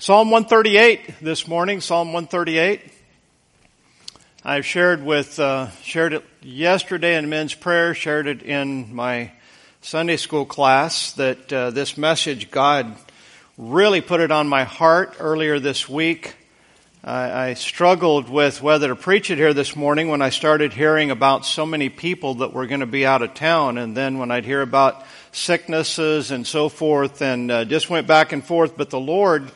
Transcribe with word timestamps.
Psalm 0.00 0.30
138 0.30 1.16
this 1.20 1.48
morning, 1.48 1.80
Psalm 1.80 2.12
138. 2.12 2.82
I've 4.44 4.64
shared 4.64 5.04
with, 5.04 5.40
uh, 5.40 5.70
shared 5.82 6.12
it 6.12 6.24
yesterday 6.40 7.16
in 7.16 7.28
men's 7.28 7.52
prayer, 7.52 7.94
shared 7.94 8.28
it 8.28 8.44
in 8.44 8.94
my 8.94 9.32
Sunday 9.80 10.16
school 10.16 10.46
class 10.46 11.10
that 11.14 11.52
uh, 11.52 11.70
this 11.70 11.98
message, 11.98 12.52
God 12.52 12.94
really 13.58 14.00
put 14.00 14.20
it 14.20 14.30
on 14.30 14.46
my 14.46 14.62
heart 14.62 15.16
earlier 15.18 15.58
this 15.58 15.88
week. 15.88 16.36
I, 17.02 17.48
I 17.48 17.54
struggled 17.54 18.28
with 18.28 18.62
whether 18.62 18.86
to 18.86 18.94
preach 18.94 19.32
it 19.32 19.38
here 19.38 19.52
this 19.52 19.74
morning 19.74 20.06
when 20.06 20.22
I 20.22 20.30
started 20.30 20.72
hearing 20.72 21.10
about 21.10 21.44
so 21.44 21.66
many 21.66 21.88
people 21.88 22.34
that 22.34 22.52
were 22.52 22.68
going 22.68 22.80
to 22.80 22.86
be 22.86 23.04
out 23.04 23.22
of 23.22 23.34
town, 23.34 23.78
and 23.78 23.96
then 23.96 24.18
when 24.18 24.30
I'd 24.30 24.44
hear 24.44 24.62
about 24.62 25.04
sicknesses 25.32 26.30
and 26.30 26.46
so 26.46 26.68
forth, 26.68 27.20
and 27.20 27.50
uh, 27.50 27.64
just 27.64 27.90
went 27.90 28.06
back 28.06 28.30
and 28.30 28.44
forth. 28.44 28.76
But 28.76 28.90
the 28.90 29.00
Lord 29.00 29.50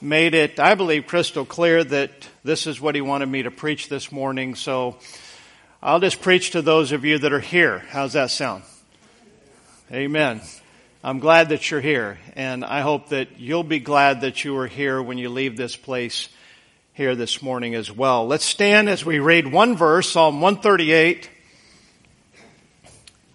made 0.00 0.34
it, 0.34 0.60
I 0.60 0.74
believe, 0.74 1.06
crystal 1.06 1.44
clear 1.44 1.82
that 1.82 2.10
this 2.44 2.66
is 2.66 2.80
what 2.80 2.94
he 2.94 3.00
wanted 3.00 3.26
me 3.26 3.42
to 3.42 3.50
preach 3.50 3.88
this 3.88 4.12
morning. 4.12 4.54
So 4.54 4.96
I'll 5.82 6.00
just 6.00 6.20
preach 6.20 6.50
to 6.52 6.62
those 6.62 6.92
of 6.92 7.04
you 7.04 7.18
that 7.18 7.32
are 7.32 7.40
here. 7.40 7.80
How's 7.90 8.12
that 8.12 8.30
sound? 8.30 8.62
Amen. 9.92 10.40
I'm 11.02 11.20
glad 11.20 11.50
that 11.50 11.70
you're 11.70 11.80
here, 11.80 12.18
and 12.34 12.64
I 12.64 12.80
hope 12.80 13.10
that 13.10 13.38
you'll 13.38 13.62
be 13.62 13.78
glad 13.78 14.22
that 14.22 14.44
you 14.44 14.56
are 14.58 14.66
here 14.66 15.00
when 15.00 15.16
you 15.16 15.28
leave 15.28 15.56
this 15.56 15.76
place 15.76 16.28
here 16.92 17.14
this 17.14 17.40
morning 17.40 17.76
as 17.76 17.90
well. 17.90 18.26
Let's 18.26 18.44
stand 18.44 18.88
as 18.88 19.04
we 19.04 19.20
read 19.20 19.50
one 19.50 19.76
verse, 19.76 20.10
Psalm 20.10 20.40
138. 20.40 21.30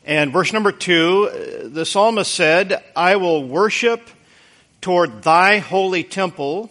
And 0.05 0.33
verse 0.33 0.51
number 0.51 0.73
two, 0.73 1.69
the 1.73 1.85
psalmist 1.85 2.33
said, 2.33 2.83
I 2.93 3.15
will 3.15 3.47
worship 3.47 4.01
toward 4.83 5.23
thy 5.23 5.57
holy 5.57 6.03
temple 6.03 6.69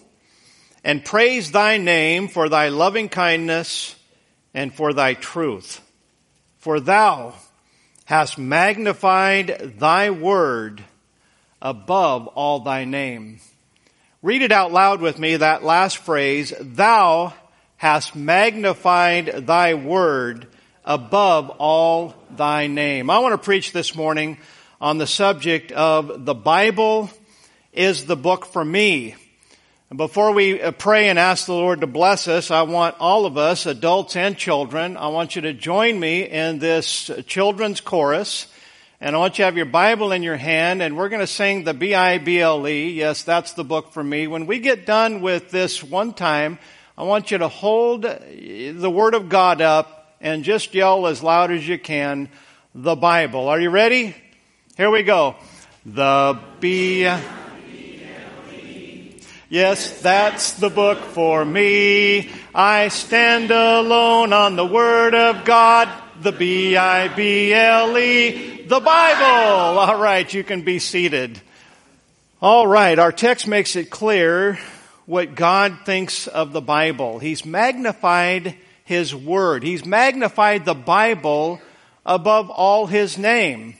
and 0.84 1.04
praise 1.04 1.50
thy 1.50 1.78
name 1.78 2.28
for 2.28 2.48
thy 2.48 2.68
loving 2.68 3.08
kindness 3.08 3.96
and 4.52 4.72
for 4.72 4.92
thy 4.92 5.14
truth. 5.14 5.80
For 6.58 6.78
thou 6.78 7.34
hast 8.04 8.36
magnified 8.36 9.76
thy 9.78 10.10
word 10.10 10.84
above 11.62 12.26
all 12.28 12.60
thy 12.60 12.84
name. 12.84 13.40
Read 14.20 14.42
it 14.42 14.52
out 14.52 14.72
loud 14.72 15.00
with 15.00 15.18
me, 15.18 15.36
that 15.36 15.64
last 15.64 15.96
phrase, 15.96 16.52
thou 16.60 17.32
hast 17.78 18.14
magnified 18.14 19.46
thy 19.46 19.74
word 19.74 20.46
above 20.84 21.48
all 21.58 22.14
thy 22.30 22.66
name. 22.66 23.08
I 23.08 23.20
want 23.20 23.32
to 23.32 23.44
preach 23.44 23.72
this 23.72 23.94
morning 23.94 24.36
on 24.80 24.98
the 24.98 25.06
subject 25.06 25.72
of 25.72 26.26
the 26.26 26.34
Bible 26.34 27.10
is 27.72 28.04
the 28.04 28.16
book 28.16 28.44
for 28.44 28.64
me. 28.64 29.14
Before 29.94 30.32
we 30.32 30.60
uh, 30.60 30.72
pray 30.72 31.08
and 31.08 31.18
ask 31.18 31.46
the 31.46 31.54
Lord 31.54 31.80
to 31.80 31.86
bless 31.86 32.28
us, 32.28 32.50
I 32.50 32.62
want 32.62 32.96
all 33.00 33.24
of 33.24 33.38
us, 33.38 33.64
adults 33.64 34.14
and 34.14 34.36
children, 34.36 34.96
I 34.96 35.08
want 35.08 35.36
you 35.36 35.42
to 35.42 35.54
join 35.54 35.98
me 35.98 36.22
in 36.22 36.58
this 36.58 37.10
children's 37.26 37.80
chorus. 37.80 38.46
And 39.00 39.16
I 39.16 39.18
want 39.18 39.38
you 39.38 39.42
to 39.42 39.46
have 39.46 39.56
your 39.56 39.66
Bible 39.66 40.12
in 40.12 40.22
your 40.22 40.36
hand 40.36 40.82
and 40.82 40.96
we're 40.96 41.08
going 41.08 41.20
to 41.20 41.26
sing 41.26 41.64
the 41.64 41.74
B-I-B-L-E. 41.74 42.90
Yes, 42.92 43.24
that's 43.24 43.54
the 43.54 43.64
book 43.64 43.92
for 43.92 44.04
me. 44.04 44.26
When 44.26 44.46
we 44.46 44.60
get 44.60 44.86
done 44.86 45.22
with 45.22 45.50
this 45.50 45.82
one 45.82 46.12
time, 46.12 46.58
I 46.96 47.04
want 47.04 47.30
you 47.30 47.38
to 47.38 47.48
hold 47.48 48.02
the 48.02 48.90
Word 48.90 49.14
of 49.14 49.28
God 49.28 49.60
up 49.60 50.14
and 50.20 50.44
just 50.44 50.74
yell 50.74 51.06
as 51.06 51.22
loud 51.22 51.50
as 51.50 51.66
you 51.66 51.78
can, 51.78 52.28
the 52.74 52.96
Bible. 52.96 53.48
Are 53.48 53.60
you 53.60 53.70
ready? 53.70 54.14
Here 54.76 54.90
we 54.90 55.02
go. 55.02 55.36
The 55.84 56.38
B 56.60 57.08
Yes, 59.52 60.00
that's 60.00 60.54
the 60.54 60.70
book 60.70 60.98
for 60.98 61.44
me. 61.44 62.30
I 62.54 62.88
stand 62.88 63.50
alone 63.50 64.32
on 64.32 64.56
the 64.56 64.64
Word 64.64 65.14
of 65.14 65.44
God, 65.44 65.90
the 66.22 66.32
B-I-B-L-E, 66.32 67.02
the 68.62 68.80
Bible. 68.80 69.78
All 69.78 70.00
right, 70.00 70.32
you 70.32 70.42
can 70.42 70.62
be 70.62 70.78
seated. 70.78 71.38
All 72.40 72.66
right, 72.66 72.98
our 72.98 73.12
text 73.12 73.46
makes 73.46 73.76
it 73.76 73.90
clear 73.90 74.58
what 75.04 75.34
God 75.34 75.80
thinks 75.84 76.28
of 76.28 76.54
the 76.54 76.62
Bible. 76.62 77.18
He's 77.18 77.44
magnified 77.44 78.56
His 78.86 79.14
Word. 79.14 79.64
He's 79.64 79.84
magnified 79.84 80.64
the 80.64 80.72
Bible 80.72 81.60
above 82.06 82.48
all 82.48 82.86
His 82.86 83.18
name. 83.18 83.74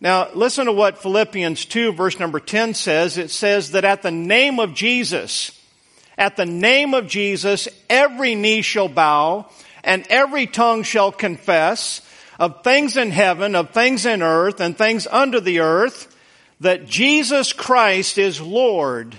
Now, 0.00 0.28
listen 0.32 0.66
to 0.66 0.72
what 0.72 0.98
Philippians 0.98 1.64
2 1.64 1.92
verse 1.92 2.18
number 2.20 2.38
10 2.38 2.74
says. 2.74 3.18
It 3.18 3.30
says 3.30 3.72
that 3.72 3.84
at 3.84 4.02
the 4.02 4.10
name 4.10 4.60
of 4.60 4.74
Jesus, 4.74 5.52
at 6.16 6.36
the 6.36 6.46
name 6.46 6.94
of 6.94 7.08
Jesus, 7.08 7.68
every 7.90 8.34
knee 8.34 8.62
shall 8.62 8.88
bow 8.88 9.50
and 9.82 10.06
every 10.08 10.46
tongue 10.46 10.82
shall 10.82 11.10
confess 11.10 12.00
of 12.38 12.62
things 12.62 12.96
in 12.96 13.10
heaven, 13.10 13.54
of 13.54 13.70
things 13.70 14.06
in 14.06 14.22
earth, 14.22 14.60
and 14.60 14.76
things 14.76 15.06
under 15.10 15.40
the 15.40 15.60
earth, 15.60 16.14
that 16.60 16.86
Jesus 16.86 17.52
Christ 17.52 18.18
is 18.18 18.40
Lord 18.40 19.16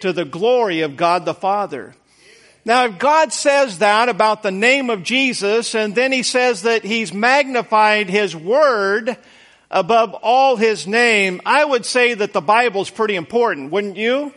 to 0.00 0.12
the 0.12 0.24
glory 0.24 0.82
of 0.82 0.96
God 0.96 1.24
the 1.24 1.34
Father. 1.34 1.94
Now, 2.64 2.84
if 2.84 2.98
God 2.98 3.32
says 3.32 3.78
that 3.78 4.10
about 4.10 4.42
the 4.42 4.50
name 4.50 4.90
of 4.90 5.02
Jesus, 5.02 5.74
and 5.74 5.94
then 5.94 6.12
He 6.12 6.22
says 6.22 6.62
that 6.62 6.84
He's 6.84 7.14
magnified 7.14 8.10
His 8.10 8.36
Word, 8.36 9.16
above 9.70 10.14
all 10.14 10.56
his 10.56 10.86
name, 10.86 11.40
I 11.44 11.64
would 11.64 11.84
say 11.84 12.14
that 12.14 12.32
the 12.32 12.40
Bible's 12.40 12.90
pretty 12.90 13.16
important, 13.16 13.70
wouldn't 13.70 13.96
you? 13.96 14.32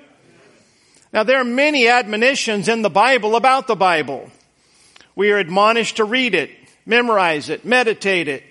Now 1.13 1.23
there 1.23 1.39
are 1.39 1.45
many 1.45 1.87
admonitions 1.87 2.67
in 2.67 2.81
the 2.81 2.89
Bible 2.89 3.35
about 3.35 3.67
the 3.67 3.75
Bible. 3.75 4.29
We 5.15 5.31
are 5.31 5.37
admonished 5.37 5.97
to 5.97 6.05
read 6.05 6.35
it, 6.35 6.51
memorize 6.85 7.49
it, 7.49 7.65
meditate 7.65 8.27
it, 8.27 8.43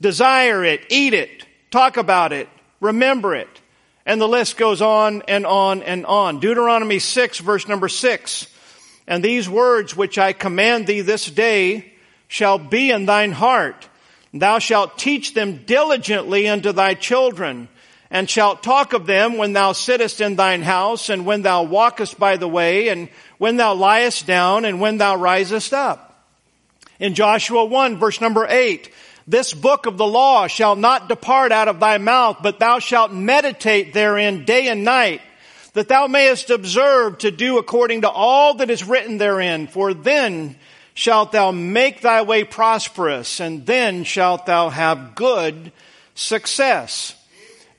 desire 0.00 0.64
it, 0.64 0.84
eat 0.90 1.14
it, 1.14 1.46
talk 1.70 1.96
about 1.96 2.32
it, 2.32 2.48
remember 2.80 3.34
it. 3.34 3.48
And 4.04 4.20
the 4.20 4.28
list 4.28 4.56
goes 4.56 4.82
on 4.82 5.22
and 5.28 5.46
on 5.46 5.82
and 5.82 6.04
on. 6.04 6.40
Deuteronomy 6.40 6.98
6 6.98 7.38
verse 7.38 7.68
number 7.68 7.88
6. 7.88 8.48
And 9.06 9.22
these 9.22 9.48
words 9.48 9.96
which 9.96 10.18
I 10.18 10.32
command 10.32 10.86
thee 10.86 11.02
this 11.02 11.26
day 11.26 11.92
shall 12.26 12.58
be 12.58 12.90
in 12.90 13.06
thine 13.06 13.32
heart 13.32 13.88
Thou 14.34 14.58
shalt 14.58 14.98
teach 14.98 15.34
them 15.34 15.64
diligently 15.66 16.48
unto 16.48 16.72
thy 16.72 16.94
children, 16.94 17.68
and 18.10 18.28
shalt 18.28 18.62
talk 18.62 18.92
of 18.92 19.06
them 19.06 19.36
when 19.36 19.52
thou 19.52 19.72
sittest 19.72 20.20
in 20.20 20.36
thine 20.36 20.62
house, 20.62 21.08
and 21.08 21.26
when 21.26 21.42
thou 21.42 21.64
walkest 21.64 22.18
by 22.18 22.36
the 22.36 22.48
way, 22.48 22.88
and 22.88 23.08
when 23.38 23.56
thou 23.56 23.74
liest 23.74 24.26
down, 24.26 24.64
and 24.64 24.80
when 24.80 24.98
thou 24.98 25.16
risest 25.16 25.74
up. 25.74 26.26
In 26.98 27.14
Joshua 27.14 27.64
1 27.64 27.98
verse 27.98 28.20
number 28.20 28.46
8, 28.48 28.90
this 29.26 29.54
book 29.54 29.86
of 29.86 29.98
the 29.98 30.06
law 30.06 30.46
shall 30.46 30.76
not 30.76 31.08
depart 31.08 31.52
out 31.52 31.68
of 31.68 31.78
thy 31.78 31.98
mouth, 31.98 32.38
but 32.42 32.58
thou 32.58 32.78
shalt 32.78 33.12
meditate 33.12 33.92
therein 33.92 34.44
day 34.44 34.68
and 34.68 34.82
night, 34.84 35.20
that 35.74 35.88
thou 35.88 36.06
mayest 36.06 36.50
observe 36.50 37.18
to 37.18 37.30
do 37.30 37.58
according 37.58 38.02
to 38.02 38.10
all 38.10 38.54
that 38.54 38.70
is 38.70 38.84
written 38.84 39.18
therein, 39.18 39.66
for 39.66 39.94
then 39.94 40.56
shalt 40.94 41.32
thou 41.32 41.50
make 41.50 42.00
thy 42.00 42.22
way 42.22 42.44
prosperous, 42.44 43.40
and 43.40 43.66
then 43.66 44.04
shalt 44.04 44.46
thou 44.46 44.68
have 44.68 45.14
good 45.14 45.72
success. 46.14 47.14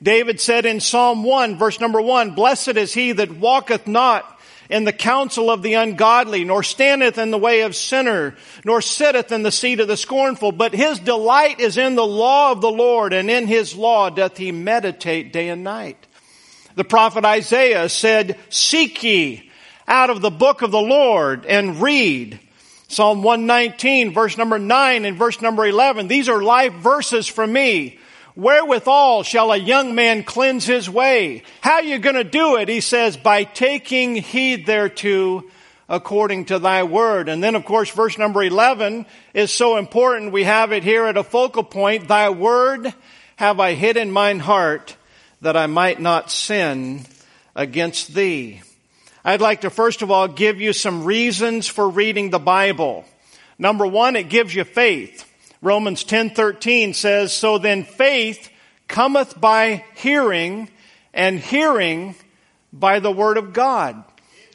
David 0.02 0.40
said 0.40 0.66
in 0.66 0.80
Psalm 0.80 1.24
1 1.24 1.56
verse 1.56 1.80
number 1.80 2.00
1, 2.00 2.34
Blessed 2.34 2.76
is 2.76 2.92
he 2.92 3.12
that 3.12 3.30
walketh 3.30 3.86
not 3.86 4.30
in 4.68 4.84
the 4.84 4.92
counsel 4.92 5.50
of 5.50 5.62
the 5.62 5.74
ungodly, 5.74 6.44
nor 6.44 6.62
standeth 6.62 7.18
in 7.18 7.30
the 7.30 7.38
way 7.38 7.62
of 7.62 7.76
sinner, 7.76 8.34
nor 8.64 8.80
sitteth 8.80 9.30
in 9.30 9.42
the 9.42 9.52
seat 9.52 9.80
of 9.80 9.88
the 9.88 9.96
scornful, 9.96 10.52
but 10.52 10.74
his 10.74 10.98
delight 10.98 11.60
is 11.60 11.76
in 11.76 11.94
the 11.94 12.06
law 12.06 12.52
of 12.52 12.60
the 12.60 12.70
Lord, 12.70 13.12
and 13.12 13.30
in 13.30 13.46
his 13.46 13.74
law 13.74 14.10
doth 14.10 14.36
he 14.36 14.52
meditate 14.52 15.32
day 15.32 15.48
and 15.48 15.64
night. 15.64 16.06
The 16.76 16.84
prophet 16.84 17.24
Isaiah 17.24 17.88
said, 17.88 18.38
Seek 18.48 19.02
ye 19.02 19.50
out 19.86 20.10
of 20.10 20.22
the 20.22 20.30
book 20.30 20.62
of 20.62 20.70
the 20.70 20.80
Lord 20.80 21.46
and 21.46 21.80
read. 21.80 22.40
Psalm 22.94 23.22
119 23.22 24.12
verse 24.12 24.38
number 24.38 24.58
9 24.58 25.04
and 25.04 25.16
verse 25.16 25.42
number 25.42 25.66
11. 25.66 26.06
These 26.06 26.28
are 26.28 26.42
life 26.42 26.72
verses 26.74 27.26
for 27.26 27.46
me. 27.46 27.98
Wherewithal 28.36 29.22
shall 29.22 29.52
a 29.52 29.56
young 29.56 29.94
man 29.94 30.22
cleanse 30.24 30.64
his 30.64 30.88
way? 30.88 31.42
How 31.60 31.74
are 31.74 31.82
you 31.82 31.98
going 31.98 32.16
to 32.16 32.24
do 32.24 32.56
it? 32.56 32.68
He 32.68 32.80
says, 32.80 33.16
by 33.16 33.44
taking 33.44 34.16
heed 34.16 34.66
thereto 34.66 35.44
according 35.88 36.46
to 36.46 36.58
thy 36.58 36.82
word. 36.84 37.28
And 37.28 37.42
then 37.42 37.54
of 37.54 37.64
course 37.64 37.90
verse 37.90 38.16
number 38.16 38.42
11 38.42 39.06
is 39.34 39.50
so 39.50 39.76
important. 39.76 40.32
We 40.32 40.44
have 40.44 40.72
it 40.72 40.84
here 40.84 41.06
at 41.06 41.16
a 41.16 41.24
focal 41.24 41.64
point. 41.64 42.08
Thy 42.08 42.30
word 42.30 42.92
have 43.36 43.60
I 43.60 43.74
hid 43.74 43.96
in 43.96 44.10
mine 44.10 44.38
heart 44.38 44.96
that 45.40 45.56
I 45.56 45.66
might 45.66 46.00
not 46.00 46.30
sin 46.30 47.04
against 47.54 48.14
thee. 48.14 48.62
I'd 49.26 49.40
like 49.40 49.62
to 49.62 49.70
first 49.70 50.02
of 50.02 50.10
all 50.10 50.28
give 50.28 50.60
you 50.60 50.74
some 50.74 51.04
reasons 51.04 51.66
for 51.66 51.88
reading 51.88 52.28
the 52.28 52.38
Bible. 52.38 53.06
Number 53.58 53.86
one, 53.86 54.16
it 54.16 54.28
gives 54.28 54.54
you 54.54 54.64
faith. 54.64 55.24
Romans 55.62 56.04
10:13 56.04 56.92
says, 56.92 57.32
"So 57.32 57.56
then 57.56 57.84
faith 57.84 58.50
cometh 58.86 59.40
by 59.40 59.84
hearing, 59.94 60.68
and 61.14 61.40
hearing 61.40 62.16
by 62.70 62.98
the 62.98 63.10
word 63.10 63.38
of 63.38 63.54
God." 63.54 64.04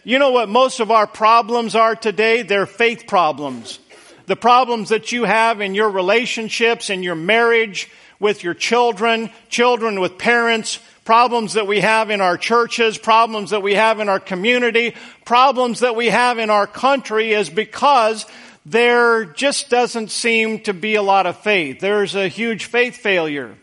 You 0.03 0.19
know 0.19 0.29
what 0.29 0.49
most 0.49 0.79
of 0.79 0.91
our 0.91 1.07
problems 1.07 1.73
are 1.73 1.95
today? 1.95 2.43
They're 2.43 2.67
faith 2.67 3.07
problems. 3.07 3.79
The 4.27 4.35
problems 4.35 4.89
that 4.89 5.11
you 5.11 5.23
have 5.23 5.61
in 5.61 5.73
your 5.73 5.89
relationships, 5.89 6.91
in 6.91 7.01
your 7.01 7.15
marriage, 7.15 7.89
with 8.19 8.43
your 8.43 8.53
children, 8.53 9.31
children 9.49 9.99
with 9.99 10.19
parents, 10.19 10.77
problems 11.09 11.53
that 11.53 11.65
we 11.65 11.79
have 11.79 12.11
in 12.11 12.21
our 12.21 12.37
churches, 12.37 12.99
problems 12.99 13.49
that 13.49 13.63
we 13.63 13.73
have 13.73 13.99
in 13.99 14.07
our 14.07 14.19
community, 14.19 14.93
problems 15.25 15.79
that 15.79 15.95
we 15.95 16.05
have 16.05 16.37
in 16.37 16.51
our 16.51 16.67
country 16.67 17.31
is 17.31 17.49
because 17.49 18.27
there 18.63 19.25
just 19.25 19.71
doesn't 19.71 20.11
seem 20.11 20.59
to 20.59 20.71
be 20.71 20.93
a 20.93 21.01
lot 21.01 21.25
of 21.25 21.35
faith. 21.35 21.79
There's 21.79 22.13
a 22.13 22.27
huge 22.27 22.65
faith 22.65 22.95
failure. 22.95 23.55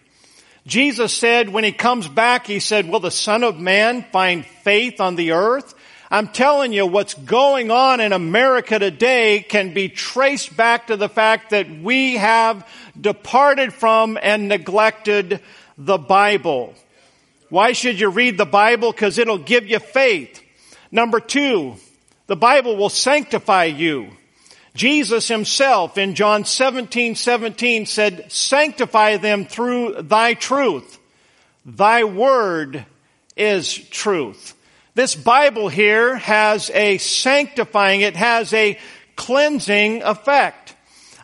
Jesus 0.67 1.13
said 1.13 1.49
when 1.49 1.63
he 1.63 1.71
comes 1.71 2.09
back, 2.09 2.49
he 2.49 2.59
said, 2.59 2.89
will 2.89 2.99
the 2.99 3.13
son 3.13 3.45
of 3.45 3.61
man 3.61 4.05
find 4.11 4.45
faith 4.45 5.01
on 5.01 5.15
the 5.15 5.31
earth? 5.31 5.73
I'm 6.11 6.27
telling 6.27 6.73
you 6.73 6.85
what's 6.85 7.15
going 7.15 7.71
on 7.71 8.01
in 8.01 8.13
America 8.13 8.81
today 8.81 9.47
can 9.49 9.73
be 9.73 9.89
traced 9.89 10.57
back 10.57 10.89
to 10.89 10.97
the 10.97 11.09
fact 11.09 11.51
that 11.51 11.71
we 11.71 12.17
have 12.17 12.69
departed 13.01 13.73
from 13.73 14.19
and 14.21 14.49
neglected 14.49 15.39
the 15.79 15.97
Bible. 15.97 16.75
Why 17.49 17.73
should 17.73 18.01
you 18.01 18.09
read 18.09 18.39
the 18.39 18.47
Bible? 18.47 18.93
Because 18.93 19.19
it'll 19.19 19.39
give 19.39 19.69
you 19.69 19.79
faith. 19.79 20.43
Number 20.91 21.21
two, 21.21 21.77
the 22.27 22.37
Bible 22.37 22.77
will 22.77 22.89
sanctify 22.89 23.65
you. 23.65 24.11
Jesus 24.75 25.29
himself 25.29 25.97
in 25.97 26.15
John 26.15 26.45
17, 26.45 27.15
17 27.15 27.87
said, 27.87 28.31
sanctify 28.31 29.17
them 29.17 29.47
through 29.47 30.03
thy 30.03 30.35
truth. 30.35 30.99
Thy 31.65 32.05
word 32.05 32.85
is 33.37 33.73
truth. 33.75 34.55
This 34.95 35.15
Bible 35.15 35.69
here 35.69 36.17
has 36.17 36.71
a 36.71 36.99
sanctifying, 36.99 38.01
it 38.01 38.17
has 38.17 38.53
a 38.53 38.79
cleansing 39.15 40.03
effect. 40.03 40.66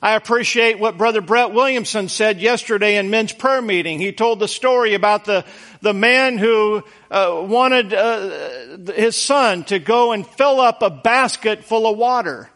I 0.05 0.17
appreciate 0.17 0.81
what 0.81 0.99
Brother 0.99 1.21
Brett 1.21 1.53
Williamson 1.53 2.09
said 2.09 2.41
yesterday 2.41 2.97
in 2.97 3.09
men's 3.09 3.33
prayer 3.33 3.63
meeting. 3.63 4.01
He 4.01 4.11
told 4.11 4.41
the 4.41 4.49
story 4.49 4.95
about 4.95 5.27
the, 5.27 5.45
the 5.81 5.95
man 5.95 6.39
who 6.39 6.83
uh, 7.09 7.45
wanted 7.47 7.95
uh, 7.95 8.79
his 8.93 9.15
son 9.15 9.63
to 9.65 9.79
go 9.79 10.11
and 10.11 10.27
fill 10.27 10.59
up 10.59 10.83
a 10.83 10.91
basket 10.91 11.63
full 11.63 11.87
of 11.87 11.97
water. 11.97 12.51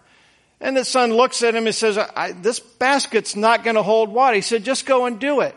And 0.61 0.77
the 0.77 0.85
son 0.85 1.13
looks 1.13 1.41
at 1.45 1.55
him 1.55 1.67
and 1.67 1.75
says, 1.75 1.97
this 2.39 2.59
basket's 2.59 3.37
not 3.37 3.63
going 3.63 3.77
to 3.77 3.83
hold 3.85 4.09
water. 4.09 4.35
He 4.35 4.41
said, 4.43 4.65
just 4.65 4.85
go 4.85 5.07
and 5.07 5.21
do 5.21 5.41
it. 5.41 5.55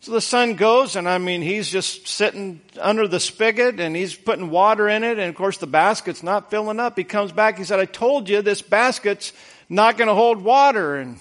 So 0.00 0.12
the 0.12 0.20
son 0.20 0.54
goes, 0.54 0.94
and 0.94 1.08
I 1.08 1.18
mean, 1.18 1.42
he's 1.42 1.68
just 1.68 2.06
sitting 2.06 2.60
under 2.80 3.08
the 3.08 3.18
spigot 3.18 3.80
and 3.80 3.96
he's 3.96 4.14
putting 4.14 4.50
water 4.50 4.88
in 4.88 5.02
it. 5.02 5.18
And 5.18 5.28
of 5.28 5.34
course, 5.34 5.56
the 5.58 5.66
basket's 5.66 6.22
not 6.22 6.50
filling 6.50 6.78
up. 6.78 6.96
He 6.96 7.02
comes 7.02 7.32
back. 7.32 7.58
He 7.58 7.64
said, 7.64 7.80
I 7.80 7.86
told 7.86 8.28
you 8.28 8.42
this 8.42 8.62
basket's 8.62 9.32
not 9.68 9.96
going 9.96 10.08
to 10.08 10.14
hold 10.14 10.42
water. 10.42 10.96
And 10.96 11.18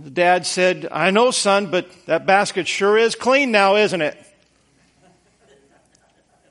the 0.00 0.10
dad 0.10 0.46
said, 0.46 0.88
I 0.90 1.10
know, 1.10 1.30
son, 1.30 1.70
but 1.70 1.90
that 2.06 2.26
basket 2.26 2.66
sure 2.66 2.96
is 2.96 3.14
clean 3.14 3.50
now, 3.50 3.76
isn't 3.76 4.00
it? 4.00 4.16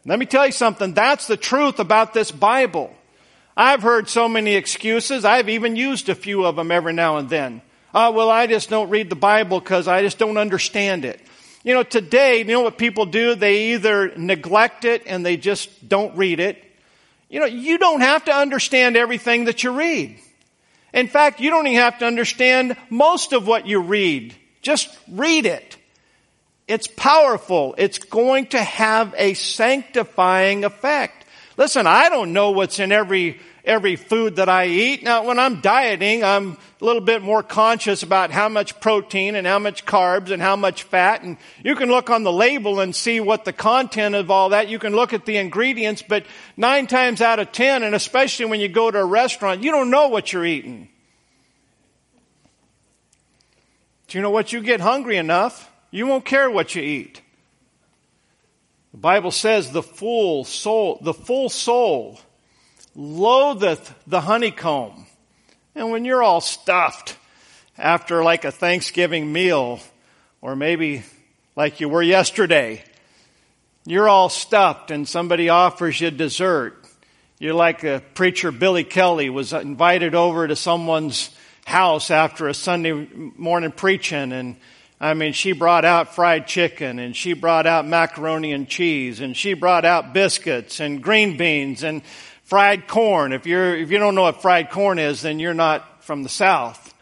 Let 0.05 0.17
me 0.17 0.25
tell 0.25 0.45
you 0.45 0.51
something. 0.51 0.93
That's 0.93 1.27
the 1.27 1.37
truth 1.37 1.79
about 1.79 2.13
this 2.13 2.31
Bible. 2.31 2.93
I've 3.55 3.83
heard 3.83 4.09
so 4.09 4.27
many 4.27 4.55
excuses. 4.55 5.25
I've 5.25 5.49
even 5.49 5.75
used 5.75 6.09
a 6.09 6.15
few 6.15 6.45
of 6.45 6.55
them 6.55 6.71
every 6.71 6.93
now 6.93 7.17
and 7.17 7.29
then. 7.29 7.61
Oh, 7.93 8.11
well, 8.11 8.29
I 8.29 8.47
just 8.47 8.69
don't 8.69 8.89
read 8.89 9.09
the 9.09 9.15
Bible 9.15 9.59
because 9.59 9.87
I 9.87 10.01
just 10.01 10.17
don't 10.17 10.37
understand 10.37 11.05
it. 11.05 11.19
You 11.63 11.75
know, 11.75 11.83
today, 11.83 12.39
you 12.39 12.45
know 12.45 12.61
what 12.61 12.77
people 12.77 13.05
do? 13.05 13.35
They 13.35 13.73
either 13.73 14.15
neglect 14.17 14.85
it 14.85 15.03
and 15.05 15.23
they 15.25 15.37
just 15.37 15.87
don't 15.87 16.15
read 16.17 16.39
it. 16.39 16.63
You 17.29 17.39
know, 17.39 17.45
you 17.45 17.77
don't 17.77 18.01
have 18.01 18.25
to 18.25 18.33
understand 18.33 18.97
everything 18.97 19.45
that 19.45 19.63
you 19.63 19.71
read. 19.71 20.17
In 20.93 21.07
fact, 21.07 21.39
you 21.39 21.49
don't 21.49 21.67
even 21.67 21.79
have 21.79 21.99
to 21.99 22.05
understand 22.05 22.75
most 22.89 23.33
of 23.33 23.47
what 23.47 23.67
you 23.67 23.81
read. 23.81 24.35
Just 24.61 24.89
read 25.09 25.45
it. 25.45 25.77
It's 26.67 26.87
powerful. 26.87 27.75
It's 27.77 27.97
going 27.97 28.47
to 28.47 28.61
have 28.61 29.13
a 29.17 29.33
sanctifying 29.33 30.63
effect. 30.63 31.25
Listen, 31.57 31.87
I 31.87 32.09
don't 32.09 32.33
know 32.33 32.51
what's 32.51 32.79
in 32.79 32.91
every 32.91 33.39
every 33.63 33.95
food 33.95 34.37
that 34.37 34.49
I 34.49 34.67
eat. 34.67 35.03
Now, 35.03 35.25
when 35.25 35.39
I'm 35.39 35.61
dieting, 35.61 36.23
I'm 36.23 36.57
a 36.81 36.85
little 36.85 37.01
bit 37.01 37.21
more 37.21 37.43
conscious 37.43 38.03
about 38.03 38.31
how 38.31 38.49
much 38.49 38.79
protein 38.79 39.35
and 39.35 39.45
how 39.45 39.59
much 39.59 39.85
carbs 39.85 40.31
and 40.31 40.41
how 40.41 40.55
much 40.55 40.83
fat. 40.83 41.23
And 41.23 41.37
you 41.63 41.75
can 41.75 41.89
look 41.89 42.09
on 42.09 42.23
the 42.23 42.31
label 42.31 42.79
and 42.79 42.95
see 42.95 43.19
what 43.19 43.45
the 43.45 43.53
content 43.53 44.15
of 44.15 44.31
all 44.31 44.49
that. 44.49 44.67
You 44.67 44.79
can 44.79 44.95
look 44.95 45.13
at 45.13 45.25
the 45.25 45.37
ingredients, 45.37 46.01
but 46.01 46.25
nine 46.57 46.87
times 46.87 47.21
out 47.21 47.39
of 47.39 47.51
ten, 47.51 47.83
and 47.83 47.93
especially 47.93 48.45
when 48.45 48.59
you 48.59 48.67
go 48.67 48.89
to 48.89 48.99
a 48.99 49.05
restaurant, 49.05 49.63
you 49.63 49.71
don't 49.71 49.91
know 49.91 50.07
what 50.07 50.33
you're 50.33 50.45
eating. 50.45 50.89
Do 54.07 54.17
you 54.17 54.21
know 54.21 54.31
what? 54.31 54.51
You 54.51 54.61
get 54.61 54.81
hungry 54.81 55.17
enough, 55.17 55.71
you 55.89 56.07
won't 56.07 56.25
care 56.25 56.49
what 56.49 56.75
you 56.75 56.81
eat. 56.81 57.21
The 58.91 58.97
Bible 58.97 59.31
says 59.31 59.71
the 59.71 59.83
full 59.83 60.43
soul, 60.43 60.99
the 61.01 61.13
full 61.13 61.47
soul 61.47 62.19
loatheth 62.95 63.93
the 64.07 64.21
honeycomb. 64.21 65.05
And 65.75 65.91
when 65.91 66.05
you're 66.05 66.23
all 66.23 66.41
stuffed 66.41 67.17
after 67.77 68.23
like 68.23 68.45
a 68.45 68.51
Thanksgiving 68.51 69.31
meal, 69.31 69.79
or 70.41 70.55
maybe 70.55 71.03
like 71.55 71.79
you 71.79 71.89
were 71.89 72.01
yesterday, 72.01 72.83
you're 73.85 74.09
all 74.09 74.29
stuffed 74.29 74.91
and 74.91 75.07
somebody 75.07 75.49
offers 75.49 75.99
you 75.99 76.11
dessert. 76.11 76.77
You're 77.39 77.53
like 77.53 77.83
a 77.83 78.03
preacher 78.13 78.51
Billy 78.51 78.83
Kelly 78.83 79.29
was 79.29 79.53
invited 79.53 80.13
over 80.13 80.47
to 80.47 80.55
someone's 80.55 81.31
house 81.65 82.11
after 82.11 82.47
a 82.47 82.53
Sunday 82.53 83.07
morning 83.37 83.71
preaching 83.71 84.31
and 84.31 84.57
I 85.01 85.15
mean, 85.15 85.33
she 85.33 85.53
brought 85.53 85.83
out 85.83 86.13
fried 86.13 86.45
chicken 86.45 86.99
and 86.99 87.15
she 87.15 87.33
brought 87.33 87.65
out 87.65 87.87
macaroni 87.87 88.51
and 88.51 88.69
cheese 88.69 89.19
and 89.19 89.35
she 89.35 89.55
brought 89.55 89.83
out 89.83 90.13
biscuits 90.13 90.79
and 90.79 91.01
green 91.01 91.37
beans 91.37 91.81
and 91.81 92.03
fried 92.51 92.85
corn. 92.85 93.31
If 93.31 93.45
you're, 93.45 93.77
if 93.77 93.91
you 93.91 93.97
don't 93.97 94.13
know 94.13 94.23
what 94.23 94.41
fried 94.41 94.71
corn 94.71 94.99
is, 94.99 95.21
then 95.21 95.39
you're 95.39 95.53
not 95.53 96.03
from 96.03 96.21
the 96.21 96.27
South. 96.27 96.93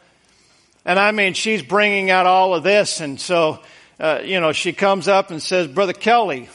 And 0.86 1.00
I 1.00 1.10
mean, 1.10 1.34
she's 1.34 1.63
bringing 1.63 2.12
out 2.12 2.28
all 2.28 2.54
of 2.54 2.62
this. 2.62 3.01
And 3.01 3.19
so, 3.19 3.60
uh, 4.00 4.19
you 4.24 4.40
know, 4.40 4.51
she 4.51 4.74
comes 4.74 5.07
up 5.07 5.31
and 5.31 5.42
says, 5.42 5.66
Brother 5.66 5.94
Kelly, 5.94 6.50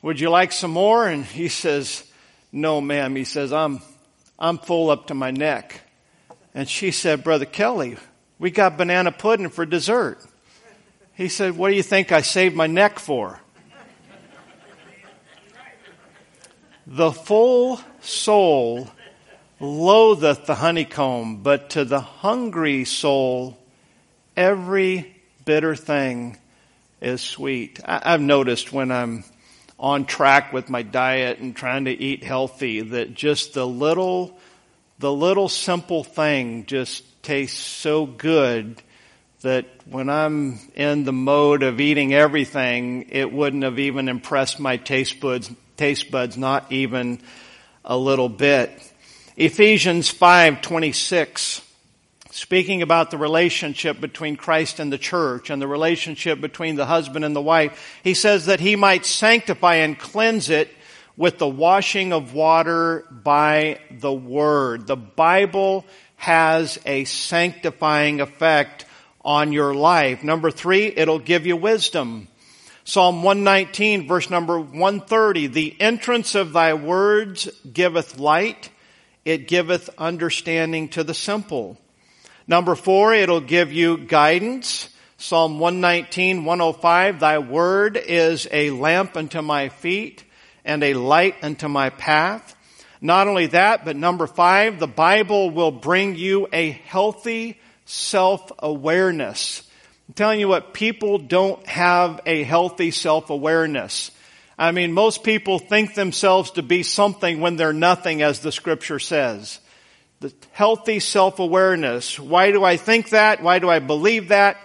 would 0.00 0.18
you 0.18 0.30
like 0.30 0.52
some 0.52 0.70
more? 0.70 1.06
And 1.06 1.22
he 1.22 1.48
says, 1.48 2.02
no, 2.50 2.80
ma'am. 2.80 3.14
He 3.14 3.24
says, 3.24 3.52
I'm, 3.52 3.82
I'm 4.38 4.56
full 4.56 4.88
up 4.88 5.08
to 5.08 5.14
my 5.14 5.30
neck. 5.30 5.82
And 6.54 6.66
she 6.66 6.92
said, 6.92 7.24
Brother 7.24 7.44
Kelly, 7.44 7.98
we 8.38 8.50
got 8.50 8.78
banana 8.78 9.12
pudding 9.12 9.50
for 9.50 9.66
dessert. 9.66 10.18
He 11.12 11.28
said, 11.28 11.58
what 11.58 11.68
do 11.68 11.74
you 11.74 11.82
think 11.82 12.10
I 12.10 12.22
saved 12.22 12.56
my 12.56 12.68
neck 12.68 13.00
for? 13.00 13.38
The 16.86 17.12
full 17.12 17.80
soul 18.00 18.90
loatheth 19.58 20.44
the 20.44 20.54
honeycomb, 20.54 21.42
but 21.42 21.70
to 21.70 21.84
the 21.84 22.00
hungry 22.00 22.84
soul, 22.84 23.56
every 24.36 25.14
bitter 25.46 25.74
thing 25.76 26.36
is 27.00 27.22
sweet. 27.22 27.80
I've 27.84 28.20
noticed 28.20 28.72
when 28.72 28.92
I'm 28.92 29.24
on 29.78 30.04
track 30.04 30.52
with 30.52 30.68
my 30.68 30.82
diet 30.82 31.38
and 31.38 31.56
trying 31.56 31.86
to 31.86 31.90
eat 31.90 32.22
healthy 32.22 32.80
that 32.80 33.14
just 33.14 33.54
the 33.54 33.66
little, 33.66 34.38
the 34.98 35.12
little 35.12 35.48
simple 35.48 36.04
thing 36.04 36.66
just 36.66 37.02
tastes 37.22 37.58
so 37.58 38.04
good 38.04 38.82
that 39.40 39.66
when 39.86 40.08
I'm 40.08 40.58
in 40.74 41.04
the 41.04 41.12
mode 41.12 41.62
of 41.62 41.80
eating 41.80 42.14
everything, 42.14 43.08
it 43.10 43.32
wouldn't 43.32 43.62
have 43.62 43.78
even 43.78 44.08
impressed 44.08 44.60
my 44.60 44.76
taste 44.76 45.20
buds, 45.20 45.50
taste 45.76 46.10
buds, 46.10 46.36
not 46.36 46.70
even 46.72 47.20
a 47.84 47.96
little 47.96 48.28
bit. 48.28 48.70
Ephesians 49.36 50.10
5:26 50.10 51.60
speaking 52.30 52.82
about 52.82 53.12
the 53.12 53.16
relationship 53.16 54.00
between 54.00 54.36
Christ 54.36 54.80
and 54.80 54.92
the 54.92 54.98
church 54.98 55.50
and 55.50 55.62
the 55.62 55.68
relationship 55.68 56.40
between 56.40 56.74
the 56.74 56.86
husband 56.86 57.24
and 57.24 57.34
the 57.34 57.40
wife. 57.40 58.00
He 58.02 58.14
says 58.14 58.46
that 58.46 58.58
he 58.58 58.74
might 58.74 59.06
sanctify 59.06 59.76
and 59.76 59.96
cleanse 59.96 60.50
it 60.50 60.68
with 61.16 61.38
the 61.38 61.48
washing 61.48 62.12
of 62.12 62.34
water 62.34 63.06
by 63.10 63.78
the 63.88 64.12
word. 64.12 64.88
The 64.88 64.96
Bible 64.96 65.84
has 66.16 66.76
a 66.84 67.04
sanctifying 67.04 68.20
effect 68.20 68.84
on 69.24 69.52
your 69.52 69.72
life. 69.72 70.24
Number 70.24 70.50
three, 70.50 70.86
it'll 70.86 71.20
give 71.20 71.46
you 71.46 71.56
wisdom. 71.56 72.26
Psalm 72.86 73.22
119 73.22 74.06
verse 74.06 74.28
number 74.28 74.60
130, 74.60 75.46
the 75.46 75.74
entrance 75.80 76.34
of 76.34 76.52
thy 76.52 76.74
words 76.74 77.48
giveth 77.72 78.18
light, 78.18 78.68
it 79.24 79.48
giveth 79.48 79.88
understanding 79.96 80.88
to 80.90 81.02
the 81.02 81.14
simple. 81.14 81.78
Number 82.46 82.74
four, 82.74 83.14
it'll 83.14 83.40
give 83.40 83.72
you 83.72 83.96
guidance. 83.96 84.90
Psalm 85.16 85.58
119, 85.58 86.44
105, 86.44 87.20
thy 87.20 87.38
word 87.38 87.96
is 87.96 88.46
a 88.52 88.68
lamp 88.70 89.16
unto 89.16 89.40
my 89.40 89.70
feet 89.70 90.22
and 90.62 90.84
a 90.84 90.92
light 90.92 91.36
unto 91.42 91.68
my 91.68 91.88
path. 91.88 92.54
Not 93.00 93.28
only 93.28 93.46
that, 93.46 93.86
but 93.86 93.96
number 93.96 94.26
five, 94.26 94.78
the 94.78 94.86
Bible 94.86 95.48
will 95.48 95.70
bring 95.70 96.16
you 96.16 96.48
a 96.52 96.70
healthy 96.70 97.58
self-awareness. 97.86 99.62
I'm 100.08 100.14
telling 100.14 100.40
you 100.40 100.48
what, 100.48 100.74
people 100.74 101.18
don't 101.18 101.66
have 101.66 102.20
a 102.26 102.42
healthy 102.42 102.90
self-awareness. 102.90 104.10
I 104.58 104.70
mean, 104.70 104.92
most 104.92 105.24
people 105.24 105.58
think 105.58 105.94
themselves 105.94 106.52
to 106.52 106.62
be 106.62 106.82
something 106.82 107.40
when 107.40 107.56
they're 107.56 107.72
nothing, 107.72 108.22
as 108.22 108.40
the 108.40 108.52
scripture 108.52 108.98
says. 108.98 109.58
The 110.20 110.32
healthy 110.52 111.00
self-awareness. 111.00 112.20
Why 112.20 112.52
do 112.52 112.62
I 112.62 112.76
think 112.76 113.10
that? 113.10 113.42
Why 113.42 113.58
do 113.58 113.68
I 113.68 113.78
believe 113.78 114.28
that? 114.28 114.58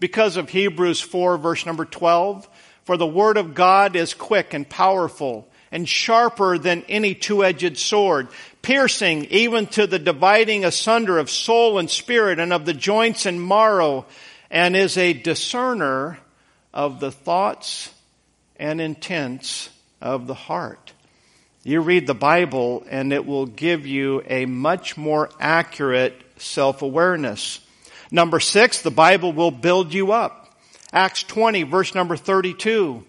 Because 0.00 0.36
of 0.36 0.48
Hebrews 0.48 1.00
4 1.00 1.38
verse 1.38 1.66
number 1.66 1.84
12. 1.84 2.48
For 2.84 2.96
the 2.96 3.06
word 3.06 3.36
of 3.36 3.54
God 3.54 3.96
is 3.96 4.14
quick 4.14 4.54
and 4.54 4.68
powerful 4.68 5.48
and 5.72 5.88
sharper 5.88 6.56
than 6.56 6.84
any 6.88 7.14
two-edged 7.14 7.76
sword, 7.78 8.28
piercing 8.62 9.24
even 9.26 9.66
to 9.66 9.88
the 9.88 9.98
dividing 9.98 10.64
asunder 10.64 11.18
of 11.18 11.28
soul 11.28 11.78
and 11.78 11.90
spirit 11.90 12.38
and 12.38 12.52
of 12.52 12.64
the 12.64 12.74
joints 12.74 13.26
and 13.26 13.46
marrow, 13.46 14.06
and 14.50 14.76
is 14.76 14.96
a 14.96 15.12
discerner 15.12 16.18
of 16.72 17.00
the 17.00 17.12
thoughts 17.12 17.92
and 18.56 18.80
intents 18.80 19.70
of 20.00 20.26
the 20.26 20.34
heart. 20.34 20.92
You 21.62 21.80
read 21.80 22.06
the 22.06 22.14
Bible 22.14 22.84
and 22.90 23.12
it 23.12 23.24
will 23.24 23.46
give 23.46 23.86
you 23.86 24.22
a 24.26 24.44
much 24.46 24.96
more 24.96 25.30
accurate 25.40 26.14
self-awareness. 26.36 27.60
Number 28.10 28.38
six, 28.38 28.82
the 28.82 28.90
Bible 28.90 29.32
will 29.32 29.50
build 29.50 29.94
you 29.94 30.12
up. 30.12 30.54
Acts 30.92 31.22
20 31.22 31.62
verse 31.64 31.94
number 31.94 32.16
32. 32.16 33.04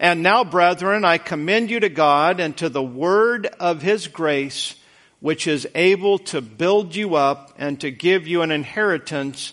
And 0.00 0.22
now, 0.22 0.42
brethren, 0.42 1.04
I 1.04 1.18
commend 1.18 1.70
you 1.70 1.78
to 1.78 1.88
God 1.88 2.40
and 2.40 2.56
to 2.56 2.68
the 2.68 2.82
word 2.82 3.46
of 3.46 3.82
his 3.82 4.08
grace, 4.08 4.74
which 5.20 5.46
is 5.46 5.68
able 5.76 6.18
to 6.18 6.40
build 6.40 6.96
you 6.96 7.14
up 7.14 7.54
and 7.56 7.80
to 7.82 7.92
give 7.92 8.26
you 8.26 8.42
an 8.42 8.50
inheritance 8.50 9.52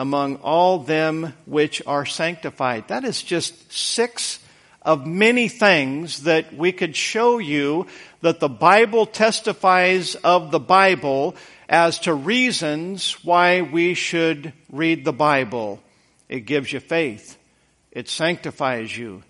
among 0.00 0.36
all 0.36 0.78
them 0.78 1.34
which 1.44 1.82
are 1.86 2.06
sanctified. 2.06 2.88
That 2.88 3.04
is 3.04 3.22
just 3.22 3.70
six 3.70 4.38
of 4.80 5.06
many 5.06 5.46
things 5.48 6.22
that 6.22 6.56
we 6.56 6.72
could 6.72 6.96
show 6.96 7.36
you 7.36 7.86
that 8.22 8.40
the 8.40 8.48
Bible 8.48 9.04
testifies 9.04 10.14
of 10.14 10.52
the 10.52 10.58
Bible 10.58 11.36
as 11.68 11.98
to 12.00 12.14
reasons 12.14 13.22
why 13.22 13.60
we 13.60 13.92
should 13.92 14.54
read 14.72 15.04
the 15.04 15.12
Bible. 15.12 15.82
It 16.30 16.46
gives 16.46 16.72
you 16.72 16.80
faith. 16.80 17.36
It 17.92 18.08
sanctifies 18.08 18.96
you. 18.96 19.22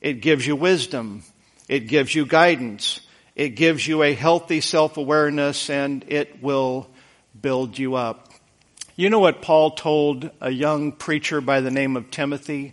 It 0.00 0.14
gives 0.14 0.44
you 0.44 0.56
wisdom. 0.56 1.22
It 1.68 1.86
gives 1.86 2.12
you 2.12 2.26
guidance. 2.26 3.00
It 3.36 3.50
gives 3.50 3.86
you 3.86 4.02
a 4.02 4.12
healthy 4.12 4.60
self-awareness 4.60 5.70
and 5.70 6.04
it 6.08 6.42
will 6.42 6.90
build 7.40 7.78
you 7.78 7.94
up. 7.94 8.25
You 8.98 9.10
know 9.10 9.18
what 9.18 9.42
Paul 9.42 9.72
told 9.72 10.30
a 10.40 10.48
young 10.48 10.90
preacher 10.90 11.42
by 11.42 11.60
the 11.60 11.70
name 11.70 11.98
of 11.98 12.10
Timothy? 12.10 12.72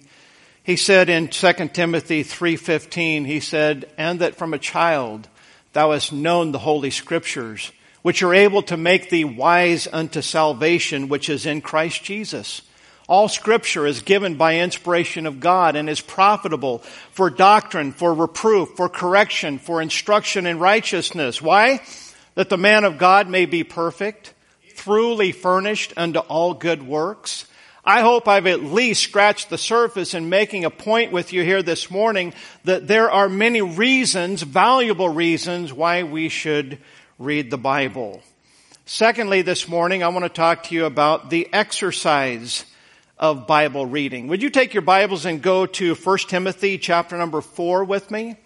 He 0.63 0.77
said 0.77 1.09
in 1.09 1.27
2 1.27 1.73
Timothy 1.73 2.23
3:15, 2.23 3.25
he 3.25 3.41
said, 3.41 3.91
"And 3.97 4.21
that 4.21 4.37
from 4.37 4.53
a 4.53 4.57
child 4.57 5.27
thou 5.73 5.91
hast 5.91 6.13
known 6.13 6.53
the 6.53 6.59
holy 6.59 6.91
scriptures, 6.91 7.73
which 8.03 8.23
are 8.23 8.33
able 8.33 8.61
to 8.63 8.77
make 8.77 9.09
thee 9.09 9.25
wise 9.25 9.85
unto 9.91 10.21
salvation 10.21 11.09
which 11.09 11.27
is 11.27 11.45
in 11.45 11.59
Christ 11.59 12.05
Jesus." 12.05 12.61
All 13.09 13.27
scripture 13.27 13.85
is 13.85 14.01
given 14.01 14.35
by 14.35 14.55
inspiration 14.59 15.25
of 15.27 15.41
God 15.41 15.75
and 15.75 15.89
is 15.89 15.99
profitable 15.99 16.81
for 17.11 17.29
doctrine, 17.29 17.91
for 17.91 18.13
reproof, 18.13 18.69
for 18.77 18.87
correction, 18.87 19.59
for 19.59 19.81
instruction 19.81 20.47
in 20.47 20.57
righteousness. 20.57 21.41
Why? 21.41 21.81
That 22.35 22.47
the 22.47 22.57
man 22.57 22.85
of 22.85 22.97
God 22.97 23.27
may 23.27 23.45
be 23.45 23.65
perfect, 23.65 24.31
truly 24.75 25.31
furnished 25.31 25.93
unto 25.97 26.19
all 26.19 26.53
good 26.53 26.83
works. 26.83 27.45
I 27.85 28.01
hope 28.01 28.27
I've 28.27 28.47
at 28.47 28.63
least 28.63 29.03
scratched 29.03 29.49
the 29.49 29.57
surface 29.57 30.13
in 30.13 30.29
making 30.29 30.63
a 30.63 30.69
point 30.69 31.11
with 31.11 31.33
you 31.33 31.43
here 31.43 31.61
this 31.61 31.91
morning 31.91 32.33
that 32.63 32.87
there 32.87 33.11
are 33.11 33.27
many 33.27 33.61
reasons, 33.61 34.41
valuable 34.41 35.09
reasons, 35.09 35.73
why 35.73 36.03
we 36.03 36.29
should 36.29 36.77
read 37.19 37.51
the 37.51 37.57
Bible. 37.57 38.21
Secondly, 38.85 39.41
this 39.41 39.67
morning 39.67 40.01
I 40.01 40.07
want 40.09 40.23
to 40.23 40.29
talk 40.29 40.63
to 40.63 40.75
you 40.75 40.85
about 40.85 41.29
the 41.29 41.47
exercise 41.53 42.65
of 43.17 43.47
Bible 43.47 43.85
reading. 43.85 44.27
Would 44.27 44.41
you 44.41 44.49
take 44.49 44.73
your 44.73 44.81
Bibles 44.81 45.25
and 45.25 45.41
go 45.41 45.65
to 45.65 45.95
1 45.95 46.17
Timothy 46.29 46.77
chapter 46.77 47.17
number 47.17 47.41
4 47.41 47.83
with 47.83 48.11
me? 48.11 48.37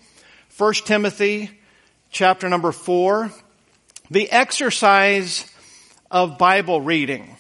1 0.58 0.74
Timothy 0.86 1.52
chapter 2.10 2.50
number 2.50 2.72
4. 2.72 3.32
The 4.10 4.32
exercise 4.32 5.46
of 6.10 6.38
Bible 6.38 6.82
reading. 6.82 7.36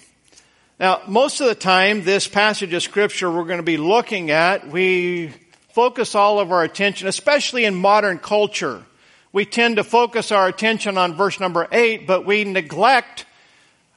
Now, 0.80 1.02
most 1.08 1.42
of 1.42 1.48
the 1.48 1.56
time, 1.56 2.04
this 2.04 2.28
passage 2.28 2.74
of 2.74 2.84
scripture 2.84 3.32
we're 3.32 3.46
going 3.46 3.58
to 3.58 3.64
be 3.64 3.78
looking 3.78 4.30
at, 4.30 4.68
we 4.68 5.34
focus 5.70 6.16
all 6.16 6.40
of 6.40 6.52
our 6.52 6.64
attention, 6.64 7.08
especially 7.08 7.66
in 7.66 7.76
modern 7.76 8.20
culture. 8.20 8.84
We 9.32 9.46
tend 9.46 9.78
to 9.78 9.84
focus 9.84 10.32
our 10.32 10.48
attention 10.48 10.98
on 10.98 11.16
verse 11.16 11.40
number 11.40 11.68
eight, 11.72 12.08
but 12.08 12.26
we 12.26 12.44
neglect 12.44 13.26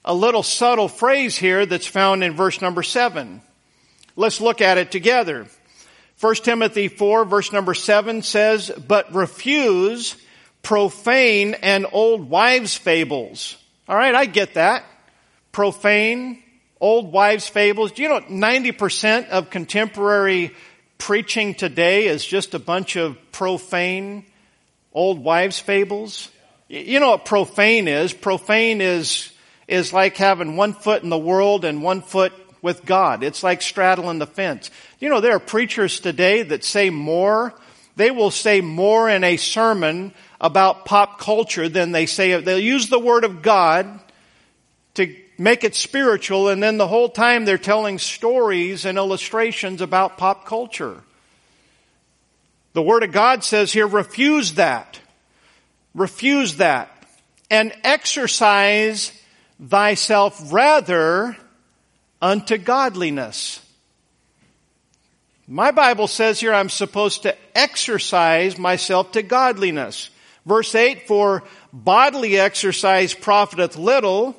a 0.04 0.14
little 0.14 0.42
subtle 0.42 0.88
phrase 0.88 1.36
here 1.36 1.66
that's 1.66 1.86
found 1.86 2.24
in 2.24 2.34
verse 2.34 2.60
number 2.60 2.82
seven. 2.82 3.42
Let's 4.16 4.40
look 4.40 4.60
at 4.60 4.78
it 4.78 4.90
together. 4.90 5.46
1 6.20 6.34
Timothy 6.36 6.88
4 6.88 7.24
verse 7.24 7.52
number 7.52 7.74
7 7.74 8.22
says, 8.22 8.70
but 8.86 9.14
refuse 9.14 10.16
profane 10.62 11.54
and 11.54 11.86
old 11.92 12.28
wives 12.28 12.76
fables. 12.76 13.56
Alright, 13.90 14.14
I 14.14 14.26
get 14.26 14.54
that. 14.54 14.84
Profane, 15.50 16.40
old 16.80 17.10
wives' 17.10 17.48
fables. 17.48 17.90
Do 17.90 18.02
you 18.02 18.08
know 18.08 18.20
90% 18.20 19.30
of 19.30 19.50
contemporary 19.50 20.54
preaching 20.96 21.54
today 21.54 22.06
is 22.06 22.24
just 22.24 22.54
a 22.54 22.60
bunch 22.60 22.94
of 22.94 23.18
profane 23.32 24.26
old 24.92 25.24
wives' 25.24 25.58
fables? 25.58 26.30
You 26.68 27.00
know 27.00 27.10
what 27.10 27.24
profane 27.24 27.88
is? 27.88 28.12
Profane 28.12 28.80
is, 28.80 29.32
is 29.66 29.92
like 29.92 30.16
having 30.16 30.56
one 30.56 30.72
foot 30.72 31.02
in 31.02 31.08
the 31.08 31.18
world 31.18 31.64
and 31.64 31.82
one 31.82 32.00
foot 32.00 32.32
with 32.62 32.84
God. 32.84 33.24
It's 33.24 33.42
like 33.42 33.60
straddling 33.60 34.20
the 34.20 34.26
fence. 34.28 34.70
You 35.00 35.08
know, 35.08 35.20
there 35.20 35.34
are 35.34 35.40
preachers 35.40 35.98
today 35.98 36.44
that 36.44 36.62
say 36.62 36.90
more, 36.90 37.54
they 37.96 38.12
will 38.12 38.30
say 38.30 38.60
more 38.60 39.10
in 39.10 39.24
a 39.24 39.36
sermon 39.36 40.14
about 40.40 40.84
pop 40.84 41.18
culture 41.18 41.68
than 41.68 41.92
they 41.92 42.06
say, 42.06 42.40
they'll 42.40 42.58
use 42.58 42.88
the 42.88 42.98
word 42.98 43.24
of 43.24 43.42
God 43.42 44.00
to 44.94 45.14
make 45.38 45.64
it 45.64 45.74
spiritual, 45.74 46.48
and 46.48 46.62
then 46.62 46.76
the 46.76 46.86
whole 46.86 47.08
time 47.08 47.44
they're 47.44 47.58
telling 47.58 47.98
stories 47.98 48.84
and 48.84 48.98
illustrations 48.98 49.80
about 49.80 50.18
pop 50.18 50.44
culture. 50.44 51.02
The 52.72 52.82
Word 52.82 53.02
of 53.02 53.10
God 53.10 53.42
says 53.42 53.72
here, 53.72 53.86
refuse 53.86 54.54
that. 54.54 55.00
Refuse 55.94 56.56
that. 56.58 56.90
And 57.50 57.72
exercise 57.82 59.12
thyself 59.60 60.52
rather 60.52 61.36
unto 62.22 62.58
godliness. 62.58 63.60
My 65.48 65.72
Bible 65.72 66.06
says 66.06 66.38
here 66.38 66.54
I'm 66.54 66.68
supposed 66.68 67.22
to 67.22 67.36
exercise 67.56 68.56
myself 68.56 69.12
to 69.12 69.22
godliness. 69.22 70.10
Verse 70.46 70.74
8, 70.74 71.06
for 71.06 71.42
bodily 71.72 72.38
exercise 72.38 73.14
profiteth 73.14 73.76
little, 73.76 74.36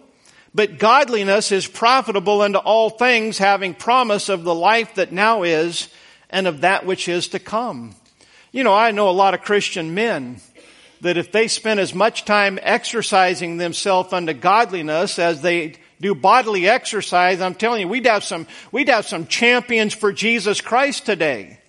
but 0.54 0.80
godliness 0.80 1.52
is 1.52 1.68
profitable 1.68 2.42
unto 2.42 2.58
all 2.58 2.90
things, 2.90 3.38
having 3.38 3.74
promise 3.74 4.28
of 4.28 4.44
the 4.44 4.56
life 4.56 4.96
that 4.96 5.12
now 5.12 5.44
is 5.44 5.88
and 6.30 6.48
of 6.48 6.62
that 6.62 6.86
which 6.86 7.08
is 7.08 7.30
to 7.30 7.40
come. 7.40 7.96
You 8.52 8.64
know, 8.64 8.74
I 8.74 8.92
know 8.92 9.10
a 9.10 9.12
lot 9.12 9.34
of 9.34 9.44
Christian 9.44 9.94
men 9.94 10.42
that 11.02 11.18
if 11.18 11.32
they 11.32 11.48
spend 11.48 11.80
as 11.80 11.94
much 11.94 12.26
time 12.26 12.60
exercising 12.62 13.58
themselves 13.58 14.12
unto 14.12 14.34
godliness 14.34 15.20
as 15.20 15.42
they 15.42 15.76
do 16.02 16.14
bodily 16.14 16.68
exercise, 16.68 17.42
I'm 17.42 17.56
telling 17.56 17.82
you, 17.82 17.88
we'd 17.88 18.06
have 18.06 18.24
some, 18.24 18.48
we'd 18.72 18.90
have 18.90 19.08
some 19.08 19.28
champions 19.28 19.94
for 19.94 20.12
Jesus 20.12 20.62
Christ 20.62 21.06
today. 21.06 21.61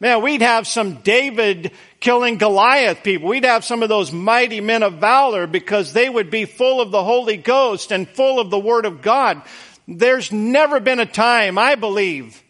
Man, 0.00 0.22
we'd 0.22 0.42
have 0.42 0.68
some 0.68 0.96
David 0.96 1.72
killing 1.98 2.38
Goliath 2.38 3.02
people. 3.02 3.28
We'd 3.28 3.44
have 3.44 3.64
some 3.64 3.82
of 3.82 3.88
those 3.88 4.12
mighty 4.12 4.60
men 4.60 4.84
of 4.84 4.94
valor 4.94 5.46
because 5.48 5.92
they 5.92 6.08
would 6.08 6.30
be 6.30 6.44
full 6.44 6.80
of 6.80 6.92
the 6.92 7.02
Holy 7.02 7.36
Ghost 7.36 7.90
and 7.90 8.08
full 8.08 8.38
of 8.38 8.50
the 8.50 8.58
Word 8.58 8.86
of 8.86 9.02
God. 9.02 9.42
There's 9.88 10.30
never 10.30 10.78
been 10.78 11.00
a 11.00 11.06
time, 11.06 11.58
I 11.58 11.74
believe, 11.74 12.40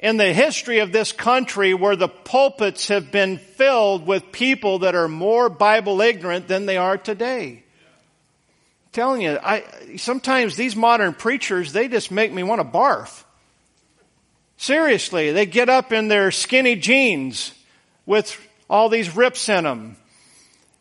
in 0.00 0.16
the 0.16 0.32
history 0.32 0.80
of 0.80 0.90
this 0.90 1.12
country 1.12 1.72
where 1.72 1.94
the 1.94 2.08
pulpits 2.08 2.88
have 2.88 3.12
been 3.12 3.38
filled 3.38 4.04
with 4.04 4.32
people 4.32 4.80
that 4.80 4.96
are 4.96 5.06
more 5.06 5.48
Bible 5.48 6.00
ignorant 6.00 6.48
than 6.48 6.66
they 6.66 6.78
are 6.78 6.98
today. 6.98 7.62
I'm 8.86 8.92
telling 8.92 9.22
you, 9.22 9.38
I, 9.40 9.62
sometimes 9.98 10.56
these 10.56 10.74
modern 10.74 11.14
preachers, 11.14 11.72
they 11.72 11.86
just 11.86 12.10
make 12.10 12.32
me 12.32 12.42
want 12.42 12.60
to 12.60 12.64
barf. 12.66 13.22
Seriously, 14.62 15.32
they 15.32 15.44
get 15.44 15.68
up 15.68 15.92
in 15.92 16.06
their 16.06 16.30
skinny 16.30 16.76
jeans 16.76 17.52
with 18.06 18.40
all 18.70 18.88
these 18.88 19.16
rips 19.16 19.48
in 19.48 19.64
them. 19.64 19.96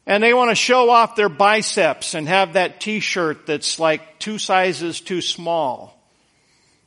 And 0.06 0.22
they 0.22 0.36
want 0.36 0.52
to 0.52 0.56
show 0.56 0.92
off 0.92 1.16
their 1.16 1.30
biceps 1.30 2.14
and 2.14 2.28
have 2.28 2.54
that 2.54 2.80
t-shirt 2.80 3.48
that's 3.48 3.80
like 3.80 4.20
two 4.20 4.38
sizes 4.38 5.02
too 5.02 5.20
small. 5.20 6.00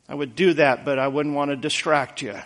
I 0.08 0.14
would 0.14 0.36
do 0.36 0.54
that, 0.54 0.84
but 0.84 1.00
I 1.00 1.08
wouldn't 1.08 1.34
want 1.34 1.50
to 1.50 1.56
distract 1.56 2.22
you. 2.22 2.38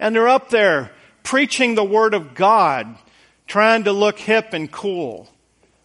and 0.00 0.16
they're 0.16 0.26
up 0.26 0.48
there 0.48 0.90
preaching 1.22 1.76
the 1.76 1.84
Word 1.84 2.12
of 2.12 2.34
God, 2.34 2.92
trying 3.46 3.84
to 3.84 3.92
look 3.92 4.18
hip 4.18 4.52
and 4.52 4.68
cool. 4.68 5.28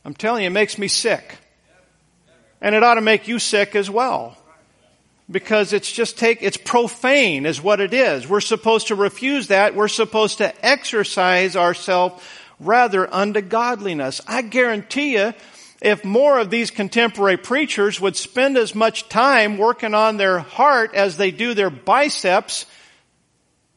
I'm 0.04 0.16
telling 0.16 0.42
you, 0.42 0.48
it 0.48 0.54
makes 0.54 0.80
me 0.80 0.88
sick. 0.88 1.38
And 2.60 2.74
it 2.74 2.82
ought 2.82 2.96
to 2.96 3.01
make 3.01 3.27
you 3.27 3.38
sick 3.38 3.75
as 3.75 3.92
well. 3.92 4.36
Because 5.29 5.74
it's 5.74 5.91
just 5.91 6.17
take, 6.17 6.41
it's 6.41 6.55
profane 6.55 7.46
is 7.46 7.62
what 7.62 7.81
it 7.81 7.93
is. 7.93 8.27
We're 8.27 8.39
supposed 8.39 8.88
to 8.88 8.96
refuse 8.96 9.48
that. 9.48 9.75
We're 9.75 9.89
supposed 9.89 10.38
to 10.38 10.65
exercise 10.65 11.55
ourselves 11.55 12.24
rather 12.60 13.13
unto 13.13 13.41
godliness. 13.41 14.22
I 14.25 14.41
guarantee 14.41 15.13
you, 15.13 15.34
if 15.81 16.03
more 16.05 16.39
of 16.39 16.50
these 16.50 16.72
contemporary 16.72 17.38
preachers 17.38 18.00
would 18.01 18.15
spend 18.15 18.57
as 18.57 18.74
much 18.74 19.10
time 19.10 19.57
working 19.57 19.93
on 19.93 20.17
their 20.17 20.39
heart 20.39 20.96
as 20.96 21.17
they 21.17 21.31
do 21.31 21.53
their 21.53 21.69
biceps, 21.69 22.65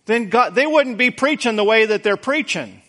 then 0.06 0.28
God, 0.28 0.54
they 0.54 0.66
wouldn't 0.66 0.98
be 0.98 1.10
preaching 1.10 1.56
the 1.56 1.64
way 1.64 1.86
that 1.86 2.02
they're 2.02 2.16
preaching. 2.16 2.80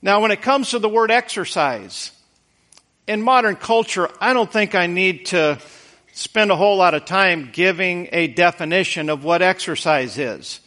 Now, 0.00 0.20
when 0.20 0.30
it 0.30 0.42
comes 0.42 0.70
to 0.70 0.78
the 0.78 0.88
word 0.88 1.10
exercise, 1.10 2.12
in 3.08 3.22
modern 3.22 3.56
culture, 3.56 4.08
I 4.20 4.34
don't 4.34 4.52
think 4.52 4.74
I 4.74 4.86
need 4.86 5.26
to 5.26 5.58
spend 6.12 6.50
a 6.50 6.56
whole 6.56 6.76
lot 6.76 6.92
of 6.92 7.06
time 7.06 7.48
giving 7.52 8.08
a 8.12 8.26
definition 8.26 9.08
of 9.08 9.24
what 9.24 9.40
exercise 9.40 10.18
is. 10.18 10.60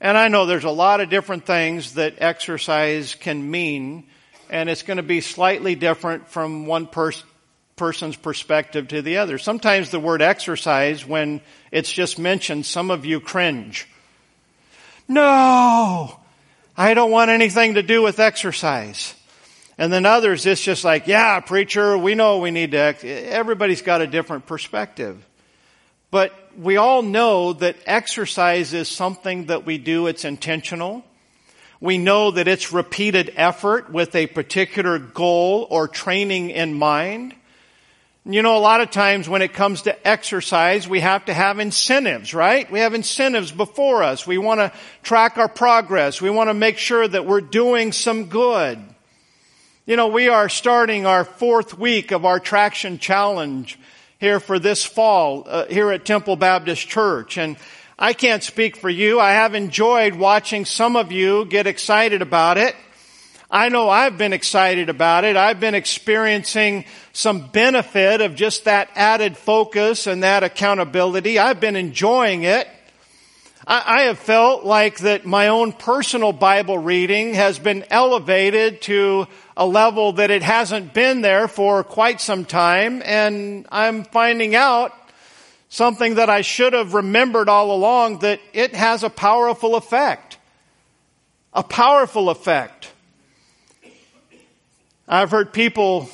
And 0.00 0.16
I 0.16 0.28
know 0.28 0.44
there's 0.44 0.64
a 0.64 0.70
lot 0.70 1.00
of 1.00 1.08
different 1.08 1.46
things 1.46 1.94
that 1.94 2.16
exercise 2.18 3.14
can 3.14 3.50
mean, 3.50 4.04
and 4.50 4.68
it's 4.68 4.82
going 4.82 4.98
to 4.98 5.02
be 5.02 5.22
slightly 5.22 5.74
different 5.74 6.28
from 6.28 6.66
one 6.66 6.86
person 6.86 7.26
person's 7.76 8.16
perspective 8.16 8.88
to 8.88 9.02
the 9.02 9.18
other. 9.18 9.38
Sometimes 9.38 9.90
the 9.90 10.00
word 10.00 10.20
exercise, 10.20 11.06
when 11.06 11.40
it's 11.70 11.92
just 11.92 12.18
mentioned, 12.18 12.66
some 12.66 12.90
of 12.90 13.06
you 13.06 13.20
cringe. 13.20 13.86
No! 15.06 16.18
I 16.76 16.94
don't 16.94 17.12
want 17.12 17.30
anything 17.30 17.74
to 17.74 17.84
do 17.84 18.02
with 18.02 18.18
exercise. 18.18 19.14
And 19.78 19.92
then 19.92 20.04
others, 20.04 20.44
it's 20.44 20.60
just 20.60 20.82
like, 20.82 21.06
yeah, 21.06 21.38
preacher, 21.38 21.96
we 21.96 22.16
know 22.16 22.38
we 22.38 22.50
need 22.50 22.72
to, 22.72 22.78
ex-. 22.78 23.04
everybody's 23.04 23.80
got 23.80 24.00
a 24.00 24.08
different 24.08 24.44
perspective. 24.44 25.24
But 26.10 26.32
we 26.58 26.76
all 26.76 27.02
know 27.02 27.52
that 27.52 27.76
exercise 27.86 28.74
is 28.74 28.88
something 28.88 29.46
that 29.46 29.64
we 29.64 29.78
do, 29.78 30.08
it's 30.08 30.24
intentional. 30.24 31.04
We 31.80 31.96
know 31.96 32.32
that 32.32 32.48
it's 32.48 32.72
repeated 32.72 33.32
effort 33.36 33.92
with 33.92 34.16
a 34.16 34.26
particular 34.26 34.98
goal 34.98 35.68
or 35.70 35.86
training 35.86 36.50
in 36.50 36.74
mind. 36.74 37.36
You 38.24 38.42
know, 38.42 38.56
a 38.56 38.58
lot 38.58 38.80
of 38.80 38.90
times 38.90 39.28
when 39.28 39.42
it 39.42 39.52
comes 39.52 39.82
to 39.82 40.06
exercise, 40.06 40.88
we 40.88 40.98
have 40.98 41.26
to 41.26 41.34
have 41.34 41.60
incentives, 41.60 42.34
right? 42.34 42.68
We 42.68 42.80
have 42.80 42.94
incentives 42.94 43.52
before 43.52 44.02
us. 44.02 44.26
We 44.26 44.38
want 44.38 44.58
to 44.58 44.72
track 45.04 45.38
our 45.38 45.48
progress. 45.48 46.20
We 46.20 46.30
want 46.30 46.50
to 46.50 46.54
make 46.54 46.78
sure 46.78 47.06
that 47.06 47.26
we're 47.26 47.40
doing 47.40 47.92
some 47.92 48.24
good. 48.24 48.82
You 49.88 49.96
know, 49.96 50.08
we 50.08 50.28
are 50.28 50.50
starting 50.50 51.06
our 51.06 51.24
fourth 51.24 51.78
week 51.78 52.12
of 52.12 52.26
our 52.26 52.38
traction 52.38 52.98
challenge 52.98 53.78
here 54.18 54.38
for 54.38 54.58
this 54.58 54.84
fall 54.84 55.44
uh, 55.46 55.64
here 55.64 55.90
at 55.90 56.04
Temple 56.04 56.36
Baptist 56.36 56.86
Church. 56.86 57.38
And 57.38 57.56
I 57.98 58.12
can't 58.12 58.42
speak 58.42 58.76
for 58.76 58.90
you. 58.90 59.18
I 59.18 59.30
have 59.30 59.54
enjoyed 59.54 60.14
watching 60.14 60.66
some 60.66 60.94
of 60.94 61.10
you 61.10 61.46
get 61.46 61.66
excited 61.66 62.20
about 62.20 62.58
it. 62.58 62.76
I 63.50 63.70
know 63.70 63.88
I've 63.88 64.18
been 64.18 64.34
excited 64.34 64.90
about 64.90 65.24
it. 65.24 65.38
I've 65.38 65.58
been 65.58 65.74
experiencing 65.74 66.84
some 67.14 67.48
benefit 67.48 68.20
of 68.20 68.34
just 68.34 68.66
that 68.66 68.90
added 68.94 69.38
focus 69.38 70.06
and 70.06 70.22
that 70.22 70.42
accountability. 70.42 71.38
I've 71.38 71.60
been 71.60 71.76
enjoying 71.76 72.42
it. 72.42 72.68
I, 73.68 73.98
I 73.98 74.00
have 74.04 74.18
felt 74.18 74.64
like 74.64 75.00
that 75.00 75.26
my 75.26 75.48
own 75.48 75.72
personal 75.72 76.32
Bible 76.32 76.78
reading 76.78 77.34
has 77.34 77.58
been 77.58 77.84
elevated 77.90 78.80
to 78.82 79.26
a 79.56 79.66
level 79.66 80.12
that 80.14 80.30
it 80.30 80.42
hasn't 80.42 80.94
been 80.94 81.20
there 81.20 81.46
for 81.48 81.84
quite 81.84 82.22
some 82.22 82.46
time, 82.46 83.02
and 83.04 83.66
I'm 83.70 84.04
finding 84.04 84.54
out 84.54 84.94
something 85.68 86.14
that 86.14 86.30
I 86.30 86.40
should 86.40 86.72
have 86.72 86.94
remembered 86.94 87.50
all 87.50 87.70
along 87.72 88.20
that 88.20 88.40
it 88.54 88.74
has 88.74 89.02
a 89.02 89.10
powerful 89.10 89.76
effect. 89.76 90.38
A 91.52 91.62
powerful 91.62 92.30
effect. 92.30 92.90
I've 95.06 95.30
heard 95.30 95.52
people, 95.52 96.08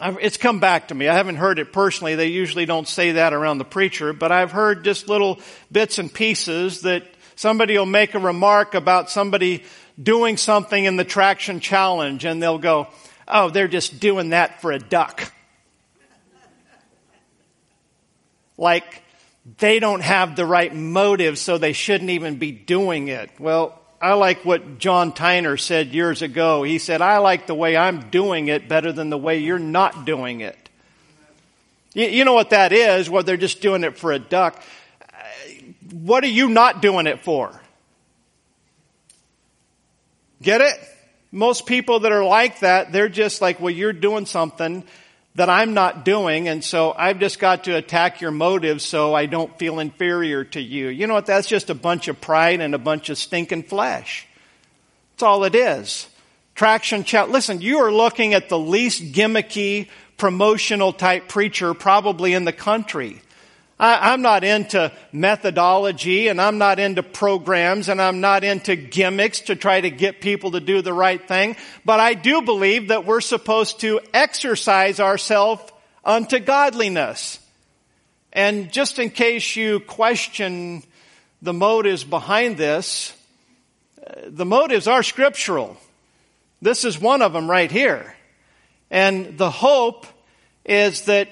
it's 0.00 0.36
come 0.36 0.60
back 0.60 0.88
to 0.88 0.94
me. 0.94 1.08
I 1.08 1.14
haven't 1.14 1.36
heard 1.36 1.58
it 1.58 1.72
personally. 1.72 2.14
They 2.14 2.28
usually 2.28 2.66
don't 2.66 2.88
say 2.88 3.12
that 3.12 3.32
around 3.32 3.58
the 3.58 3.64
preacher, 3.64 4.12
but 4.12 4.32
I've 4.32 4.52
heard 4.52 4.84
just 4.84 5.08
little 5.08 5.38
bits 5.70 5.98
and 5.98 6.12
pieces 6.12 6.82
that 6.82 7.04
somebody 7.36 7.76
will 7.76 7.86
make 7.86 8.14
a 8.14 8.18
remark 8.18 8.74
about 8.74 9.10
somebody 9.10 9.64
doing 10.02 10.36
something 10.36 10.84
in 10.84 10.96
the 10.96 11.04
traction 11.04 11.60
challenge 11.60 12.24
and 12.24 12.42
they'll 12.42 12.58
go, 12.58 12.88
oh, 13.28 13.50
they're 13.50 13.68
just 13.68 14.00
doing 14.00 14.30
that 14.30 14.60
for 14.60 14.72
a 14.72 14.78
duck. 14.78 15.32
like 18.56 19.02
they 19.58 19.80
don't 19.80 20.02
have 20.02 20.36
the 20.36 20.44
right 20.44 20.74
motive, 20.74 21.38
so 21.38 21.58
they 21.58 21.72
shouldn't 21.72 22.10
even 22.10 22.36
be 22.36 22.52
doing 22.52 23.08
it. 23.08 23.30
Well, 23.38 23.79
I 24.00 24.14
like 24.14 24.44
what 24.46 24.78
John 24.78 25.12
Tyner 25.12 25.60
said 25.60 25.88
years 25.88 26.22
ago. 26.22 26.62
He 26.62 26.78
said, 26.78 27.02
I 27.02 27.18
like 27.18 27.46
the 27.46 27.54
way 27.54 27.76
I'm 27.76 28.08
doing 28.08 28.48
it 28.48 28.66
better 28.66 28.92
than 28.92 29.10
the 29.10 29.18
way 29.18 29.38
you're 29.38 29.58
not 29.58 30.06
doing 30.06 30.40
it. 30.40 30.56
You, 31.92 32.06
you 32.06 32.24
know 32.24 32.32
what 32.32 32.50
that 32.50 32.72
is, 32.72 33.10
where 33.10 33.22
they're 33.22 33.36
just 33.36 33.60
doing 33.60 33.84
it 33.84 33.98
for 33.98 34.12
a 34.12 34.18
duck. 34.18 34.62
What 35.92 36.24
are 36.24 36.28
you 36.28 36.48
not 36.48 36.80
doing 36.80 37.06
it 37.06 37.20
for? 37.20 37.60
Get 40.40 40.62
it? 40.62 40.74
Most 41.30 41.66
people 41.66 42.00
that 42.00 42.12
are 42.12 42.24
like 42.24 42.60
that, 42.60 42.92
they're 42.92 43.08
just 43.08 43.42
like, 43.42 43.60
well, 43.60 43.70
you're 43.70 43.92
doing 43.92 44.24
something 44.24 44.82
that 45.36 45.48
I'm 45.48 45.74
not 45.74 46.04
doing, 46.04 46.48
and 46.48 46.62
so 46.62 46.92
I've 46.96 47.20
just 47.20 47.38
got 47.38 47.64
to 47.64 47.76
attack 47.76 48.20
your 48.20 48.32
motives 48.32 48.84
so 48.84 49.14
I 49.14 49.26
don't 49.26 49.56
feel 49.58 49.78
inferior 49.78 50.44
to 50.44 50.60
you. 50.60 50.88
You 50.88 51.06
know 51.06 51.14
what? 51.14 51.26
That's 51.26 51.48
just 51.48 51.70
a 51.70 51.74
bunch 51.74 52.08
of 52.08 52.20
pride 52.20 52.60
and 52.60 52.74
a 52.74 52.78
bunch 52.78 53.10
of 53.10 53.18
stinking 53.18 53.64
flesh. 53.64 54.26
That's 55.12 55.22
all 55.22 55.44
it 55.44 55.54
is. 55.54 56.08
Traction 56.54 57.04
chat. 57.04 57.30
Listen, 57.30 57.60
you 57.60 57.78
are 57.78 57.92
looking 57.92 58.34
at 58.34 58.48
the 58.48 58.58
least 58.58 59.12
gimmicky, 59.12 59.88
promotional 60.16 60.92
type 60.92 61.28
preacher 61.28 61.74
probably 61.74 62.34
in 62.34 62.44
the 62.44 62.52
country. 62.52 63.22
I, 63.80 64.12
am 64.12 64.20
not 64.20 64.44
into 64.44 64.92
methodology 65.10 66.28
and 66.28 66.38
I'm 66.38 66.58
not 66.58 66.78
into 66.78 67.02
programs 67.02 67.88
and 67.88 68.00
I'm 68.00 68.20
not 68.20 68.44
into 68.44 68.76
gimmicks 68.76 69.40
to 69.42 69.56
try 69.56 69.80
to 69.80 69.90
get 69.90 70.20
people 70.20 70.50
to 70.50 70.60
do 70.60 70.82
the 70.82 70.92
right 70.92 71.26
thing. 71.26 71.56
But 71.86 71.98
I 71.98 72.12
do 72.12 72.42
believe 72.42 72.88
that 72.88 73.06
we're 73.06 73.22
supposed 73.22 73.80
to 73.80 74.00
exercise 74.12 75.00
ourselves 75.00 75.62
unto 76.04 76.38
godliness. 76.38 77.38
And 78.34 78.70
just 78.70 78.98
in 78.98 79.08
case 79.08 79.56
you 79.56 79.80
question 79.80 80.82
the 81.40 81.54
motives 81.54 82.04
behind 82.04 82.58
this, 82.58 83.14
uh, 84.06 84.12
the 84.26 84.44
motives 84.44 84.88
are 84.88 85.02
scriptural. 85.02 85.78
This 86.60 86.84
is 86.84 87.00
one 87.00 87.22
of 87.22 87.32
them 87.32 87.50
right 87.50 87.72
here. 87.72 88.14
And 88.90 89.38
the 89.38 89.50
hope 89.50 90.06
is 90.66 91.06
that 91.06 91.28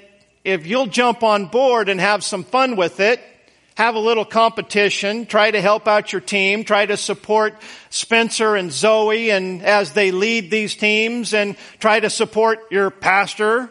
if 0.48 0.66
you'll 0.66 0.86
jump 0.86 1.22
on 1.22 1.46
board 1.46 1.90
and 1.90 2.00
have 2.00 2.24
some 2.24 2.42
fun 2.42 2.76
with 2.76 3.00
it, 3.00 3.20
have 3.76 3.94
a 3.94 3.98
little 3.98 4.24
competition, 4.24 5.26
try 5.26 5.50
to 5.50 5.60
help 5.60 5.86
out 5.86 6.10
your 6.10 6.22
team, 6.22 6.64
try 6.64 6.86
to 6.86 6.96
support 6.96 7.54
Spencer 7.90 8.56
and 8.56 8.72
Zoe 8.72 9.30
and 9.30 9.62
as 9.62 9.92
they 9.92 10.10
lead 10.10 10.50
these 10.50 10.74
teams 10.74 11.34
and 11.34 11.54
try 11.78 12.00
to 12.00 12.08
support 12.08 12.60
your 12.70 12.90
pastor. 12.90 13.70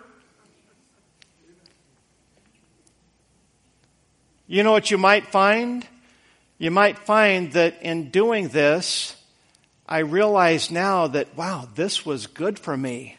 You 4.45 4.61
know 4.61 4.71
what 4.71 4.91
you 4.91 4.99
might 4.99 5.27
find? 5.27 5.85
You 6.59 6.69
might 6.69 6.99
find 6.99 7.51
that 7.53 7.81
in 7.81 8.11
doing 8.11 8.49
this, 8.49 9.15
I 9.89 9.99
realize 9.99 10.69
now 10.69 11.07
that, 11.07 11.35
wow, 11.35 11.67
this 11.73 12.05
was 12.05 12.27
good 12.27 12.59
for 12.59 12.77
me. 12.77 13.17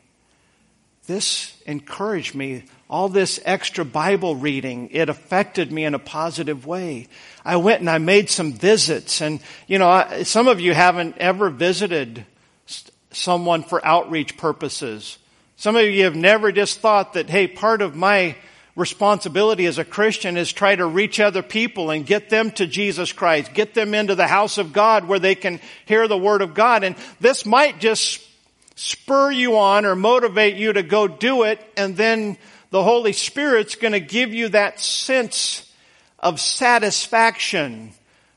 This 1.07 1.61
encouraged 1.67 2.37
me 2.37 2.65
all 2.91 3.09
this 3.09 3.39
extra 3.45 3.85
Bible 3.85 4.35
reading, 4.35 4.89
it 4.93 5.09
affected 5.09 5.71
me 5.71 5.85
in 5.85 5.95
a 5.95 5.99
positive 5.99 6.67
way. 6.67 7.09
I 7.45 7.57
went 7.57 7.81
and 7.81 7.91
I 7.91 7.99
made 7.99 8.31
some 8.31 8.53
visits 8.53 9.21
and, 9.21 9.41
you 9.67 9.79
know, 9.79 9.89
I, 9.89 10.23
some 10.23 10.49
of 10.49 10.59
you 10.59 10.73
haven't 10.73 11.19
ever 11.19 11.51
visited 11.51 12.25
someone 13.11 13.63
for 13.63 13.85
outreach 13.85 14.37
purposes. 14.39 15.19
Some 15.57 15.77
of 15.77 15.85
you 15.85 16.05
have 16.05 16.17
never 16.17 16.51
just 16.51 16.81
thought 16.81 17.15
that, 17.15 17.29
hey, 17.29 17.47
part 17.47 17.83
of 17.83 17.95
my 17.95 18.37
responsibility 18.75 19.67
as 19.67 19.77
a 19.77 19.85
Christian 19.85 20.37
is 20.37 20.53
try 20.53 20.75
to 20.75 20.87
reach 20.87 21.21
other 21.21 21.43
people 21.43 21.91
and 21.91 22.07
get 22.07 22.31
them 22.31 22.53
to 22.53 22.67
Jesus 22.67 23.13
Christ, 23.13 23.53
get 23.53 23.75
them 23.75 23.93
into 23.93 24.15
the 24.15 24.29
house 24.29 24.57
of 24.57 24.73
God 24.73 25.09
where 25.09 25.19
they 25.19 25.35
can 25.35 25.61
hear 25.85 26.07
the 26.09 26.17
Word 26.17 26.41
of 26.41 26.55
God. 26.55 26.85
And 26.85 26.97
this 27.21 27.45
might 27.45 27.81
just 27.81 28.25
spur 28.77 29.33
you 29.33 29.59
on 29.59 29.85
or 29.85 29.97
motivate 29.97 30.55
you 30.55 30.73
to 30.73 30.85
go 30.85 31.09
do 31.09 31.43
it 31.43 31.61
and 31.77 31.97
then 31.97 32.39
the 32.71 32.83
Holy 32.83 33.13
Spirit's 33.13 33.75
going 33.75 33.93
to 33.93 34.01
give 34.01 34.35
you 34.35 34.49
that 34.51 34.81
sense 34.81 35.71
of 36.19 36.41
satisfaction 36.41 37.93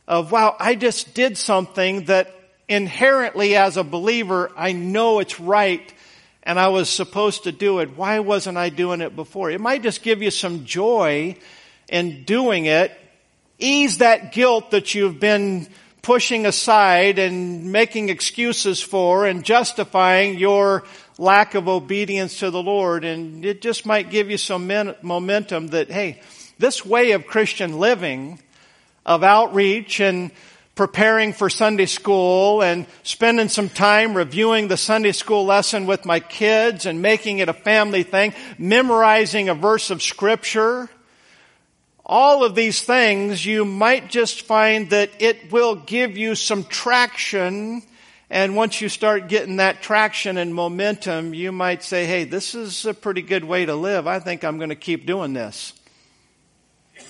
of, 0.08 0.32
wow, 0.32 0.56
I 0.60 0.76
just 0.76 1.14
did 1.14 1.38
something 1.38 2.06
that 2.06 2.34
inherently 2.68 3.56
as 3.56 3.78
a 3.78 3.84
believer, 3.84 4.52
I 4.56 4.72
know 4.72 5.20
it's 5.20 5.40
right 5.40 5.94
and 6.44 6.60
I 6.60 6.70
was 6.70 6.90
supposed 6.90 7.44
to 7.44 7.52
do 7.52 7.80
it. 7.80 7.98
Why 7.98 8.20
wasn't 8.20 8.58
I 8.58 8.70
doing 8.70 9.02
it 9.02 9.16
before? 9.16 9.52
It 9.52 9.62
might 9.62 9.84
just 9.84 10.02
give 10.02 10.22
you 10.22 10.32
some 10.32 10.66
joy 10.66 11.36
in 11.90 12.24
doing 12.24 12.66
it, 12.66 12.92
ease 13.60 14.00
that 14.00 14.32
guilt 14.32 14.72
that 14.72 14.96
you've 14.96 15.20
been 15.20 15.68
pushing 16.02 16.46
aside 16.46 17.20
and 17.20 17.72
making 17.72 18.10
excuses 18.10 18.82
for 18.82 19.26
and 19.26 19.44
justifying 19.44 20.38
your 20.38 20.84
lack 21.18 21.54
of 21.54 21.68
obedience 21.68 22.40
to 22.40 22.50
the 22.50 22.62
Lord. 22.62 23.06
And 23.06 23.46
it 23.46 23.62
just 23.62 23.86
might 23.86 24.10
give 24.10 24.32
you 24.32 24.38
some 24.38 24.72
momentum 25.02 25.68
that, 25.68 25.92
hey, 25.92 26.22
this 26.58 26.86
way 26.86 27.12
of 27.12 27.28
Christian 27.28 27.80
living, 27.80 28.40
of 29.06 29.24
outreach 29.24 30.00
and 30.00 30.32
preparing 30.76 31.34
for 31.34 31.50
Sunday 31.50 31.86
school 31.86 32.62
and 32.64 32.88
spending 33.04 33.50
some 33.50 33.70
time 33.70 34.16
reviewing 34.16 34.68
the 34.68 34.78
Sunday 34.78 35.12
school 35.12 35.46
lesson 35.46 35.86
with 35.86 36.06
my 36.06 36.20
kids 36.20 36.86
and 36.86 37.02
making 37.02 37.40
it 37.40 37.50
a 37.50 37.54
family 37.54 38.04
thing, 38.04 38.34
memorizing 38.58 39.50
a 39.50 39.54
verse 39.54 39.92
of 39.92 40.02
scripture, 40.02 40.90
all 42.12 42.44
of 42.44 42.56
these 42.56 42.82
things, 42.82 43.46
you 43.46 43.64
might 43.64 44.10
just 44.10 44.42
find 44.42 44.90
that 44.90 45.10
it 45.20 45.50
will 45.50 45.76
give 45.76 46.18
you 46.18 46.36
some 46.36 46.66
traction. 46.66 47.84
And 48.30 48.54
once 48.54 48.82
you 48.82 48.90
start 48.90 49.30
getting 49.30 49.56
that 49.58 49.82
traction 49.82 50.38
and 50.38 50.54
momentum, 50.54 51.34
you 51.34 51.54
might 51.54 51.84
say, 51.84 52.06
hey, 52.06 52.26
this 52.26 52.54
is 52.54 52.86
a 52.86 52.94
pretty 52.94 53.22
good 53.22 53.46
way 53.46 53.66
to 53.66 53.76
live. 53.76 54.08
I 54.08 54.20
think 54.20 54.44
I'm 54.44 54.58
going 54.58 54.72
to 54.72 54.76
keep 54.76 55.06
doing 55.06 55.32
this. 55.32 55.72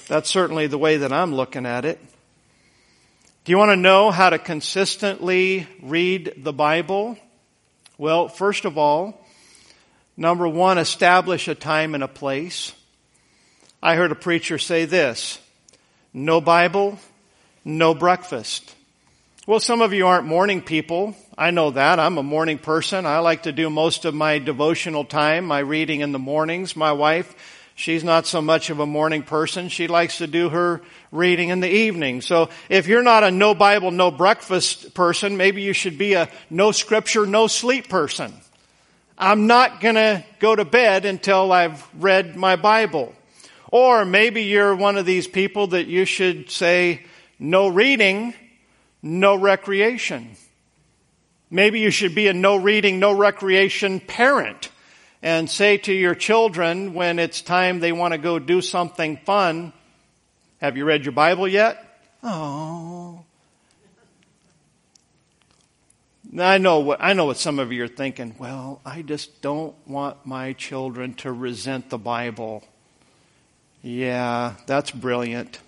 That's 0.07 0.29
certainly 0.29 0.67
the 0.67 0.77
way 0.77 0.97
that 0.97 1.11
I'm 1.11 1.33
looking 1.33 1.65
at 1.65 1.83
it. 1.83 1.99
Do 3.43 3.51
you 3.51 3.57
want 3.57 3.71
to 3.71 3.75
know 3.75 4.11
how 4.11 4.29
to 4.29 4.37
consistently 4.37 5.67
read 5.81 6.35
the 6.37 6.53
Bible? 6.53 7.17
Well, 7.97 8.27
first 8.27 8.65
of 8.65 8.77
all, 8.77 9.25
number 10.15 10.47
one, 10.47 10.77
establish 10.77 11.47
a 11.47 11.55
time 11.55 11.95
and 11.95 12.03
a 12.03 12.07
place. 12.07 12.73
I 13.83 13.95
heard 13.95 14.11
a 14.11 14.15
preacher 14.15 14.59
say 14.59 14.85
this 14.85 15.39
no 16.13 16.39
Bible, 16.39 16.99
no 17.65 17.95
breakfast. 17.95 18.75
Well, 19.47 19.59
some 19.59 19.81
of 19.81 19.91
you 19.91 20.05
aren't 20.05 20.27
morning 20.27 20.61
people. 20.61 21.15
I 21.35 21.49
know 21.49 21.71
that. 21.71 21.99
I'm 21.99 22.19
a 22.19 22.23
morning 22.23 22.59
person. 22.59 23.07
I 23.07 23.19
like 23.19 23.43
to 23.43 23.51
do 23.51 23.71
most 23.71 24.05
of 24.05 24.13
my 24.13 24.37
devotional 24.37 25.03
time, 25.03 25.45
my 25.45 25.59
reading 25.59 26.01
in 26.01 26.11
the 26.11 26.19
mornings. 26.19 26.75
My 26.75 26.91
wife, 26.91 27.33
she's 27.73 28.03
not 28.03 28.27
so 28.27 28.39
much 28.39 28.69
of 28.69 28.79
a 28.79 28.85
morning 28.85 29.23
person. 29.23 29.67
She 29.67 29.87
likes 29.87 30.19
to 30.19 30.27
do 30.27 30.49
her 30.49 30.81
reading 31.11 31.49
in 31.49 31.59
the 31.59 31.71
evening. 31.71 32.21
So 32.21 32.49
if 32.69 32.85
you're 32.85 33.01
not 33.01 33.23
a 33.23 33.31
no 33.31 33.55
Bible, 33.55 33.89
no 33.89 34.11
breakfast 34.11 34.93
person, 34.93 35.37
maybe 35.37 35.63
you 35.63 35.73
should 35.73 35.97
be 35.97 36.13
a 36.13 36.29
no 36.51 36.71
scripture, 36.71 37.25
no 37.25 37.47
sleep 37.47 37.89
person. 37.89 38.31
I'm 39.17 39.47
not 39.47 39.81
gonna 39.81 40.23
go 40.37 40.55
to 40.55 40.65
bed 40.65 41.05
until 41.05 41.51
I've 41.51 41.83
read 41.99 42.35
my 42.35 42.57
Bible. 42.57 43.15
Or 43.71 44.05
maybe 44.05 44.43
you're 44.43 44.75
one 44.75 44.97
of 44.97 45.05
these 45.05 45.27
people 45.27 45.67
that 45.67 45.87
you 45.87 46.05
should 46.05 46.51
say, 46.51 47.05
no 47.39 47.69
reading, 47.69 48.33
no 49.01 49.35
recreation. 49.35 50.35
Maybe 51.49 51.79
you 51.79 51.89
should 51.89 52.13
be 52.13 52.27
a 52.27 52.33
no 52.33 52.57
reading, 52.57 52.99
no 52.99 53.13
recreation 53.13 53.99
parent 53.99 54.69
and 55.21 55.49
say 55.49 55.77
to 55.77 55.93
your 55.93 56.15
children 56.15 56.93
when 56.93 57.19
it's 57.19 57.41
time 57.41 57.79
they 57.79 57.91
want 57.91 58.13
to 58.13 58.17
go 58.17 58.39
do 58.39 58.61
something 58.61 59.17
fun, 59.17 59.73
have 60.59 60.77
you 60.77 60.85
read 60.85 61.05
your 61.05 61.11
Bible 61.11 61.47
yet? 61.47 61.83
Oh. 62.23 63.23
I 66.39 66.57
know 66.59 66.79
what, 66.79 66.99
I 67.01 67.13
know 67.13 67.25
what 67.25 67.37
some 67.37 67.59
of 67.59 67.71
you 67.71 67.83
are 67.83 67.89
thinking. 67.89 68.35
Well, 68.39 68.79
I 68.85 69.01
just 69.01 69.41
don't 69.41 69.75
want 69.85 70.25
my 70.25 70.53
children 70.53 71.13
to 71.15 71.31
resent 71.31 71.89
the 71.89 71.97
Bible. 71.97 72.63
Yeah, 73.83 74.53
that's 74.67 74.91
brilliant. 74.91 75.59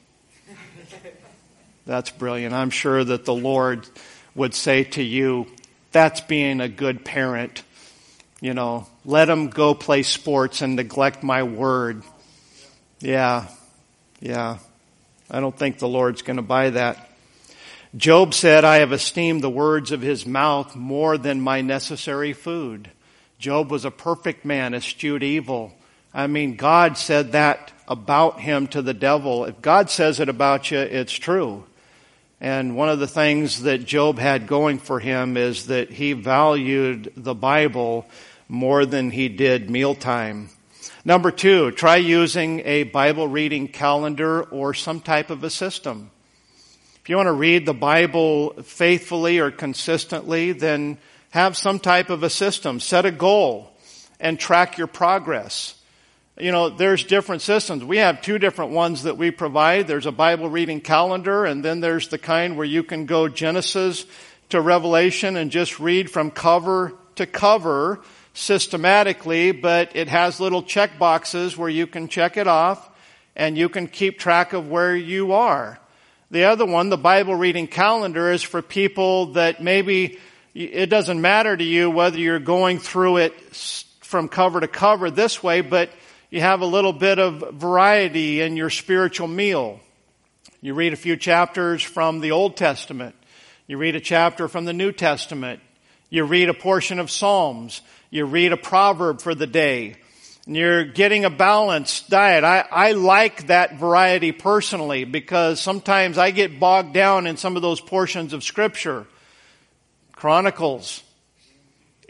That's 1.85 2.11
brilliant. 2.11 2.53
I'm 2.53 2.69
sure 2.69 3.03
that 3.03 3.25
the 3.25 3.33
Lord 3.33 3.87
would 4.35 4.53
say 4.53 4.83
to 4.83 5.03
you, 5.03 5.47
that's 5.91 6.21
being 6.21 6.61
a 6.61 6.69
good 6.69 7.03
parent. 7.03 7.63
You 8.39 8.53
know, 8.53 8.87
let 9.03 9.25
them 9.25 9.49
go 9.49 9.73
play 9.73 10.03
sports 10.03 10.61
and 10.61 10.75
neglect 10.75 11.23
my 11.23 11.43
word. 11.43 12.03
Yeah, 12.99 13.47
yeah. 14.21 14.59
I 15.29 15.39
don't 15.39 15.57
think 15.57 15.79
the 15.79 15.87
Lord's 15.87 16.21
going 16.21 16.37
to 16.37 16.43
buy 16.43 16.69
that. 16.69 17.09
Job 17.95 18.33
said, 18.33 18.63
I 18.63 18.77
have 18.77 18.93
esteemed 18.93 19.41
the 19.41 19.49
words 19.49 19.91
of 19.91 20.01
his 20.01 20.25
mouth 20.25 20.75
more 20.75 21.17
than 21.17 21.41
my 21.41 21.61
necessary 21.61 22.33
food. 22.33 22.89
Job 23.39 23.71
was 23.71 23.85
a 23.85 23.91
perfect 23.91 24.45
man, 24.45 24.73
eschewed 24.73 25.21
evil. 25.21 25.73
I 26.13 26.27
mean, 26.27 26.55
God 26.55 26.97
said 26.97 27.33
that 27.33 27.72
about 27.87 28.39
him 28.39 28.67
to 28.67 28.81
the 28.81 28.93
devil. 28.93 29.45
If 29.45 29.61
God 29.61 29.89
says 29.89 30.19
it 30.19 30.29
about 30.29 30.71
you, 30.71 30.79
it's 30.79 31.13
true. 31.13 31.65
And 32.39 32.75
one 32.75 32.89
of 32.89 32.99
the 32.99 33.07
things 33.07 33.63
that 33.63 33.85
Job 33.85 34.19
had 34.19 34.47
going 34.47 34.79
for 34.79 34.99
him 34.99 35.37
is 35.37 35.67
that 35.67 35.91
he 35.91 36.13
valued 36.13 37.13
the 37.15 37.33
Bible 37.33 38.05
more 38.49 38.85
than 38.85 39.11
he 39.11 39.29
did 39.29 39.69
mealtime. 39.69 40.49
Number 41.05 41.31
two, 41.31 41.71
try 41.71 41.95
using 41.97 42.61
a 42.65 42.83
Bible 42.83 43.27
reading 43.27 43.67
calendar 43.67 44.43
or 44.43 44.73
some 44.73 44.99
type 44.99 45.29
of 45.29 45.43
a 45.43 45.49
system. 45.49 46.11
If 47.01 47.09
you 47.09 47.17
want 47.17 47.27
to 47.27 47.33
read 47.33 47.65
the 47.65 47.73
Bible 47.73 48.53
faithfully 48.63 49.39
or 49.39 49.51
consistently, 49.51 50.53
then 50.53 50.97
have 51.31 51.57
some 51.57 51.79
type 51.79 52.09
of 52.09 52.23
a 52.23 52.29
system. 52.29 52.79
Set 52.79 53.05
a 53.05 53.11
goal 53.11 53.71
and 54.19 54.39
track 54.39 54.77
your 54.77 54.87
progress 54.87 55.75
you 56.37 56.51
know, 56.51 56.69
there's 56.69 57.03
different 57.03 57.43
systems. 57.43 57.83
We 57.83 57.97
have 57.97 58.21
two 58.21 58.39
different 58.39 58.71
ones 58.71 59.03
that 59.03 59.17
we 59.17 59.29
provide. 59.29 59.87
There's 59.87 60.07
a 60.07 60.11
Bible 60.11 60.49
reading 60.49 60.81
calendar, 60.81 61.45
and 61.45 61.63
then 61.63 61.79
there's 61.79 62.07
the 62.07 62.17
kind 62.17 62.57
where 62.57 62.65
you 62.65 62.83
can 62.83 63.05
go 63.05 63.27
Genesis 63.27 64.05
to 64.49 64.59
Revelation 64.59 65.37
and 65.37 65.51
just 65.51 65.79
read 65.79 66.09
from 66.09 66.31
cover 66.31 66.93
to 67.15 67.27
cover 67.27 68.01
systematically, 68.33 69.51
but 69.51 69.95
it 69.95 70.07
has 70.07 70.39
little 70.39 70.63
check 70.63 70.97
boxes 70.97 71.55
where 71.55 71.69
you 71.69 71.85
can 71.85 72.07
check 72.07 72.35
it 72.35 72.47
off 72.47 72.89
and 73.35 73.55
you 73.55 73.69
can 73.69 73.87
keep 73.87 74.17
track 74.17 74.53
of 74.53 74.69
where 74.69 74.95
you 74.95 75.33
are. 75.33 75.79
The 76.31 76.45
other 76.45 76.65
one, 76.65 76.89
the 76.89 76.97
Bible 76.97 77.35
reading 77.35 77.67
calendar, 77.67 78.31
is 78.31 78.41
for 78.41 78.63
people 78.63 79.33
that 79.33 79.61
maybe 79.61 80.17
it 80.55 80.87
doesn't 80.89 81.21
matter 81.21 81.55
to 81.55 81.63
you 81.63 81.91
whether 81.91 82.17
you're 82.17 82.39
going 82.39 82.79
through 82.79 83.17
it 83.17 83.33
from 84.01 84.29
cover 84.29 84.59
to 84.59 84.67
cover 84.67 85.11
this 85.11 85.43
way, 85.43 85.61
but 85.61 85.91
you 86.33 86.41
have 86.41 86.61
a 86.61 86.65
little 86.65 86.93
bit 86.93 87.19
of 87.19 87.53
variety 87.53 88.41
in 88.41 88.57
your 88.57 88.71
spiritual 88.71 89.27
meal. 89.27 89.79
You 90.61 90.73
read 90.73 90.91
a 90.91 90.95
few 90.95 91.15
chapters 91.15 91.83
from 91.83 92.21
the 92.21 92.31
Old 92.31 92.57
Testament. 92.57 93.13
You 93.67 93.77
read 93.77 93.95
a 93.95 93.99
chapter 93.99 94.47
from 94.47 94.65
the 94.65 94.73
New 94.73 94.91
Testament. 94.91 95.59
You 96.09 96.23
read 96.23 96.49
a 96.49 96.55
portion 96.55 96.97
of 96.97 97.11
Psalms. 97.11 97.81
You 98.09 98.25
read 98.25 98.51
a 98.51 98.57
proverb 98.57 99.21
for 99.21 99.35
the 99.35 99.45
day. 99.45 99.97
And 100.47 100.55
you're 100.55 100.83
getting 100.83 101.23
a 101.23 101.29
balanced 101.29 102.09
diet. 102.09 102.43
I, 102.43 102.65
I 102.71 102.91
like 102.93 103.45
that 103.45 103.75
variety 103.75 104.31
personally 104.31 105.03
because 105.03 105.61
sometimes 105.61 106.17
I 106.17 106.31
get 106.31 106.59
bogged 106.59 106.95
down 106.95 107.27
in 107.27 107.37
some 107.37 107.55
of 107.55 107.61
those 107.61 107.79
portions 107.79 108.33
of 108.33 108.43
scripture. 108.43 109.05
Chronicles, 110.13 111.03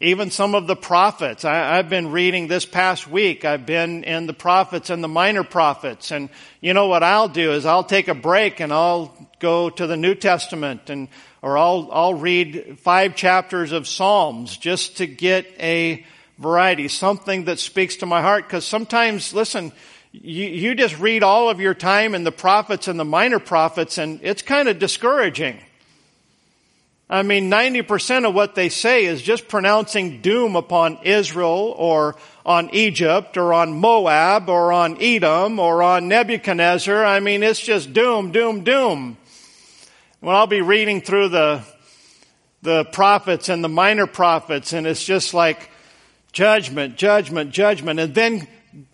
even 0.03 0.31
some 0.31 0.53
of 0.53 0.67
the 0.67 0.75
prophets. 0.75 1.45
I, 1.45 1.77
have 1.77 1.89
been 1.89 2.11
reading 2.11 2.47
this 2.47 2.65
past 2.65 3.07
week. 3.07 3.45
I've 3.45 3.65
been 3.65 4.03
in 4.03 4.27
the 4.27 4.33
prophets 4.33 4.89
and 4.89 5.01
the 5.01 5.07
minor 5.07 5.43
prophets. 5.43 6.11
And 6.11 6.29
you 6.59 6.73
know 6.73 6.87
what 6.87 7.03
I'll 7.03 7.29
do 7.29 7.53
is 7.53 7.65
I'll 7.65 7.85
take 7.85 8.09
a 8.09 8.13
break 8.13 8.59
and 8.59 8.73
I'll 8.73 9.15
go 9.39 9.69
to 9.69 9.87
the 9.87 9.95
New 9.95 10.13
Testament 10.13 10.89
and, 10.89 11.07
or 11.41 11.57
I'll, 11.57 11.89
I'll 11.91 12.13
read 12.15 12.79
five 12.81 13.15
chapters 13.15 13.71
of 13.71 13.87
Psalms 13.87 14.57
just 14.57 14.97
to 14.97 15.07
get 15.07 15.47
a 15.57 16.05
variety, 16.37 16.89
something 16.89 17.45
that 17.45 17.59
speaks 17.59 17.95
to 17.97 18.05
my 18.05 18.21
heart. 18.21 18.49
Cause 18.49 18.65
sometimes, 18.65 19.33
listen, 19.33 19.71
you, 20.11 20.47
you 20.47 20.75
just 20.75 20.99
read 20.99 21.23
all 21.23 21.49
of 21.49 21.61
your 21.61 21.73
time 21.73 22.13
in 22.13 22.25
the 22.25 22.31
prophets 22.31 22.89
and 22.89 22.99
the 22.99 23.05
minor 23.05 23.39
prophets 23.39 23.97
and 23.97 24.19
it's 24.21 24.41
kind 24.41 24.67
of 24.67 24.79
discouraging. 24.79 25.61
I 27.13 27.21
mean, 27.21 27.51
90% 27.51 28.27
of 28.27 28.33
what 28.33 28.55
they 28.55 28.69
say 28.69 29.05
is 29.05 29.21
just 29.21 29.47
pronouncing 29.47 30.21
doom 30.21 30.55
upon 30.55 30.97
Israel 31.03 31.75
or 31.77 32.15
on 32.43 32.71
Egypt 32.73 33.37
or 33.37 33.53
on 33.53 33.71
Moab 33.73 34.49
or 34.49 34.73
on 34.73 34.97
Edom 34.99 35.59
or 35.59 35.83
on 35.83 36.07
Nebuchadnezzar. 36.07 37.05
I 37.05 37.19
mean, 37.19 37.43
it's 37.43 37.59
just 37.59 37.93
doom, 37.93 38.31
doom, 38.31 38.63
doom. 38.63 39.17
Well, 40.21 40.35
I'll 40.35 40.47
be 40.47 40.61
reading 40.61 41.01
through 41.01 41.29
the, 41.29 41.61
the 42.63 42.83
prophets 42.85 43.47
and 43.47 43.63
the 43.63 43.69
minor 43.69 44.07
prophets 44.07 44.73
and 44.73 44.87
it's 44.87 45.05
just 45.05 45.35
like 45.35 45.69
judgment, 46.31 46.95
judgment, 46.95 47.51
judgment. 47.51 47.99
And 47.99 48.15
then 48.15 48.47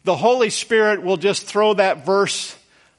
the 0.04 0.18
Holy 0.18 0.50
Spirit 0.50 1.04
will 1.04 1.16
just 1.16 1.46
throw 1.46 1.74
that 1.76 2.06
verse 2.06 2.54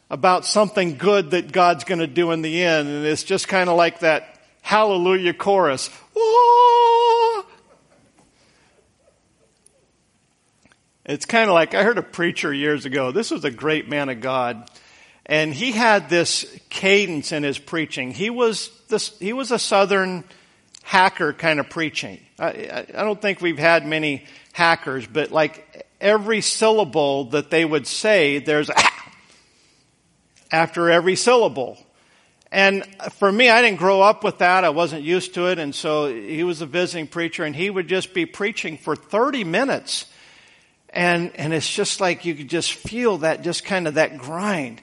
about 0.09 0.47
something 0.47 0.97
good 0.97 1.33
that 1.33 1.53
God's 1.53 1.85
going 1.85 1.99
to 1.99 2.07
do 2.07 2.31
in 2.31 2.41
the 2.41 2.65
end. 2.65 2.89
And 2.89 3.05
it's 3.05 3.23
just 3.23 3.49
kind 3.49 3.69
of 3.69 3.77
like 3.77 3.99
that 3.99 4.30
hallelujah 4.63 5.35
chorus. 5.35 5.91
It's 11.11 11.27
kind 11.27 11.51
of 11.51 11.55
like 11.55 11.75
I 11.75 11.83
heard 11.83 11.99
a 11.99 12.03
preacher 12.03 12.55
years 12.55 12.85
ago. 12.85 13.11
This 13.11 13.33
was 13.33 13.45
a 13.45 13.51
great 13.51 13.89
man 13.89 14.09
of 14.09 14.21
God. 14.21 14.71
And 15.27 15.53
he 15.53 15.73
had 15.73 16.09
this 16.09 16.45
cadence 16.69 17.33
in 17.33 17.43
his 17.43 17.59
preaching. 17.59 18.13
He 18.13 18.31
was 18.31 18.71
this, 18.89 19.17
he 19.19 19.33
was 19.33 19.51
a 19.51 19.59
southern 19.59 20.25
hacker 20.83 21.33
kind 21.33 21.59
of 21.61 21.69
preaching. 21.69 22.21
I, 22.39 22.87
I 22.95 23.03
don't 23.03 23.21
think 23.21 23.41
we've 23.41 23.59
had 23.59 23.87
many 23.87 24.25
hackers, 24.53 25.07
but 25.07 25.31
like 25.31 25.87
every 26.01 26.41
syllable 26.41 27.25
that 27.31 27.51
they 27.51 27.65
would 27.65 27.87
say, 27.87 28.39
there's 28.39 28.71
after 30.53 30.91
every 30.91 31.17
syllable. 31.17 31.79
And 32.53 32.85
for 33.13 33.31
me, 33.31 33.49
I 33.49 33.63
didn't 33.63 33.79
grow 33.79 34.03
up 34.03 34.25
with 34.25 34.39
that. 34.39 34.65
I 34.65 34.71
wasn't 34.71 35.03
used 35.03 35.35
to 35.35 35.47
it. 35.47 35.59
And 35.59 35.73
so 35.75 36.13
he 36.13 36.43
was 36.43 36.61
a 36.61 36.67
visiting 36.67 37.07
preacher 37.07 37.45
and 37.45 37.55
he 37.55 37.71
would 37.71 37.87
just 37.87 38.13
be 38.13 38.27
preaching 38.27 38.77
for 38.77 38.97
30 38.97 39.45
minutes. 39.45 40.07
And, 40.89 41.31
and 41.37 41.55
it's 41.55 41.73
just 41.73 42.01
like 42.01 42.25
you 42.25 42.35
could 42.35 42.49
just 42.49 42.73
feel 42.73 43.19
that, 43.19 43.43
just 43.43 43.65
kind 43.65 43.87
of 43.87 43.95
that 43.95 44.19
grind. 44.19 44.81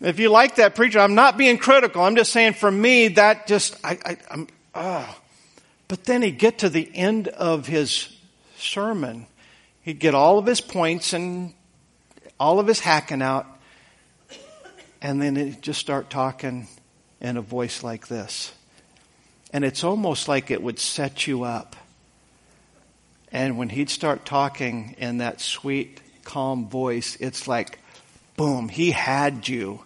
if 0.00 0.18
you 0.18 0.30
like 0.30 0.56
that 0.56 0.74
preacher, 0.74 1.00
I'm 1.00 1.14
not 1.14 1.36
being 1.36 1.58
critical. 1.58 2.02
I'm 2.02 2.16
just 2.16 2.32
saying 2.32 2.54
for 2.54 2.70
me, 2.70 3.08
that 3.08 3.46
just, 3.46 3.76
I, 3.84 3.98
I, 4.02 4.16
I'm, 4.30 4.48
oh. 4.74 5.18
But 5.88 6.04
then 6.04 6.22
he'd 6.22 6.38
get 6.38 6.60
to 6.60 6.70
the 6.70 6.90
end 6.94 7.28
of 7.28 7.66
his 7.66 8.08
sermon. 8.56 9.26
He'd 9.82 9.98
get 9.98 10.14
all 10.14 10.38
of 10.38 10.46
his 10.46 10.62
points 10.62 11.12
and 11.12 11.52
all 12.40 12.58
of 12.58 12.66
his 12.66 12.80
hacking 12.80 13.20
out 13.20 13.46
and 15.00 15.20
then 15.20 15.36
it 15.36 15.60
just 15.60 15.80
start 15.80 16.10
talking 16.10 16.68
in 17.20 17.36
a 17.36 17.42
voice 17.42 17.82
like 17.82 18.08
this. 18.08 18.52
And 19.52 19.64
it's 19.64 19.84
almost 19.84 20.28
like 20.28 20.50
it 20.50 20.62
would 20.62 20.78
set 20.78 21.26
you 21.26 21.44
up. 21.44 21.76
And 23.32 23.58
when 23.58 23.68
he'd 23.68 23.90
start 23.90 24.24
talking 24.24 24.94
in 24.98 25.18
that 25.18 25.40
sweet, 25.40 26.00
calm 26.24 26.68
voice, 26.68 27.16
it's 27.20 27.46
like, 27.46 27.78
boom, 28.36 28.68
he 28.68 28.90
had 28.90 29.48
you. 29.48 29.82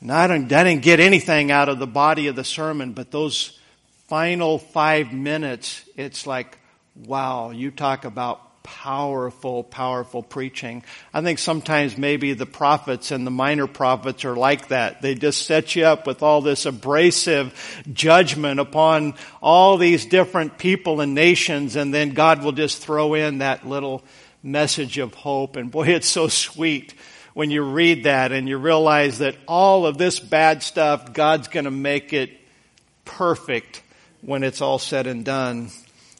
And 0.00 0.12
I 0.12 0.26
didn't, 0.26 0.52
I 0.52 0.64
didn't 0.64 0.82
get 0.82 1.00
anything 1.00 1.50
out 1.50 1.68
of 1.68 1.78
the 1.78 1.86
body 1.86 2.26
of 2.26 2.36
the 2.36 2.44
sermon, 2.44 2.92
but 2.92 3.10
those 3.10 3.58
final 4.06 4.58
five 4.58 5.12
minutes, 5.12 5.88
it's 5.96 6.26
like, 6.26 6.58
wow, 6.94 7.50
you 7.50 7.70
talk 7.70 8.04
about 8.04 8.40
powerful, 8.64 9.62
powerful 9.62 10.22
preaching. 10.22 10.82
I 11.12 11.20
think 11.20 11.38
sometimes 11.38 11.96
maybe 11.96 12.32
the 12.32 12.46
prophets 12.46 13.12
and 13.12 13.26
the 13.26 13.30
minor 13.30 13.66
prophets 13.66 14.24
are 14.24 14.34
like 14.34 14.68
that. 14.68 15.02
They 15.02 15.14
just 15.14 15.46
set 15.46 15.76
you 15.76 15.84
up 15.84 16.06
with 16.06 16.22
all 16.22 16.40
this 16.40 16.66
abrasive 16.66 17.54
judgment 17.92 18.58
upon 18.58 19.14
all 19.42 19.76
these 19.76 20.06
different 20.06 20.58
people 20.58 21.02
and 21.02 21.14
nations 21.14 21.76
and 21.76 21.94
then 21.94 22.10
God 22.10 22.42
will 22.42 22.52
just 22.52 22.78
throw 22.78 23.14
in 23.14 23.38
that 23.38 23.68
little 23.68 24.02
message 24.42 24.98
of 24.98 25.14
hope. 25.14 25.56
And 25.56 25.70
boy, 25.70 25.88
it's 25.88 26.08
so 26.08 26.28
sweet 26.28 26.94
when 27.34 27.50
you 27.50 27.62
read 27.62 28.04
that 28.04 28.32
and 28.32 28.48
you 28.48 28.56
realize 28.56 29.18
that 29.18 29.36
all 29.46 29.86
of 29.86 29.98
this 29.98 30.18
bad 30.18 30.62
stuff, 30.62 31.12
God's 31.12 31.48
gonna 31.48 31.70
make 31.70 32.14
it 32.14 32.30
perfect 33.04 33.82
when 34.22 34.42
it's 34.42 34.62
all 34.62 34.78
said 34.78 35.06
and 35.06 35.22
done. 35.22 35.70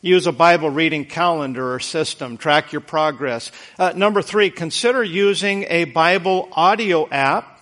Use 0.05 0.27
a 0.27 0.33
Bible 0.33 0.69
reading 0.69 1.07
calendar 1.07 1.73
or 1.73 1.81
system. 1.81 2.37
Track 2.37 2.73
your 2.73 2.83
progress. 2.83 3.51
Uh, 3.79 3.95
number 3.97 4.21
three, 4.21 4.51
consider 4.51 5.03
using 5.03 5.65
a 5.71 5.87
Bible 5.87 6.51
audio 6.53 7.09
app 7.09 7.59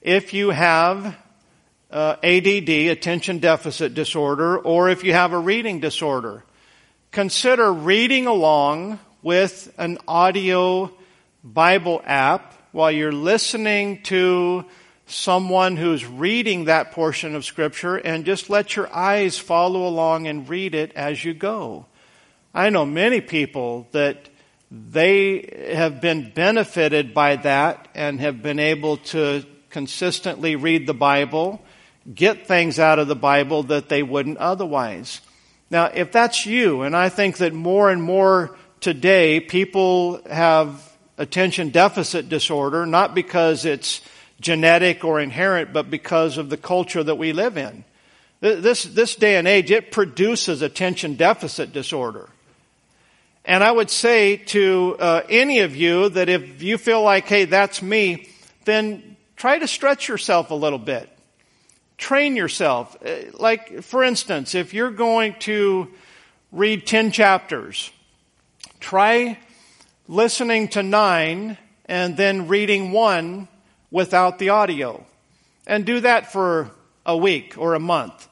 if 0.00 0.32
you 0.32 0.48
have 0.48 1.14
uh, 1.90 2.16
ADD, 2.22 2.70
attention 2.70 3.38
deficit 3.38 3.92
disorder, 3.92 4.56
or 4.56 4.88
if 4.88 5.04
you 5.04 5.12
have 5.12 5.34
a 5.34 5.38
reading 5.38 5.78
disorder. 5.78 6.42
Consider 7.10 7.70
reading 7.70 8.26
along 8.26 8.98
with 9.20 9.74
an 9.76 9.98
audio 10.08 10.90
Bible 11.44 12.00
app 12.06 12.54
while 12.72 12.90
you're 12.90 13.12
listening 13.12 14.02
to 14.04 14.64
someone 15.12 15.76
who's 15.76 16.06
reading 16.06 16.64
that 16.64 16.92
portion 16.92 17.34
of 17.34 17.44
scripture 17.44 17.96
and 17.96 18.24
just 18.24 18.48
let 18.48 18.76
your 18.76 18.92
eyes 18.94 19.38
follow 19.38 19.86
along 19.86 20.26
and 20.26 20.48
read 20.48 20.74
it 20.74 20.92
as 20.94 21.24
you 21.24 21.34
go. 21.34 21.86
I 22.54 22.70
know 22.70 22.86
many 22.86 23.20
people 23.20 23.88
that 23.92 24.28
they 24.70 25.72
have 25.74 26.00
been 26.00 26.32
benefited 26.34 27.12
by 27.12 27.36
that 27.36 27.88
and 27.94 28.20
have 28.20 28.42
been 28.42 28.58
able 28.58 28.96
to 28.98 29.44
consistently 29.68 30.56
read 30.56 30.86
the 30.86 30.94
Bible, 30.94 31.62
get 32.12 32.46
things 32.46 32.78
out 32.78 32.98
of 32.98 33.08
the 33.08 33.16
Bible 33.16 33.64
that 33.64 33.88
they 33.88 34.02
wouldn't 34.02 34.38
otherwise. 34.38 35.20
Now, 35.70 35.86
if 35.86 36.12
that's 36.12 36.46
you, 36.46 36.82
and 36.82 36.96
I 36.96 37.08
think 37.08 37.38
that 37.38 37.52
more 37.52 37.90
and 37.90 38.02
more 38.02 38.56
today 38.80 39.40
people 39.40 40.20
have 40.28 40.90
attention 41.18 41.70
deficit 41.70 42.28
disorder, 42.28 42.86
not 42.86 43.14
because 43.14 43.64
it's 43.64 44.00
genetic 44.42 45.04
or 45.04 45.20
inherent, 45.20 45.72
but 45.72 45.90
because 45.90 46.36
of 46.36 46.50
the 46.50 46.56
culture 46.56 47.02
that 47.02 47.14
we 47.14 47.32
live 47.32 47.56
in. 47.56 47.84
This, 48.40 48.82
this 48.82 49.14
day 49.14 49.36
and 49.36 49.46
age, 49.46 49.70
it 49.70 49.92
produces 49.92 50.62
attention 50.62 51.14
deficit 51.14 51.72
disorder. 51.72 52.28
And 53.44 53.62
I 53.62 53.70
would 53.70 53.88
say 53.88 54.36
to 54.36 54.96
uh, 54.98 55.22
any 55.28 55.60
of 55.60 55.74
you 55.76 56.08
that 56.10 56.28
if 56.28 56.62
you 56.62 56.76
feel 56.76 57.02
like, 57.02 57.26
hey, 57.26 57.44
that's 57.44 57.80
me, 57.80 58.28
then 58.64 59.16
try 59.36 59.58
to 59.58 59.68
stretch 59.68 60.08
yourself 60.08 60.50
a 60.50 60.54
little 60.54 60.78
bit. 60.78 61.08
Train 61.98 62.34
yourself. 62.34 62.96
Uh, 63.04 63.30
like, 63.34 63.82
for 63.82 64.02
instance, 64.02 64.56
if 64.56 64.74
you're 64.74 64.90
going 64.90 65.34
to 65.40 65.88
read 66.50 66.84
10 66.84 67.12
chapters, 67.12 67.92
try 68.80 69.38
listening 70.08 70.68
to 70.68 70.82
nine 70.82 71.58
and 71.86 72.16
then 72.16 72.48
reading 72.48 72.90
one 72.90 73.46
without 73.92 74.40
the 74.40 74.48
audio. 74.48 75.04
And 75.64 75.84
do 75.84 76.00
that 76.00 76.32
for 76.32 76.72
a 77.06 77.16
week 77.16 77.56
or 77.56 77.74
a 77.74 77.80
month. 77.80 78.28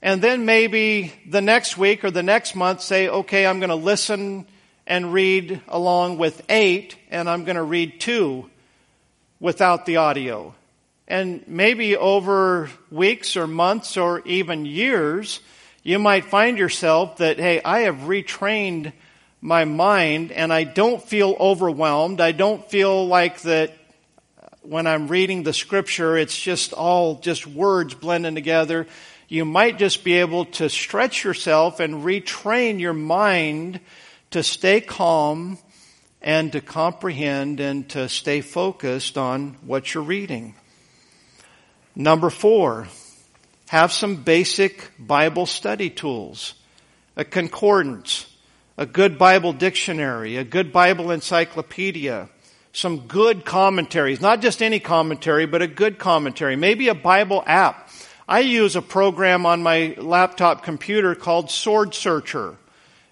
And 0.00 0.22
then 0.22 0.44
maybe 0.44 1.12
the 1.26 1.40
next 1.40 1.76
week 1.76 2.04
or 2.04 2.12
the 2.12 2.22
next 2.22 2.54
month 2.54 2.82
say, 2.82 3.08
okay, 3.08 3.44
I'm 3.44 3.58
going 3.58 3.70
to 3.70 3.74
listen 3.74 4.46
and 4.86 5.12
read 5.12 5.60
along 5.66 6.18
with 6.18 6.42
eight 6.48 6.96
and 7.10 7.28
I'm 7.28 7.44
going 7.44 7.56
to 7.56 7.62
read 7.64 7.98
two 8.00 8.48
without 9.40 9.86
the 9.86 9.96
audio. 9.96 10.54
And 11.08 11.42
maybe 11.48 11.96
over 11.96 12.70
weeks 12.90 13.36
or 13.36 13.46
months 13.46 13.96
or 13.96 14.20
even 14.20 14.66
years, 14.66 15.40
you 15.82 15.98
might 15.98 16.26
find 16.26 16.58
yourself 16.58 17.16
that, 17.16 17.38
hey, 17.38 17.60
I 17.62 17.80
have 17.80 17.96
retrained 17.96 18.92
my 19.40 19.64
mind 19.64 20.32
and 20.32 20.52
I 20.52 20.64
don't 20.64 21.02
feel 21.02 21.34
overwhelmed. 21.40 22.20
I 22.20 22.32
don't 22.32 22.68
feel 22.70 23.06
like 23.06 23.40
that 23.42 23.72
when 24.62 24.86
I'm 24.86 25.08
reading 25.08 25.42
the 25.42 25.52
scripture, 25.52 26.16
it's 26.16 26.38
just 26.38 26.72
all 26.72 27.16
just 27.16 27.46
words 27.46 27.94
blending 27.94 28.34
together. 28.34 28.86
You 29.28 29.44
might 29.44 29.78
just 29.78 30.04
be 30.04 30.14
able 30.14 30.46
to 30.46 30.68
stretch 30.68 31.24
yourself 31.24 31.80
and 31.80 32.04
retrain 32.04 32.80
your 32.80 32.94
mind 32.94 33.80
to 34.30 34.42
stay 34.42 34.80
calm 34.80 35.58
and 36.20 36.52
to 36.52 36.60
comprehend 36.60 37.60
and 37.60 37.88
to 37.90 38.08
stay 38.08 38.40
focused 38.40 39.16
on 39.16 39.56
what 39.64 39.94
you're 39.94 40.02
reading. 40.02 40.54
Number 41.94 42.30
four, 42.30 42.88
have 43.68 43.92
some 43.92 44.16
basic 44.16 44.92
Bible 44.98 45.46
study 45.46 45.90
tools. 45.90 46.54
A 47.16 47.24
concordance, 47.24 48.26
a 48.76 48.86
good 48.86 49.18
Bible 49.18 49.52
dictionary, 49.52 50.36
a 50.36 50.44
good 50.44 50.72
Bible 50.72 51.10
encyclopedia, 51.10 52.28
some 52.72 53.00
good 53.06 53.44
commentaries, 53.44 54.20
not 54.20 54.40
just 54.40 54.62
any 54.62 54.80
commentary, 54.80 55.46
but 55.46 55.62
a 55.62 55.66
good 55.66 55.98
commentary, 55.98 56.56
maybe 56.56 56.88
a 56.88 56.94
Bible 56.94 57.42
app. 57.46 57.90
I 58.28 58.40
use 58.40 58.76
a 58.76 58.82
program 58.82 59.46
on 59.46 59.62
my 59.62 59.94
laptop 59.98 60.62
computer 60.62 61.14
called 61.14 61.50
Sword 61.50 61.94
Searcher. 61.94 62.56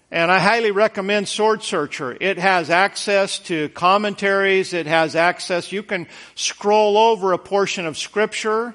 And 0.09 0.31
I 0.31 0.39
highly 0.39 0.71
recommend 0.71 1.27
Sword 1.27 1.63
Searcher. 1.63 2.15
It 2.21 2.37
has 2.37 2.69
access 2.69 3.39
to 3.39 3.67
commentaries. 3.69 4.73
It 4.73 4.85
has 4.85 5.15
access. 5.15 5.71
You 5.71 5.83
can 5.83 6.07
scroll 6.35 6.97
over 6.97 7.33
a 7.33 7.37
portion 7.37 7.85
of 7.85 7.97
scripture 7.97 8.73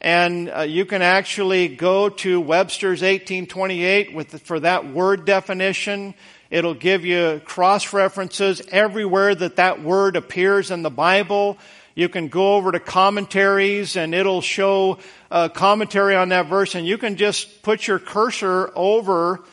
and 0.00 0.48
uh, 0.50 0.60
you 0.60 0.84
can 0.84 1.02
actually 1.02 1.68
go 1.68 2.08
to 2.08 2.40
Webster's 2.40 3.02
1828 3.02 4.14
with 4.14 4.42
for 4.42 4.60
that 4.60 4.92
word 4.92 5.24
definition. 5.24 6.14
It'll 6.50 6.74
give 6.74 7.04
you 7.04 7.42
cross 7.44 7.92
references 7.92 8.62
everywhere 8.70 9.34
that 9.34 9.56
that 9.56 9.82
word 9.82 10.16
appears 10.16 10.70
in 10.70 10.82
the 10.82 10.90
Bible. 10.90 11.58
You 11.94 12.08
can 12.08 12.28
go 12.28 12.54
over 12.54 12.72
to 12.72 12.80
commentaries 12.80 13.96
and 13.96 14.14
it'll 14.14 14.40
show 14.40 14.98
a 15.30 15.50
commentary 15.50 16.16
on 16.16 16.30
that 16.30 16.46
verse 16.46 16.74
and 16.74 16.86
you 16.86 16.96
can 16.96 17.16
just 17.16 17.62
put 17.62 17.86
your 17.86 17.98
cursor 17.98 18.72
over 18.74 19.44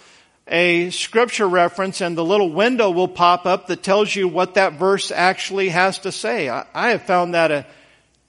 a 0.47 0.89
scripture 0.91 1.49
reference 1.49 2.01
and 2.01 2.17
the 2.17 2.23
little 2.23 2.51
window 2.51 2.91
will 2.91 3.07
pop 3.07 3.45
up 3.45 3.67
that 3.67 3.83
tells 3.83 4.15
you 4.15 4.27
what 4.27 4.53
that 4.53 4.73
verse 4.73 5.11
actually 5.11 5.69
has 5.69 5.99
to 5.99 6.11
say. 6.11 6.47
I, 6.47 6.65
I 6.73 6.89
have 6.89 7.01
found 7.01 7.33
that 7.33 7.51
a 7.51 7.65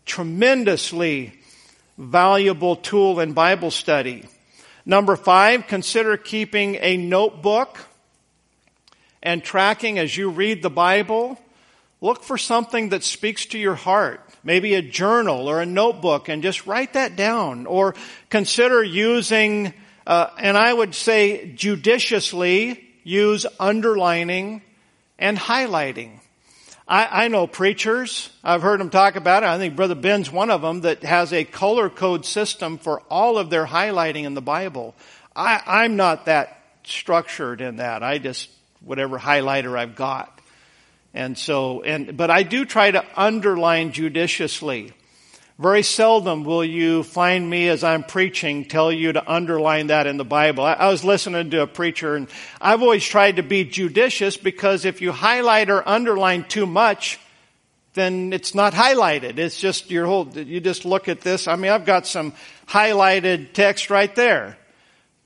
tremendously 0.07 1.39
valuable 1.99 2.75
tool 2.75 3.21
in 3.21 3.33
Bible 3.33 3.71
study. 3.71 4.25
Number 4.85 5.15
five, 5.15 5.67
consider 5.67 6.17
keeping 6.17 6.77
a 6.81 6.97
notebook 6.97 7.79
and 9.27 9.43
tracking 9.43 9.99
as 9.99 10.17
you 10.17 10.31
read 10.31 10.63
the 10.63 10.71
Bible. 10.71 11.37
Look 12.01 12.23
for 12.23 12.39
something 12.39 12.91
that 12.91 13.03
speaks 13.03 13.47
to 13.47 13.59
your 13.59 13.75
heart. 13.75 14.21
Maybe 14.45 14.75
a 14.75 14.83
journal 14.83 15.51
or 15.51 15.61
a 15.61 15.67
notebook 15.67 16.29
and 16.29 16.45
just 16.45 16.65
write 16.65 16.93
that 16.93 17.17
down. 17.17 17.67
Or 17.67 17.97
consider 18.31 18.85
using, 18.85 19.75
uh, 20.07 20.29
and 20.39 20.57
I 20.57 20.73
would 20.73 20.95
say 20.95 21.53
judiciously 21.57 22.85
use 23.03 23.47
underlining 23.59 24.63
and 25.19 25.37
highlighting. 25.37 26.21
I, 26.87 27.25
I 27.25 27.29
know 27.29 27.49
preachers. 27.49 28.31
I've 28.45 28.63
heard 28.63 28.79
them 28.79 28.91
talk 28.91 29.17
about 29.17 29.43
it. 29.43 29.47
I 29.47 29.59
think 29.59 29.75
Brother 29.75 29.97
Ben's 29.97 30.31
one 30.31 30.53
of 30.53 30.63
them 30.63 30.83
that 30.83 31.03
has 31.03 31.33
a 31.33 31.43
color 31.43 31.91
code 31.91 32.25
system 32.25 32.79
for 32.79 33.01
all 33.11 33.39
of 33.39 33.51
their 33.51 33.67
highlighting 33.67 34.23
in 34.23 34.35
the 34.35 34.41
Bible. 34.41 34.95
I, 35.35 35.61
I'm 35.67 35.97
not 35.97 36.27
that 36.27 36.61
structured 36.85 37.61
in 37.61 37.77
that. 37.77 38.05
I 38.05 38.19
just, 38.19 38.51
whatever 38.81 39.19
highlighter 39.19 39.79
I've 39.79 39.97
got. 39.97 40.41
And 41.15 41.37
so, 41.39 41.83
and, 41.83 42.17
but 42.17 42.31
I 42.31 42.43
do 42.43 42.65
try 42.65 42.91
to 42.91 43.05
underline 43.17 43.93
judiciously. 43.93 44.93
Very 45.59 45.83
seldom 45.83 46.45
will 46.45 46.65
you 46.65 47.03
find 47.03 47.49
me 47.49 47.69
as 47.69 47.83
I'm 47.83 48.05
preaching 48.05 48.67
tell 48.67 48.93
you 48.93 49.15
to 49.15 49.33
underline 49.33 49.87
that 49.87 50.07
in 50.07 50.19
the 50.19 50.25
Bible. 50.25 50.65
I, 50.65 50.75
I 50.75 50.89
was 50.89 51.03
listening 51.03 51.49
to 51.51 51.63
a 51.63 51.67
preacher 51.67 52.15
and 52.15 52.29
I've 52.61 52.83
always 52.83 53.05
tried 53.05 53.37
to 53.37 53.43
be 53.43 53.65
judicious 53.65 54.37
because 54.37 54.85
if 54.85 55.01
you 55.01 55.13
highlight 55.13 55.71
or 55.71 55.89
underline 55.89 56.45
too 56.45 56.67
much, 56.67 57.19
then 57.95 58.35
it's 58.35 58.55
not 58.55 58.75
highlighted. 58.75 59.39
It's 59.39 59.59
just 59.59 59.91
your 59.91 60.05
whole, 60.05 60.29
you 60.29 60.61
just 60.61 60.85
look 60.85 61.09
at 61.09 61.23
this. 61.23 61.49
I 61.49 61.57
mean, 61.57 61.73
I've 61.73 61.87
got 61.87 62.07
some 62.07 62.35
highlighted 62.69 63.55
text 63.55 63.89
right 63.89 64.15
there. 64.15 64.59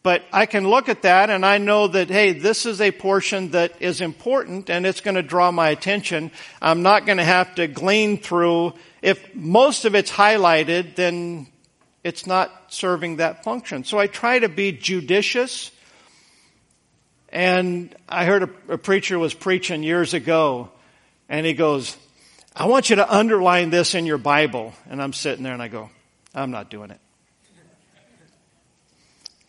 But 0.02 0.22
I 0.32 0.46
can 0.46 0.66
look 0.66 0.88
at 0.88 1.02
that 1.02 1.28
and 1.28 1.44
I 1.44 1.58
know 1.58 1.86
that, 1.86 2.08
hey, 2.08 2.32
this 2.32 2.64
is 2.64 2.80
a 2.80 2.90
portion 2.90 3.50
that 3.50 3.82
is 3.82 4.00
important 4.00 4.70
and 4.70 4.86
it's 4.86 5.02
going 5.02 5.16
to 5.16 5.22
draw 5.22 5.50
my 5.50 5.68
attention. 5.68 6.30
I'm 6.62 6.82
not 6.82 7.04
going 7.04 7.18
to 7.18 7.24
have 7.24 7.54
to 7.56 7.66
glean 7.66 8.16
through. 8.16 8.72
If 9.02 9.34
most 9.34 9.84
of 9.84 9.94
it's 9.94 10.10
highlighted, 10.10 10.96
then 10.96 11.48
it's 12.02 12.26
not 12.26 12.72
serving 12.72 13.16
that 13.16 13.44
function. 13.44 13.84
So 13.84 13.98
I 13.98 14.06
try 14.06 14.38
to 14.38 14.48
be 14.48 14.72
judicious. 14.72 15.70
And 17.28 17.94
I 18.08 18.24
heard 18.24 18.44
a, 18.44 18.72
a 18.72 18.78
preacher 18.78 19.18
was 19.18 19.34
preaching 19.34 19.82
years 19.82 20.14
ago 20.14 20.70
and 21.28 21.44
he 21.44 21.52
goes, 21.52 21.96
I 22.56 22.66
want 22.66 22.88
you 22.88 22.96
to 22.96 23.14
underline 23.14 23.68
this 23.68 23.94
in 23.94 24.06
your 24.06 24.18
Bible. 24.18 24.72
And 24.88 25.00
I'm 25.02 25.12
sitting 25.12 25.44
there 25.44 25.52
and 25.52 25.62
I 25.62 25.68
go, 25.68 25.90
I'm 26.34 26.50
not 26.50 26.70
doing 26.70 26.90
it. 26.90 27.00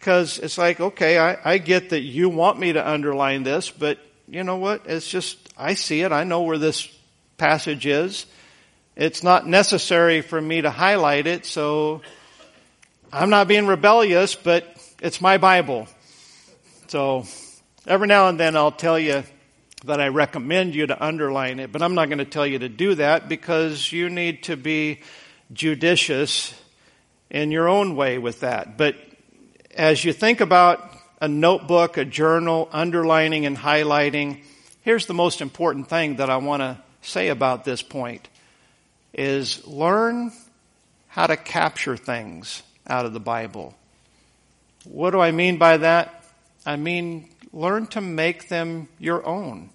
Because 0.02 0.40
it's 0.40 0.58
like, 0.58 0.80
okay, 0.80 1.20
I, 1.20 1.38
I 1.54 1.58
get 1.60 1.92
that 1.92 2.00
you 2.00 2.28
want 2.28 2.58
me 2.58 2.74
to 2.74 2.90
underline 2.90 3.44
this, 3.44 3.70
but 3.70 4.00
you 4.28 4.44
know 4.44 4.56
what? 4.58 4.82
It's 4.88 5.08
just, 5.08 5.38
I 5.56 5.76
see 5.76 6.02
it. 6.02 6.12
I 6.12 6.24
know 6.24 6.42
where 6.42 6.58
this 6.58 6.88
passage 7.38 7.86
is. 7.86 8.26
It's 8.96 9.22
not 9.22 9.46
necessary 9.46 10.22
for 10.22 10.42
me 10.42 10.62
to 10.62 10.72
highlight 10.72 11.28
it, 11.28 11.46
so 11.46 12.02
I'm 13.14 13.30
not 13.30 13.48
being 13.48 13.68
rebellious, 13.68 14.34
but 14.34 14.66
it's 15.04 15.22
my 15.22 15.38
Bible. 15.38 15.88
So 16.88 17.26
every 17.86 18.08
now 18.08 18.28
and 18.28 18.40
then 18.40 18.56
I'll 18.56 18.72
tell 18.72 18.98
you 18.98 19.24
that 19.86 20.02
I 20.02 20.08
recommend 20.08 20.74
you 20.74 20.88
to 20.88 21.04
underline 21.04 21.60
it, 21.60 21.72
but 21.72 21.84
I'm 21.84 21.94
not 21.94 22.08
going 22.08 22.18
to 22.18 22.26
tell 22.26 22.48
you 22.48 22.58
to 22.58 22.70
do 22.70 22.96
that 22.96 23.30
because 23.30 23.92
you 23.92 24.10
need 24.10 24.42
to 24.46 24.58
be 24.58 25.02
judicious 25.54 26.60
in 27.30 27.52
your 27.52 27.70
own 27.70 27.96
way 27.96 28.18
with 28.18 28.40
that. 28.40 28.80
But 28.80 28.96
as 29.76 30.04
you 30.04 30.14
think 30.14 30.42
about 30.42 30.92
a 31.20 31.28
notebook, 31.28 31.98
a 31.98 32.06
journal, 32.06 32.70
underlining 32.72 33.46
and 33.46 33.58
highlighting, 33.58 34.42
here's 34.82 35.06
the 35.06 35.14
most 35.14 35.42
important 35.42 35.88
thing 35.88 36.18
that 36.18 36.30
I 36.30 36.38
want 36.38 36.62
to 36.62 36.78
say 37.02 37.30
about 37.30 37.64
this 37.64 37.82
point 37.82 38.28
is 39.14 39.66
learn 39.68 40.32
how 41.08 41.28
to 41.28 41.38
capture 41.38 41.98
things 41.98 42.64
out 42.88 43.06
of 43.06 43.14
the 43.14 43.20
Bible. 43.20 43.76
What 44.86 45.12
do 45.12 45.20
I 45.20 45.32
mean 45.32 45.58
by 45.58 45.78
that? 45.78 46.24
I 46.66 46.76
mean, 46.76 47.30
learn 47.54 47.88
to 47.88 48.02
make 48.02 48.48
them 48.48 48.88
your 49.00 49.26
own. 49.26 49.70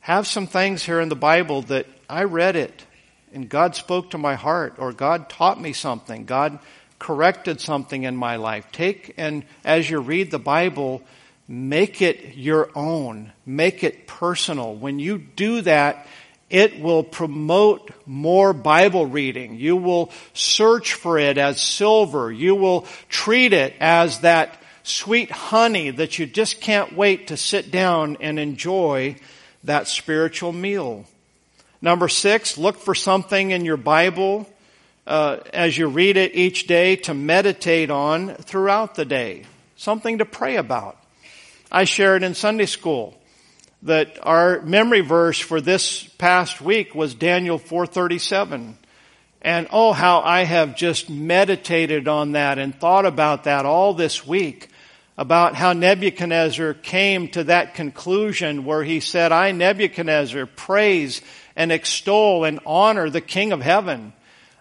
Have 0.00 0.26
some 0.26 0.46
things 0.46 0.82
here 0.82 1.00
in 1.00 1.08
the 1.08 1.16
Bible 1.16 1.62
that 1.62 1.86
I 2.08 2.24
read 2.24 2.56
it 2.56 2.84
and 3.32 3.48
God 3.48 3.76
spoke 3.76 4.10
to 4.10 4.18
my 4.18 4.34
heart 4.34 4.74
or 4.78 4.92
God 4.92 5.28
taught 5.28 5.60
me 5.60 5.72
something. 5.72 6.24
God 6.24 6.58
corrected 7.00 7.60
something 7.60 8.04
in 8.04 8.14
my 8.14 8.36
life. 8.36 8.70
Take 8.70 9.14
and 9.16 9.44
as 9.64 9.90
you 9.90 9.98
read 9.98 10.30
the 10.30 10.38
Bible, 10.38 11.02
make 11.48 12.00
it 12.00 12.36
your 12.36 12.70
own. 12.76 13.32
Make 13.44 13.82
it 13.82 14.06
personal. 14.06 14.76
When 14.76 15.00
you 15.00 15.18
do 15.18 15.62
that, 15.62 16.06
it 16.48 16.80
will 16.80 17.02
promote 17.02 17.90
more 18.06 18.52
Bible 18.52 19.06
reading. 19.06 19.56
You 19.56 19.76
will 19.76 20.12
search 20.34 20.94
for 20.94 21.18
it 21.18 21.38
as 21.38 21.60
silver. 21.60 22.30
You 22.30 22.54
will 22.54 22.86
treat 23.08 23.52
it 23.52 23.74
as 23.80 24.20
that 24.20 24.56
sweet 24.82 25.30
honey 25.30 25.90
that 25.90 26.18
you 26.18 26.26
just 26.26 26.60
can't 26.60 26.96
wait 26.96 27.28
to 27.28 27.36
sit 27.36 27.70
down 27.70 28.16
and 28.20 28.38
enjoy 28.38 29.16
that 29.64 29.88
spiritual 29.88 30.52
meal. 30.52 31.04
Number 31.82 32.08
six, 32.08 32.58
look 32.58 32.76
for 32.76 32.94
something 32.94 33.50
in 33.52 33.64
your 33.64 33.76
Bible 33.76 34.46
uh, 35.10 35.42
as 35.52 35.76
you 35.76 35.88
read 35.88 36.16
it 36.16 36.36
each 36.36 36.68
day 36.68 36.94
to 36.94 37.12
meditate 37.12 37.90
on 37.90 38.32
throughout 38.36 38.94
the 38.94 39.04
day. 39.04 39.42
Something 39.74 40.18
to 40.18 40.24
pray 40.24 40.54
about. 40.54 40.96
I 41.70 41.82
shared 41.82 42.22
in 42.22 42.34
Sunday 42.34 42.66
school 42.66 43.18
that 43.82 44.18
our 44.22 44.60
memory 44.60 45.00
verse 45.00 45.40
for 45.40 45.60
this 45.60 46.04
past 46.04 46.60
week 46.60 46.94
was 46.94 47.14
Daniel 47.14 47.58
437. 47.58 48.78
And 49.42 49.66
oh, 49.72 49.92
how 49.92 50.20
I 50.20 50.44
have 50.44 50.76
just 50.76 51.10
meditated 51.10 52.06
on 52.06 52.32
that 52.32 52.60
and 52.60 52.72
thought 52.72 53.04
about 53.04 53.44
that 53.44 53.66
all 53.66 53.94
this 53.94 54.24
week 54.24 54.68
about 55.18 55.56
how 55.56 55.72
Nebuchadnezzar 55.72 56.74
came 56.74 57.26
to 57.28 57.44
that 57.44 57.74
conclusion 57.74 58.64
where 58.64 58.84
he 58.84 59.00
said, 59.00 59.32
I, 59.32 59.50
Nebuchadnezzar, 59.50 60.46
praise 60.46 61.20
and 61.56 61.72
extol 61.72 62.44
and 62.44 62.60
honor 62.64 63.10
the 63.10 63.20
King 63.20 63.50
of 63.50 63.60
heaven. 63.60 64.12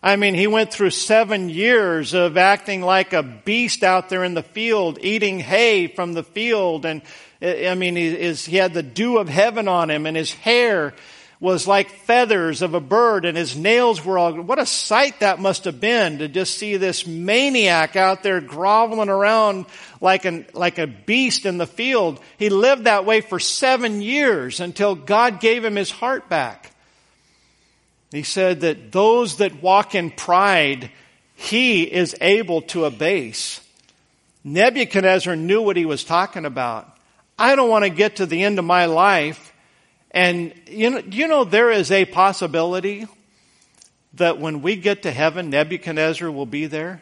I 0.01 0.15
mean, 0.15 0.33
he 0.33 0.47
went 0.47 0.71
through 0.71 0.91
seven 0.91 1.49
years 1.49 2.13
of 2.13 2.37
acting 2.37 2.81
like 2.81 3.11
a 3.11 3.23
beast 3.23 3.83
out 3.83 4.09
there 4.09 4.23
in 4.23 4.33
the 4.33 4.43
field, 4.43 4.99
eating 5.01 5.39
hay 5.39 5.87
from 5.87 6.13
the 6.13 6.23
field. 6.23 6.85
And 6.85 7.01
eh, 7.41 7.69
I 7.69 7.75
mean, 7.75 7.95
he, 7.95 8.07
is, 8.07 8.45
he 8.45 8.55
had 8.55 8.73
the 8.73 8.83
dew 8.83 9.17
of 9.17 9.27
heaven 9.27 9.67
on 9.67 9.89
him 9.89 10.05
and 10.05 10.15
his 10.15 10.33
hair 10.33 10.93
was 11.41 11.67
like 11.67 11.89
feathers 11.89 12.61
of 12.61 12.73
a 12.73 12.81
bird 12.81 13.23
and 13.23 13.37
his 13.37 13.55
nails 13.55 14.03
were 14.03 14.17
all, 14.17 14.33
what 14.41 14.59
a 14.59 14.65
sight 14.65 15.21
that 15.21 15.39
must 15.39 15.63
have 15.63 15.79
been 15.79 16.19
to 16.19 16.27
just 16.27 16.57
see 16.57 16.75
this 16.75 17.07
maniac 17.07 17.95
out 17.95 18.23
there 18.23 18.41
groveling 18.41 19.07
around 19.07 19.65
like 20.01 20.25
an, 20.25 20.45
like 20.53 20.79
a 20.79 20.87
beast 20.87 21.45
in 21.45 21.57
the 21.57 21.67
field. 21.67 22.19
He 22.37 22.49
lived 22.49 22.85
that 22.85 23.05
way 23.05 23.21
for 23.21 23.39
seven 23.39 24.01
years 24.01 24.59
until 24.59 24.95
God 24.95 25.39
gave 25.39 25.63
him 25.63 25.77
his 25.77 25.91
heart 25.91 26.27
back. 26.27 26.68
He 28.11 28.23
said 28.23 28.61
that 28.61 28.91
those 28.91 29.37
that 29.37 29.61
walk 29.61 29.93
in 29.93 30.11
pride, 30.11 30.89
he 31.35 31.83
is 31.83 32.15
able 32.21 32.61
to 32.63 32.85
abase. 32.85 33.61
Nebuchadnezzar 34.43 35.35
knew 35.35 35.61
what 35.61 35.77
he 35.77 35.85
was 35.85 36.03
talking 36.03 36.45
about. 36.45 36.97
I 37.37 37.55
don't 37.55 37.69
want 37.69 37.85
to 37.85 37.89
get 37.89 38.17
to 38.17 38.25
the 38.25 38.43
end 38.43 38.59
of 38.59 38.65
my 38.65 38.85
life 38.85 39.49
and 40.11 40.53
you 40.67 40.89
know, 40.89 40.99
you 40.99 41.27
know 41.27 41.43
there 41.43 41.71
is 41.71 41.91
a 41.91 42.05
possibility 42.05 43.07
that 44.13 44.39
when 44.39 44.61
we 44.61 44.75
get 44.75 45.03
to 45.03 45.11
heaven, 45.11 45.49
Nebuchadnezzar 45.49 46.31
will 46.31 46.47
be 46.47 46.65
there? 46.65 47.01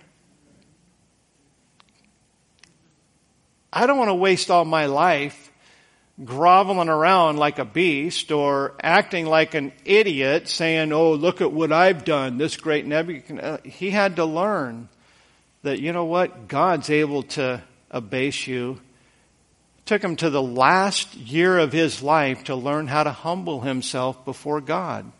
I 3.72 3.86
don't 3.86 3.98
want 3.98 4.10
to 4.10 4.16
waste 4.16 4.52
all 4.52 4.66
my 4.66 4.88
life 4.88 5.47
groveling 6.24 6.90
around 6.90 7.38
like 7.38 7.60
a 7.60 7.66
beast 7.66 8.32
or 8.32 8.74
acting 8.82 9.26
like 9.26 9.54
an 9.54 9.72
idiot 9.86 10.48
saying, 10.48 10.92
Oh, 10.92 11.14
look 11.14 11.42
at 11.42 11.52
what 11.52 11.72
I've 11.72 12.06
done, 12.06 12.38
this 12.38 12.58
great 12.58 12.86
Nebuchadnezzar. 12.86 13.54
Uh, 13.54 13.58
he 13.64 13.92
had 13.92 14.16
to 14.16 14.26
learn 14.26 14.90
that, 15.64 15.80
you 15.80 15.94
know 15.94 16.06
what? 16.06 16.48
God's 16.48 16.90
able 16.90 17.24
to 17.24 17.62
abase 17.92 18.48
you. 18.48 18.80
It 19.80 19.86
took 19.86 20.04
him 20.04 20.16
to 20.18 20.30
the 20.30 20.42
last 20.42 21.16
year 21.16 21.58
of 21.58 21.72
his 21.72 22.02
life 22.02 22.46
to 22.46 22.56
learn 22.56 22.88
how 22.88 23.04
to 23.04 23.12
humble 23.12 23.62
himself 23.62 24.26
before 24.26 24.62
God. 24.62 25.12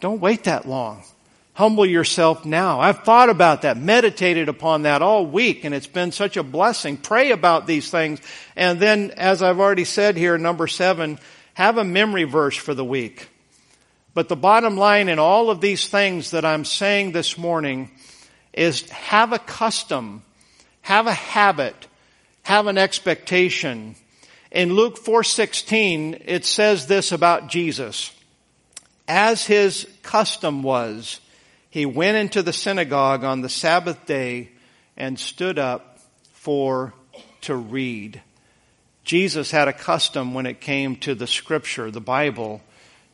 Don't 0.00 0.20
wait 0.20 0.44
that 0.44 0.66
long. 0.66 1.02
Humble 1.60 1.84
yourself 1.84 2.46
now. 2.46 2.80
I've 2.80 3.04
thought 3.04 3.28
about 3.28 3.60
that, 3.62 3.76
meditated 3.76 4.48
upon 4.48 4.84
that 4.84 5.02
all 5.02 5.26
week, 5.26 5.64
and 5.64 5.74
it's 5.74 5.86
been 5.86 6.10
such 6.10 6.38
a 6.38 6.42
blessing. 6.42 6.96
Pray 6.96 7.32
about 7.32 7.66
these 7.66 7.90
things. 7.90 8.18
And 8.56 8.80
then, 8.80 9.10
as 9.10 9.42
I've 9.42 9.60
already 9.60 9.84
said 9.84 10.16
here, 10.16 10.38
number 10.38 10.66
seven, 10.66 11.18
have 11.52 11.76
a 11.76 11.84
memory 11.84 12.24
verse 12.24 12.56
for 12.56 12.72
the 12.72 12.82
week. 12.82 13.28
But 14.14 14.30
the 14.30 14.36
bottom 14.36 14.78
line 14.78 15.10
in 15.10 15.18
all 15.18 15.50
of 15.50 15.60
these 15.60 15.86
things 15.86 16.30
that 16.30 16.46
I'm 16.46 16.64
saying 16.64 17.12
this 17.12 17.36
morning 17.36 17.90
is 18.54 18.88
have 18.88 19.34
a 19.34 19.38
custom, 19.38 20.22
have 20.80 21.06
a 21.06 21.12
habit, 21.12 21.88
have 22.40 22.68
an 22.68 22.78
expectation. 22.78 23.96
In 24.50 24.72
Luke 24.72 24.96
4:16, 24.96 26.22
it 26.24 26.46
says 26.46 26.86
this 26.86 27.12
about 27.12 27.48
Jesus. 27.48 28.12
As 29.06 29.44
his 29.44 29.86
custom 30.02 30.62
was, 30.62 31.20
he 31.70 31.86
went 31.86 32.16
into 32.16 32.42
the 32.42 32.52
synagogue 32.52 33.24
on 33.24 33.40
the 33.40 33.48
Sabbath 33.48 34.04
day 34.04 34.50
and 34.96 35.18
stood 35.18 35.58
up 35.58 35.98
for 36.32 36.92
to 37.42 37.54
read. 37.54 38.20
Jesus 39.04 39.50
had 39.50 39.68
a 39.68 39.72
custom 39.72 40.34
when 40.34 40.46
it 40.46 40.60
came 40.60 40.96
to 40.96 41.14
the 41.14 41.26
scripture, 41.26 41.90
the 41.90 42.00
Bible. 42.00 42.60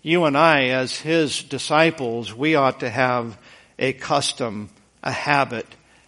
You 0.03 0.25
and 0.25 0.37
I, 0.37 0.69
as 0.69 0.97
his 0.97 1.43
disciples, 1.43 2.35
we 2.35 2.55
ought 2.55 2.81
to 2.81 2.91
have 2.91 3.39
a 3.79 3.93
custom, 3.93 4.71
a 5.03 5.13
habit, 5.13 5.67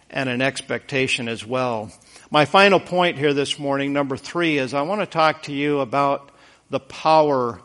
and 0.09 0.27
an 0.27 0.41
expectation 0.41 1.27
as 1.27 1.45
well. 1.45 1.91
My 2.31 2.45
final 2.45 2.79
point 2.79 3.17
here 3.17 3.33
this 3.33 3.59
morning, 3.59 3.93
number 3.93 4.17
three, 4.17 4.57
is 4.57 4.73
I 4.73 4.81
want 4.81 5.01
to 5.01 5.07
talk 5.07 5.43
to 5.43 5.53
you 5.53 5.79
about 5.79 6.31
the 6.69 6.79
power 6.79 7.61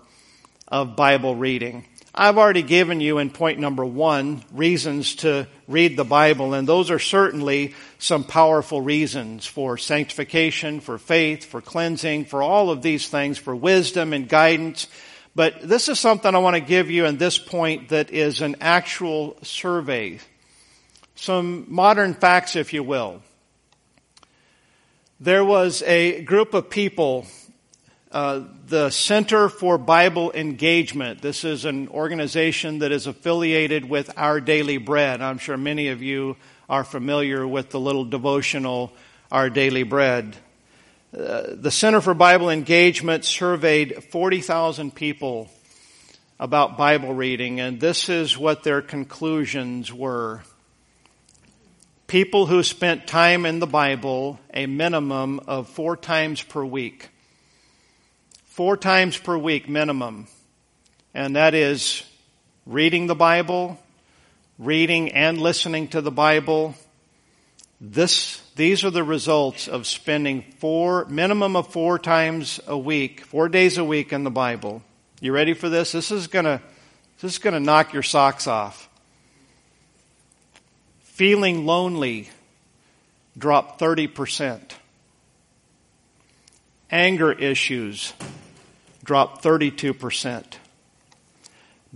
of 0.68 0.96
Bible 0.96 1.34
reading. 1.34 1.84
I've 2.16 2.38
already 2.38 2.62
given 2.62 3.00
you 3.00 3.18
in 3.18 3.30
point 3.30 3.58
number 3.58 3.84
one 3.84 4.44
reasons 4.52 5.16
to 5.16 5.48
read 5.66 5.96
the 5.96 6.04
Bible, 6.04 6.54
and 6.54 6.68
those 6.68 6.92
are 6.92 7.00
certainly 7.00 7.74
some 7.98 8.22
powerful 8.22 8.80
reasons 8.80 9.46
for 9.46 9.76
sanctification, 9.76 10.78
for 10.78 10.96
faith, 10.96 11.44
for 11.44 11.60
cleansing, 11.60 12.26
for 12.26 12.40
all 12.40 12.70
of 12.70 12.82
these 12.82 13.08
things, 13.08 13.36
for 13.36 13.56
wisdom 13.56 14.12
and 14.12 14.28
guidance. 14.28 14.86
But 15.34 15.68
this 15.68 15.88
is 15.88 15.98
something 15.98 16.32
I 16.32 16.38
want 16.38 16.54
to 16.54 16.60
give 16.60 16.88
you 16.88 17.04
in 17.04 17.16
this 17.16 17.36
point 17.36 17.88
that 17.88 18.12
is 18.12 18.42
an 18.42 18.56
actual 18.60 19.36
survey. 19.42 20.20
Some 21.16 21.66
modern 21.68 22.14
facts, 22.14 22.54
if 22.54 22.72
you 22.72 22.84
will. 22.84 23.22
There 25.18 25.44
was 25.44 25.82
a 25.82 26.22
group 26.22 26.54
of 26.54 26.70
people 26.70 27.26
uh, 28.14 28.44
the 28.68 28.90
Center 28.90 29.48
for 29.48 29.76
Bible 29.76 30.30
Engagement. 30.30 31.20
This 31.20 31.42
is 31.42 31.64
an 31.64 31.88
organization 31.88 32.78
that 32.78 32.92
is 32.92 33.08
affiliated 33.08 33.88
with 33.88 34.08
Our 34.16 34.40
Daily 34.40 34.76
Bread. 34.76 35.20
I'm 35.20 35.38
sure 35.38 35.56
many 35.56 35.88
of 35.88 36.00
you 36.00 36.36
are 36.68 36.84
familiar 36.84 37.44
with 37.44 37.70
the 37.70 37.80
little 37.80 38.04
devotional 38.04 38.92
Our 39.32 39.50
Daily 39.50 39.82
Bread. 39.82 40.36
Uh, 41.12 41.42
the 41.54 41.72
Center 41.72 42.00
for 42.00 42.14
Bible 42.14 42.50
Engagement 42.50 43.24
surveyed 43.24 44.04
40,000 44.04 44.94
people 44.94 45.50
about 46.38 46.78
Bible 46.78 47.14
reading, 47.14 47.58
and 47.58 47.80
this 47.80 48.08
is 48.08 48.38
what 48.38 48.62
their 48.62 48.80
conclusions 48.80 49.92
were. 49.92 50.42
People 52.06 52.46
who 52.46 52.62
spent 52.62 53.08
time 53.08 53.44
in 53.44 53.58
the 53.58 53.66
Bible 53.66 54.38
a 54.52 54.66
minimum 54.66 55.40
of 55.48 55.68
four 55.68 55.96
times 55.96 56.40
per 56.40 56.64
week 56.64 57.08
four 58.54 58.76
times 58.76 59.18
per 59.18 59.36
week 59.36 59.68
minimum. 59.68 60.28
And 61.12 61.34
that 61.34 61.54
is 61.54 62.04
reading 62.66 63.08
the 63.08 63.14
Bible, 63.16 63.80
reading 64.60 65.10
and 65.10 65.38
listening 65.38 65.88
to 65.88 66.00
the 66.00 66.12
Bible. 66.12 66.76
This, 67.80 68.40
these 68.54 68.84
are 68.84 68.90
the 68.90 69.02
results 69.02 69.66
of 69.66 69.88
spending 69.88 70.42
four, 70.58 71.04
minimum 71.06 71.56
of 71.56 71.72
four 71.72 71.98
times 71.98 72.60
a 72.68 72.78
week, 72.78 73.22
four 73.22 73.48
days 73.48 73.76
a 73.76 73.84
week 73.84 74.12
in 74.12 74.22
the 74.22 74.30
Bible. 74.30 74.82
You 75.20 75.32
ready 75.32 75.54
for 75.54 75.68
this? 75.68 75.90
This 75.90 76.12
is 76.12 76.28
gonna, 76.28 76.62
this 77.20 77.32
is 77.32 77.38
gonna 77.38 77.58
knock 77.58 77.92
your 77.92 78.04
socks 78.04 78.46
off. 78.46 78.88
Feeling 81.00 81.66
lonely 81.66 82.28
dropped 83.36 83.80
30%. 83.80 84.60
Anger 86.92 87.32
issues 87.32 88.12
dropped 89.04 89.44
32%. 89.44 90.44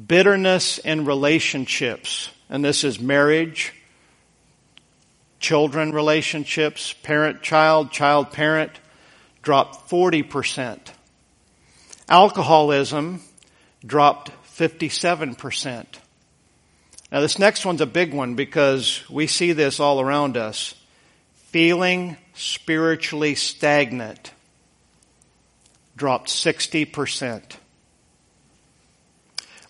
Bitterness 0.07 0.79
in 0.79 1.05
relationships, 1.07 2.31
and 2.49 2.65
this 2.65 2.85
is 2.85 3.01
marriage, 3.01 3.73
children 5.41 5.93
relationships, 5.93 6.93
parent 7.03 7.43
child, 7.43 7.91
child 7.91 8.31
parent, 8.31 8.71
dropped 9.43 9.91
40%. 9.91 10.79
Alcoholism 12.09 13.21
dropped 13.85 14.31
57%. 14.57 15.87
Now, 17.11 17.21
this 17.21 17.39
next 17.39 17.65
one's 17.65 17.81
a 17.81 17.87
big 17.87 18.13
one 18.13 18.35
because 18.35 19.03
we 19.09 19.27
see 19.27 19.53
this 19.53 19.81
all 19.81 20.01
around 20.01 20.37
us. 20.37 20.75
Feeling 21.51 22.19
spiritually 22.35 23.35
stagnant 23.35 24.33
dropped 25.99 26.29
60%. 26.29 27.43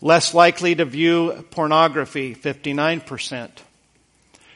Less 0.01 0.33
likely 0.33 0.77
to 0.77 0.85
view 0.85 1.45
pornography, 1.51 2.37
59%. 2.37 3.51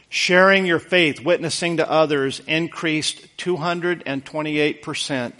Sharing 0.08 0.66
your 0.66 0.78
faith, 0.78 1.24
witnessing 1.24 1.78
to 1.78 1.90
others, 1.90 2.40
increased 2.46 3.26
228%. 3.38 5.32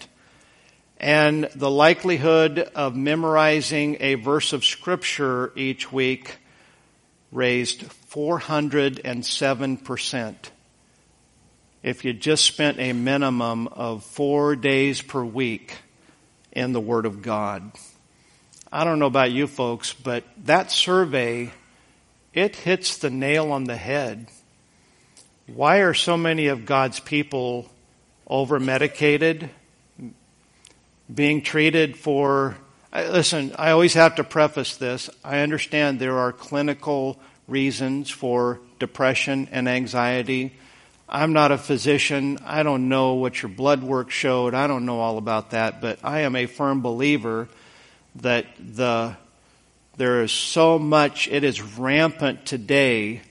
And 0.97 1.49
the 1.55 1.69
likelihood 1.69 2.59
of 2.59 2.95
memorizing 2.95 3.97
a 3.99 4.15
verse 4.15 4.51
of 4.51 4.65
scripture 4.65 5.53
each 5.55 5.91
week 5.91 6.37
raised 7.31 7.83
407% 8.09 10.35
if 11.83 12.05
you 12.05 12.13
just 12.13 12.45
spent 12.45 12.79
a 12.79 12.93
minimum 12.93 13.67
of 13.67 14.05
four 14.05 14.55
days 14.55 15.01
per 15.01 15.23
week 15.23 15.75
in 16.53 16.71
the 16.71 16.79
Word 16.79 17.05
of 17.05 17.21
God. 17.21 17.71
I 18.71 18.85
don't 18.85 18.99
know 18.99 19.07
about 19.07 19.31
you 19.31 19.47
folks, 19.47 19.93
but 19.93 20.23
that 20.45 20.71
survey, 20.71 21.51
it 22.33 22.55
hits 22.55 22.97
the 22.97 23.09
nail 23.09 23.51
on 23.51 23.65
the 23.65 23.75
head. 23.75 24.29
Why 25.47 25.79
are 25.79 25.93
so 25.93 26.15
many 26.15 26.47
of 26.47 26.65
God's 26.65 27.01
people 27.01 27.69
over 28.27 28.59
medicated, 28.59 29.49
being 31.13 31.41
treated 31.41 31.97
for. 31.97 32.57
Listen, 32.93 33.53
I 33.57 33.71
always 33.71 33.93
have 33.95 34.15
to 34.15 34.23
preface 34.23 34.77
this. 34.77 35.09
I 35.23 35.39
understand 35.39 35.99
there 35.99 36.17
are 36.17 36.31
clinical 36.31 37.19
reasons 37.47 38.09
for 38.09 38.59
depression 38.79 39.49
and 39.51 39.67
anxiety. 39.67 40.55
I'm 41.13 41.31
not 41.31 41.51
a 41.51 41.59
physician. 41.59 42.39
I 42.43 42.63
don't 42.63 42.89
know 42.89 43.13
what 43.13 43.39
your 43.39 43.49
blood 43.49 43.83
work 43.83 44.09
showed. 44.09 44.55
I 44.55 44.65
don't 44.65 44.87
know 44.87 44.99
all 44.99 45.19
about 45.19 45.51
that, 45.51 45.79
but 45.79 45.99
I 46.03 46.21
am 46.21 46.35
a 46.35 46.47
firm 46.47 46.81
believer 46.81 47.47
that 48.15 48.47
the 48.57 49.15
there 49.95 50.23
is 50.23 50.31
so 50.31 50.79
much 50.79 51.27
it 51.27 51.43
is 51.43 51.61
rampant 51.61 52.47
today 52.47 53.21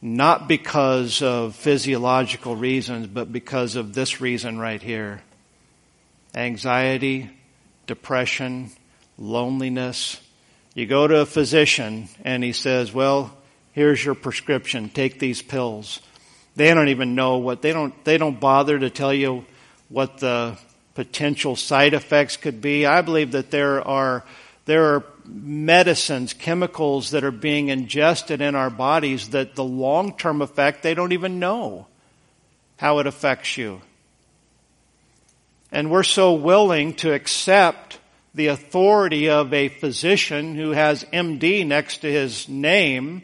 not 0.00 0.48
because 0.48 1.20
of 1.20 1.54
physiological 1.54 2.56
reasons 2.56 3.06
but 3.06 3.30
because 3.30 3.76
of 3.76 3.92
this 3.92 4.18
reason 4.22 4.58
right 4.58 4.80
here. 4.80 5.22
Anxiety, 6.34 7.28
depression, 7.86 8.70
loneliness. 9.18 10.18
You 10.74 10.86
go 10.86 11.06
to 11.06 11.18
a 11.18 11.26
physician 11.26 12.08
and 12.24 12.42
he 12.42 12.52
says, 12.52 12.94
"Well, 12.94 13.36
here's 13.72 14.02
your 14.02 14.14
prescription. 14.14 14.88
Take 14.88 15.18
these 15.18 15.42
pills." 15.42 16.00
They 16.60 16.74
don't 16.74 16.88
even 16.88 17.14
know 17.14 17.38
what 17.38 17.62
they 17.62 17.72
don't 17.72 18.04
they 18.04 18.18
don't 18.18 18.38
bother 18.38 18.78
to 18.78 18.90
tell 18.90 19.14
you 19.14 19.46
what 19.88 20.18
the 20.18 20.58
potential 20.92 21.56
side 21.56 21.94
effects 21.94 22.36
could 22.36 22.60
be. 22.60 22.84
I 22.84 23.00
believe 23.00 23.32
that 23.32 23.50
there 23.50 23.80
are 23.80 24.26
there 24.66 24.94
are 24.94 25.06
medicines, 25.24 26.34
chemicals 26.34 27.12
that 27.12 27.24
are 27.24 27.30
being 27.30 27.68
ingested 27.68 28.42
in 28.42 28.54
our 28.54 28.68
bodies 28.68 29.30
that 29.30 29.54
the 29.54 29.64
long-term 29.64 30.42
effect 30.42 30.82
they 30.82 30.92
don't 30.92 31.12
even 31.12 31.38
know 31.38 31.86
how 32.76 32.98
it 32.98 33.06
affects 33.06 33.56
you. 33.56 33.80
and 35.72 35.90
we're 35.90 36.02
so 36.02 36.34
willing 36.34 36.92
to 36.92 37.14
accept 37.14 37.98
the 38.34 38.48
authority 38.48 39.30
of 39.30 39.54
a 39.54 39.68
physician 39.68 40.56
who 40.56 40.72
has 40.72 41.04
MD 41.04 41.66
next 41.66 42.02
to 42.02 42.12
his 42.12 42.50
name. 42.50 43.22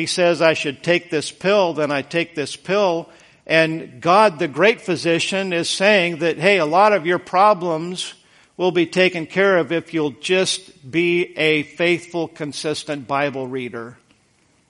He 0.00 0.06
says 0.06 0.40
I 0.40 0.54
should 0.54 0.82
take 0.82 1.10
this 1.10 1.30
pill, 1.30 1.74
then 1.74 1.92
I 1.92 2.00
take 2.00 2.34
this 2.34 2.56
pill. 2.56 3.10
And 3.46 4.00
God, 4.00 4.38
the 4.38 4.48
great 4.48 4.80
physician, 4.80 5.52
is 5.52 5.68
saying 5.68 6.20
that, 6.20 6.38
hey, 6.38 6.56
a 6.56 6.64
lot 6.64 6.94
of 6.94 7.04
your 7.04 7.18
problems 7.18 8.14
will 8.56 8.70
be 8.70 8.86
taken 8.86 9.26
care 9.26 9.58
of 9.58 9.72
if 9.72 9.92
you'll 9.92 10.12
just 10.12 10.90
be 10.90 11.36
a 11.36 11.64
faithful, 11.64 12.28
consistent 12.28 13.06
Bible 13.06 13.46
reader. 13.46 13.98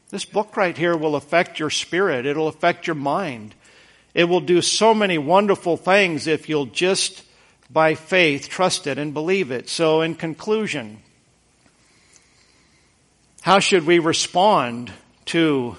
This 0.09 0.25
book 0.25 0.57
right 0.57 0.77
here 0.77 0.97
will 0.97 1.15
affect 1.15 1.61
your 1.61 1.71
spirit. 1.71 2.27
It'll 2.27 2.49
affect 2.49 2.89
your 2.89 2.97
mind. 2.97 3.55
It 4.15 4.25
will 4.25 4.41
do 4.41 4.61
so 4.61 4.93
many 4.93 5.17
wonderful 5.17 5.77
things 5.77 6.27
if 6.27 6.49
you'll 6.49 6.67
just 6.67 7.23
by 7.73 7.95
faith 7.95 8.49
trust 8.49 8.89
it 8.89 8.99
and 8.99 9.15
believe 9.15 9.53
it. 9.53 9.69
So 9.69 10.01
in 10.01 10.17
conclusion, 10.17 11.01
how 13.43 13.61
should 13.61 13.87
we 13.87 14.01
respond 14.01 14.93
to 15.31 15.77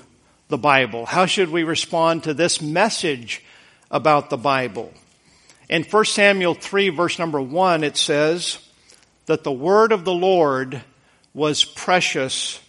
the 0.50 0.58
Bible? 0.58 1.06
How 1.06 1.26
should 1.26 1.50
we 1.50 1.64
respond 1.64 2.24
to 2.24 2.34
this 2.34 2.62
message 2.62 3.44
about 3.90 4.30
the 4.30 4.38
Bible? 4.38 4.92
In 5.70 5.84
1 5.84 6.06
Samuel 6.06 6.54
3 6.54 6.90
verse 6.90 7.18
number 7.18 7.42
1 7.42 7.84
it 7.84 7.96
says 7.96 8.60
that 9.26 9.44
the 9.44 9.52
word 9.52 9.92
of 9.92 10.04
the 10.04 10.14
Lord 10.14 10.82
was 11.34 11.64
precious 11.64 12.60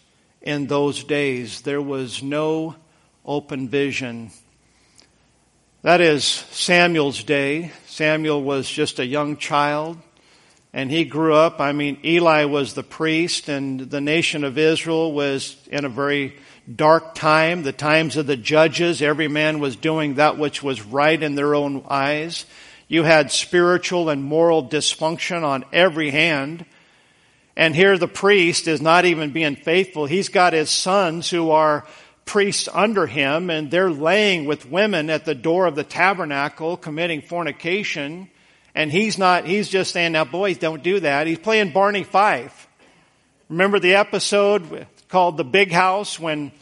in 0.40 0.66
those 0.66 1.02
days. 1.04 1.62
There 1.62 1.82
was 1.82 2.22
no 2.22 2.76
open 3.24 3.68
vision 3.68 4.30
that 5.82 6.00
is 6.00 6.24
Samuel's 6.24 7.24
day. 7.24 7.72
Samuel 7.86 8.40
was 8.44 8.70
just 8.70 9.00
a 9.00 9.06
young 9.06 9.36
child 9.36 9.98
and 10.72 10.88
he 10.88 11.04
grew 11.04 11.34
up. 11.34 11.60
I 11.60 11.72
mean, 11.72 11.98
Eli 12.04 12.44
was 12.44 12.74
the 12.74 12.84
priest 12.84 13.48
and 13.48 13.80
the 13.80 14.00
nation 14.00 14.44
of 14.44 14.58
Israel 14.58 15.12
was 15.12 15.56
in 15.72 15.84
a 15.84 15.88
very 15.88 16.36
dark 16.74 17.14
time, 17.14 17.62
the 17.62 17.72
times 17.72 18.16
of 18.16 18.26
the 18.26 18.36
judges. 18.36 19.02
Every 19.02 19.28
man 19.28 19.58
was 19.58 19.76
doing 19.76 20.14
that 20.14 20.38
which 20.38 20.62
was 20.62 20.82
right 20.82 21.20
in 21.20 21.34
their 21.34 21.54
own 21.54 21.84
eyes. 21.88 22.46
You 22.88 23.02
had 23.02 23.32
spiritual 23.32 24.10
and 24.10 24.22
moral 24.22 24.68
dysfunction 24.68 25.42
on 25.42 25.64
every 25.72 26.10
hand. 26.10 26.64
And 27.56 27.74
here 27.74 27.98
the 27.98 28.08
priest 28.08 28.68
is 28.68 28.80
not 28.80 29.04
even 29.04 29.30
being 29.30 29.56
faithful. 29.56 30.06
He's 30.06 30.28
got 30.28 30.52
his 30.52 30.70
sons 30.70 31.28
who 31.30 31.50
are 31.50 31.86
priests 32.24 32.68
under 32.72 33.06
him 33.06 33.50
and 33.50 33.70
they're 33.70 33.90
laying 33.90 34.44
with 34.44 34.70
women 34.70 35.10
at 35.10 35.24
the 35.24 35.34
door 35.34 35.66
of 35.66 35.74
the 35.74 35.84
tabernacle 35.84 36.76
committing 36.76 37.22
fornication. 37.22 38.30
And 38.74 38.90
he's 38.90 39.18
not, 39.18 39.44
he's 39.44 39.68
just 39.68 39.92
saying, 39.92 40.12
now 40.12 40.24
boys, 40.24 40.58
don't 40.58 40.82
do 40.82 41.00
that. 41.00 41.26
He's 41.26 41.38
playing 41.38 41.72
Barney 41.72 42.04
Fife. 42.04 42.68
Remember 43.48 43.78
the 43.78 43.96
episode 43.96 44.86
called 45.12 45.36
The 45.36 45.44
Big 45.44 45.70
House 45.70 46.18
when 46.18 46.52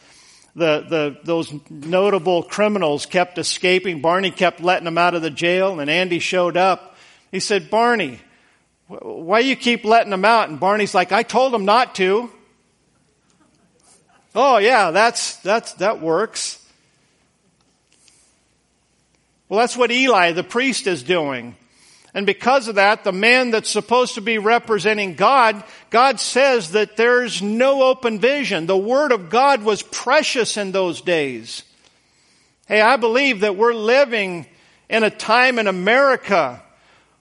the, 0.55 0.81
the, 0.81 1.17
those 1.23 1.53
notable 1.69 2.43
criminals 2.43 3.05
kept 3.05 3.37
escaping. 3.37 4.01
Barney 4.01 4.29
kept 4.29 4.59
letting 4.59 4.83
them 4.83 4.97
out 4.97 5.15
of 5.15 5.21
the 5.21 5.29
jail 5.29 5.79
and 5.79 5.89
Andy 5.89 6.19
showed 6.19 6.57
up. 6.57 6.97
He 7.31 7.39
said, 7.39 7.69
Barney, 7.69 8.19
why 8.87 9.39
you 9.39 9.55
keep 9.55 9.85
letting 9.85 10.11
them 10.11 10.25
out? 10.25 10.49
And 10.49 10.59
Barney's 10.59 10.93
like, 10.93 11.13
I 11.13 11.23
told 11.23 11.53
them 11.53 11.63
not 11.63 11.95
to. 11.95 12.29
Oh 14.35 14.57
yeah, 14.57 14.91
that's, 14.91 15.37
that's, 15.37 15.71
that 15.75 16.01
works. 16.01 16.61
Well, 19.47 19.61
that's 19.61 19.77
what 19.77 19.91
Eli, 19.91 20.33
the 20.33 20.43
priest, 20.43 20.87
is 20.87 21.03
doing. 21.03 21.55
And 22.13 22.25
because 22.25 22.67
of 22.67 22.75
that, 22.75 23.03
the 23.03 23.13
man 23.13 23.51
that's 23.51 23.69
supposed 23.69 24.15
to 24.15 24.21
be 24.21 24.37
representing 24.37 25.15
God, 25.15 25.63
God 25.89 26.19
says 26.19 26.71
that 26.71 26.97
there's 26.97 27.41
no 27.41 27.83
open 27.83 28.19
vision. 28.19 28.65
The 28.65 28.77
Word 28.77 29.13
of 29.13 29.29
God 29.29 29.63
was 29.63 29.81
precious 29.81 30.57
in 30.57 30.73
those 30.73 30.99
days. 31.01 31.63
Hey, 32.67 32.81
I 32.81 32.97
believe 32.97 33.41
that 33.41 33.55
we're 33.55 33.73
living 33.73 34.45
in 34.89 35.03
a 35.03 35.09
time 35.09 35.57
in 35.57 35.67
America 35.67 36.61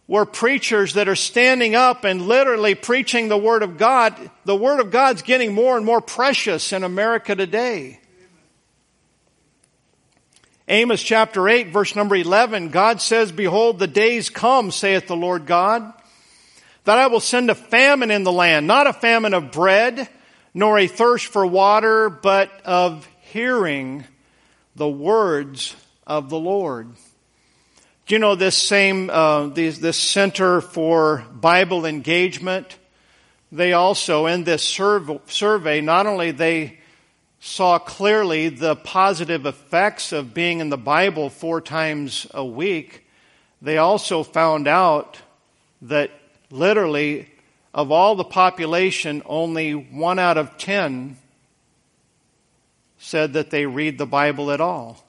where 0.07 0.25
preachers 0.25 0.95
that 0.95 1.09
are 1.09 1.15
standing 1.15 1.77
up 1.77 2.03
and 2.03 2.23
literally 2.23 2.75
preaching 2.75 3.29
the 3.29 3.39
Word 3.39 3.63
of 3.63 3.79
God, 3.79 4.13
the 4.45 4.57
Word 4.57 4.81
of 4.81 4.91
God's 4.91 5.23
getting 5.23 5.55
more 5.55 5.77
and 5.77 5.87
more 5.87 6.01
precious 6.01 6.73
in 6.73 6.83
America 6.83 7.37
today. 7.37 8.01
Amos 10.71 11.03
chapter 11.03 11.49
8 11.49 11.73
verse 11.73 11.97
number 11.97 12.15
11, 12.15 12.69
God 12.69 13.03
says, 13.03 13.33
Behold, 13.33 13.81
the 13.81 13.89
days 13.89 14.31
come, 14.31 14.71
saith 14.71 15.09
the 15.09 15.17
Lord 15.17 15.45
God, 15.45 15.93
that 16.85 16.97
I 16.97 17.09
will 17.09 17.19
send 17.19 17.51
a 17.51 17.57
famine 17.57 18.13
in 18.13 18.23
the 18.23 18.31
land, 18.31 18.69
not 18.69 18.87
a 18.87 18.93
famine 18.93 19.35
of 19.35 19.51
bread, 19.51 20.09
nor 20.55 20.79
a 20.79 20.87
thirst 20.87 21.27
for 21.27 21.45
water, 21.45 22.09
but 22.09 22.53
of 22.65 23.09
hearing 23.21 24.05
the 24.77 24.89
words 24.89 25.75
of 26.07 26.31
the 26.31 26.39
Lord. 26.39 26.95
Do 28.07 28.15
you 28.15 28.21
know 28.21 28.37
this 28.37 28.57
same, 28.57 29.11
uh, 29.11 29.49
this, 29.49 29.79
this 29.79 29.97
Center 29.97 30.61
for 30.61 31.25
Bible 31.33 31.85
Engagement? 31.85 32.79
They 33.51 33.73
also, 33.73 34.27
in 34.27 34.45
this 34.45 34.63
survey, 34.63 35.81
not 35.81 36.07
only 36.07 36.31
they 36.31 36.80
saw 37.41 37.79
clearly 37.79 38.49
the 38.49 38.77
positive 38.77 39.47
effects 39.47 40.13
of 40.13 40.35
being 40.35 40.61
in 40.61 40.69
the 40.69 40.79
Bible 40.79 41.31
four 41.31 41.61
times 41.61 42.27
a 42.33 42.45
week, 42.45 43.05
they 43.61 43.79
also 43.79 44.23
found 44.23 44.69
out 44.69 45.19
that 45.83 46.11
literally 46.51 47.29
of 47.73 47.91
all 47.91 48.15
the 48.15 48.25
population, 48.25 49.23
only 49.27 49.73
one 49.73 50.19
out 50.19 50.37
of 50.37 50.59
ten 50.59 51.17
said 52.99 53.33
that 53.33 53.51
they 53.51 53.65
read 53.67 53.97
the 53.97 54.07
Bible 54.07 54.51
at 54.51 54.61
all. 54.61 55.03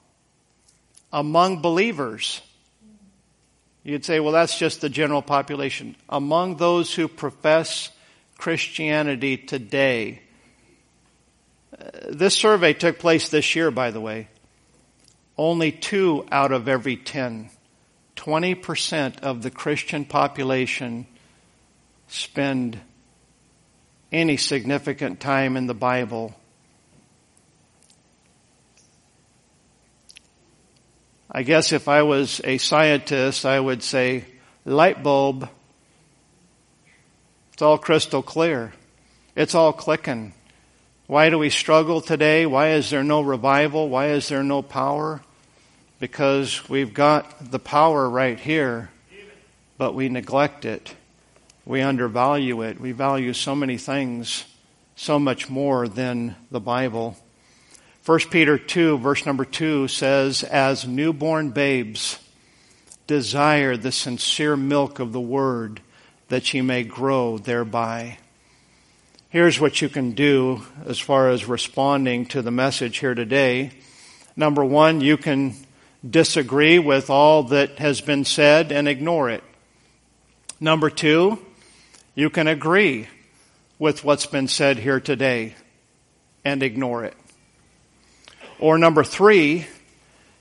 Among 1.12 1.60
believers, 1.60 2.40
You'd 3.84 4.04
say, 4.04 4.20
well, 4.20 4.32
that's 4.32 4.58
just 4.58 4.80
the 4.80 4.88
general 4.88 5.22
population. 5.22 5.96
Among 6.08 6.56
those 6.56 6.94
who 6.94 7.08
profess 7.08 7.90
Christianity 8.38 9.36
today, 9.36 10.22
this 12.08 12.34
survey 12.34 12.72
took 12.72 12.98
place 12.98 13.28
this 13.28 13.54
year, 13.56 13.70
by 13.70 13.90
the 13.90 14.00
way. 14.00 14.28
Only 15.36 15.72
two 15.72 16.26
out 16.30 16.52
of 16.52 16.68
every 16.68 16.96
ten, 16.96 17.50
20% 18.16 19.20
of 19.20 19.42
the 19.42 19.50
Christian 19.50 20.04
population 20.04 21.06
spend 22.08 22.78
any 24.10 24.36
significant 24.36 25.20
time 25.20 25.56
in 25.56 25.66
the 25.66 25.74
Bible 25.74 26.34
I 31.34 31.44
guess 31.44 31.72
if 31.72 31.88
I 31.88 32.02
was 32.02 32.42
a 32.44 32.58
scientist, 32.58 33.46
I 33.46 33.58
would 33.58 33.82
say 33.82 34.26
light 34.66 35.02
bulb. 35.02 35.48
It's 37.54 37.62
all 37.62 37.78
crystal 37.78 38.22
clear. 38.22 38.74
It's 39.34 39.54
all 39.54 39.72
clicking. 39.72 40.34
Why 41.12 41.28
do 41.28 41.38
we 41.38 41.50
struggle 41.50 42.00
today? 42.00 42.46
Why 42.46 42.70
is 42.70 42.88
there 42.88 43.04
no 43.04 43.20
revival? 43.20 43.90
Why 43.90 44.12
is 44.12 44.28
there 44.28 44.42
no 44.42 44.62
power? 44.62 45.20
Because 46.00 46.66
we've 46.70 46.94
got 46.94 47.50
the 47.50 47.58
power 47.58 48.08
right 48.08 48.40
here, 48.40 48.88
but 49.76 49.94
we 49.94 50.08
neglect 50.08 50.64
it. 50.64 50.94
We 51.66 51.82
undervalue 51.82 52.62
it. 52.62 52.80
We 52.80 52.92
value 52.92 53.34
so 53.34 53.54
many 53.54 53.76
things 53.76 54.46
so 54.96 55.18
much 55.18 55.50
more 55.50 55.86
than 55.86 56.34
the 56.50 56.60
Bible. 56.60 57.18
1 58.06 58.18
Peter 58.30 58.56
2 58.56 58.96
verse 58.96 59.26
number 59.26 59.44
2 59.44 59.88
says, 59.88 60.42
as 60.42 60.86
newborn 60.86 61.50
babes, 61.50 62.20
desire 63.06 63.76
the 63.76 63.92
sincere 63.92 64.56
milk 64.56 64.98
of 64.98 65.12
the 65.12 65.20
word 65.20 65.82
that 66.28 66.54
ye 66.54 66.62
may 66.62 66.84
grow 66.84 67.36
thereby. 67.36 68.16
Here's 69.32 69.58
what 69.58 69.80
you 69.80 69.88
can 69.88 70.10
do 70.10 70.60
as 70.84 70.98
far 70.98 71.30
as 71.30 71.46
responding 71.46 72.26
to 72.26 72.42
the 72.42 72.50
message 72.50 72.98
here 72.98 73.14
today. 73.14 73.70
Number 74.36 74.62
one, 74.62 75.00
you 75.00 75.16
can 75.16 75.54
disagree 76.06 76.78
with 76.78 77.08
all 77.08 77.44
that 77.44 77.78
has 77.78 78.02
been 78.02 78.26
said 78.26 78.70
and 78.70 78.86
ignore 78.86 79.30
it. 79.30 79.42
Number 80.60 80.90
two, 80.90 81.38
you 82.14 82.28
can 82.28 82.46
agree 82.46 83.08
with 83.78 84.04
what's 84.04 84.26
been 84.26 84.48
said 84.48 84.76
here 84.76 85.00
today 85.00 85.54
and 86.44 86.62
ignore 86.62 87.06
it. 87.06 87.16
Or 88.58 88.76
number 88.76 89.02
three, 89.02 89.66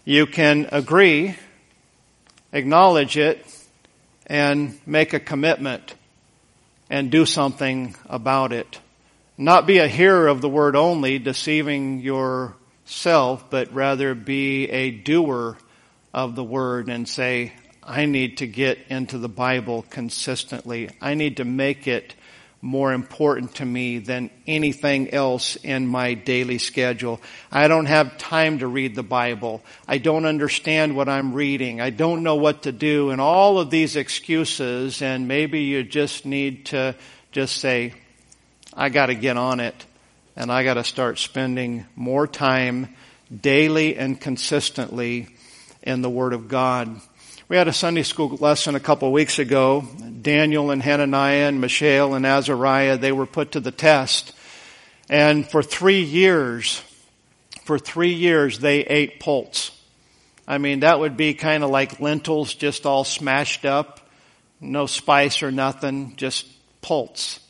you 0.04 0.26
can 0.26 0.68
agree, 0.70 1.38
acknowledge 2.52 3.18
it, 3.18 3.46
and 4.28 4.78
make 4.86 5.14
a 5.14 5.20
commitment 5.22 5.96
and 6.92 7.10
do 7.10 7.26
something 7.26 7.96
about 8.10 8.52
it. 8.52 8.80
Not 9.38 9.66
be 9.66 9.78
a 9.78 9.88
hearer 9.88 10.28
of 10.28 10.42
the 10.42 10.50
word 10.50 10.76
only, 10.76 11.20
deceiving 11.20 12.02
yourself, 12.02 13.50
but 13.50 13.74
rather 13.74 14.14
be 14.14 14.70
a 14.70 14.92
doer 14.92 15.58
of 16.14 16.36
the 16.36 16.44
word 16.44 16.90
and 16.90 17.08
say, 17.08 17.54
I 17.82 18.06
need 18.06 18.38
to 18.40 18.46
get 18.46 18.78
into 18.90 19.18
the 19.18 19.30
Bible 19.30 19.86
consistently. 19.90 20.90
I 21.00 21.14
need 21.14 21.38
to 21.38 21.46
make 21.46 21.88
it 21.88 22.14
more 22.62 22.94
important 22.94 23.56
to 23.56 23.66
me 23.66 23.98
than 23.98 24.30
anything 24.46 25.12
else 25.12 25.56
in 25.56 25.88
my 25.88 26.14
daily 26.14 26.60
schedule. 26.60 27.20
I 27.52 27.68
don't 27.68 27.88
have 27.88 28.20
time 28.20 28.60
to 28.60 28.68
read 28.68 28.94
the 28.94 29.04
Bible. 29.04 29.64
I 29.88 29.98
don't 29.98 30.26
understand 30.26 30.96
what 30.96 31.10
I'm 31.10 31.34
reading. 31.34 31.82
I 31.82 31.90
don't 31.90 32.22
know 32.22 32.36
what 32.36 32.64
to 32.64 32.72
do 32.72 33.10
and 33.10 33.20
all 33.20 33.60
of 33.60 33.72
these 33.72 33.96
excuses 33.96 35.02
and 35.02 35.28
maybe 35.28 35.62
you 35.62 35.84
just 35.84 36.26
need 36.26 36.68
to 36.68 36.96
just 37.32 37.58
say, 37.58 37.94
I 38.74 38.90
gotta 38.90 39.16
get 39.16 39.38
on 39.38 39.60
it 39.60 39.86
and 40.36 40.52
I 40.52 40.64
gotta 40.64 40.84
start 40.84 41.18
spending 41.18 41.86
more 41.96 42.28
time 42.28 42.96
daily 43.36 43.98
and 43.98 44.22
consistently 44.22 45.30
in 45.82 46.04
the 46.04 46.10
Word 46.10 46.34
of 46.34 46.48
God. 46.48 47.02
We 47.52 47.58
had 47.58 47.68
a 47.68 47.74
Sunday 47.74 48.04
school 48.04 48.30
lesson 48.38 48.76
a 48.76 48.80
couple 48.80 49.10
of 49.10 49.14
weeks 49.14 49.38
ago. 49.38 49.86
Daniel 50.22 50.72
and 50.72 50.82
Hananiah 50.82 51.50
and 51.50 51.60
Mishael 51.60 52.14
and 52.14 52.26
Azariah, 52.26 52.96
they 52.96 53.12
were 53.12 53.26
put 53.26 53.52
to 53.52 53.60
the 53.60 53.74
test. 53.74 54.32
And 55.10 55.46
for 55.46 55.62
three 55.62 56.02
years, 56.02 56.82
for 57.66 57.78
three 57.78 58.14
years, 58.14 58.60
they 58.60 58.86
ate 58.86 59.20
pulse. 59.20 59.78
I 60.48 60.60
mean, 60.60 60.80
that 60.80 61.02
would 61.02 61.18
be 61.18 61.34
kind 61.34 61.66
of 61.66 61.70
like 61.70 62.00
lentils 62.00 62.54
just 62.54 62.86
all 62.86 63.04
smashed 63.04 63.66
up. 63.66 64.00
No 64.62 64.86
spice 64.86 65.44
or 65.44 65.52
nothing, 65.52 66.16
just 66.16 66.48
pulse 66.82 67.42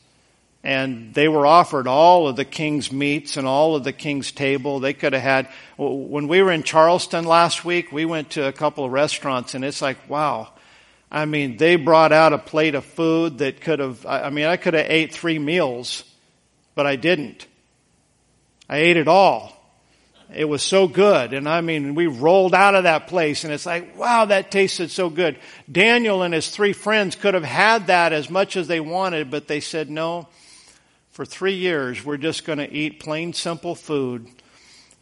and 0.64 1.14
they 1.14 1.28
were 1.28 1.46
offered 1.46 1.88
all 1.88 2.28
of 2.28 2.36
the 2.36 2.46
king's 2.46 2.92
meats 2.92 3.36
and 3.36 3.48
all 3.48 3.76
of 3.76 3.84
the 3.84 3.94
king's 3.94 4.32
table. 4.32 4.80
They 4.80 4.94
could 4.94 5.14
have 5.14 5.22
had, 5.22 5.50
when 5.78 6.28
we 6.28 6.42
were 6.42 6.52
in 6.52 6.64
Charleston 6.64 7.26
last 7.26 7.66
week, 7.66 7.92
we 7.92 8.06
went 8.06 8.32
to 8.32 8.48
a 8.48 8.52
couple 8.54 8.86
of 8.86 8.92
restaurants 8.92 9.56
and 9.56 9.66
it's 9.66 9.82
like, 9.82 9.98
wow. 10.10 10.50
I 11.12 11.26
mean, 11.26 11.58
they 11.58 11.76
brought 11.76 12.12
out 12.12 12.32
a 12.32 12.38
plate 12.38 12.76
of 12.76 12.86
food 12.86 13.40
that 13.40 13.60
could 13.60 13.80
have, 13.80 14.06
I 14.06 14.30
mean, 14.30 14.46
I 14.46 14.56
could 14.58 14.76
have 14.76 14.86
ate 14.88 15.14
three 15.14 15.40
meals, 15.40 16.04
but 16.76 16.86
I 16.86 16.96
didn't. 16.96 17.48
I 18.70 18.78
ate 18.78 18.98
it 18.98 19.08
all. 19.08 19.58
It 20.34 20.46
was 20.46 20.64
so 20.64 20.88
good. 20.88 21.34
And 21.34 21.50
I 21.50 21.60
mean, 21.60 21.96
we 21.96 22.08
rolled 22.08 22.54
out 22.54 22.76
of 22.76 22.84
that 22.84 23.08
place 23.08 23.44
and 23.44 23.52
it's 23.52 23.66
like, 23.66 23.98
wow, 23.98 24.26
that 24.26 24.52
tasted 24.52 24.92
so 24.92 25.10
good. 25.10 25.38
Daniel 25.70 26.22
and 26.22 26.34
his 26.34 26.50
three 26.50 26.72
friends 26.72 27.16
could 27.16 27.34
have 27.34 27.44
had 27.44 27.88
that 27.88 28.14
as 28.14 28.30
much 28.30 28.56
as 28.56 28.68
they 28.68 28.80
wanted, 28.80 29.32
but 29.32 29.48
they 29.48 29.60
said, 29.60 29.90
no, 29.90 30.30
for 31.22 31.26
three 31.26 31.54
years, 31.54 32.04
we're 32.04 32.18
just 32.18 32.46
going 32.46 32.58
to 32.58 32.74
eat 32.74 33.00
plain, 33.00 33.32
simple 33.32 33.76
food. 33.76 34.28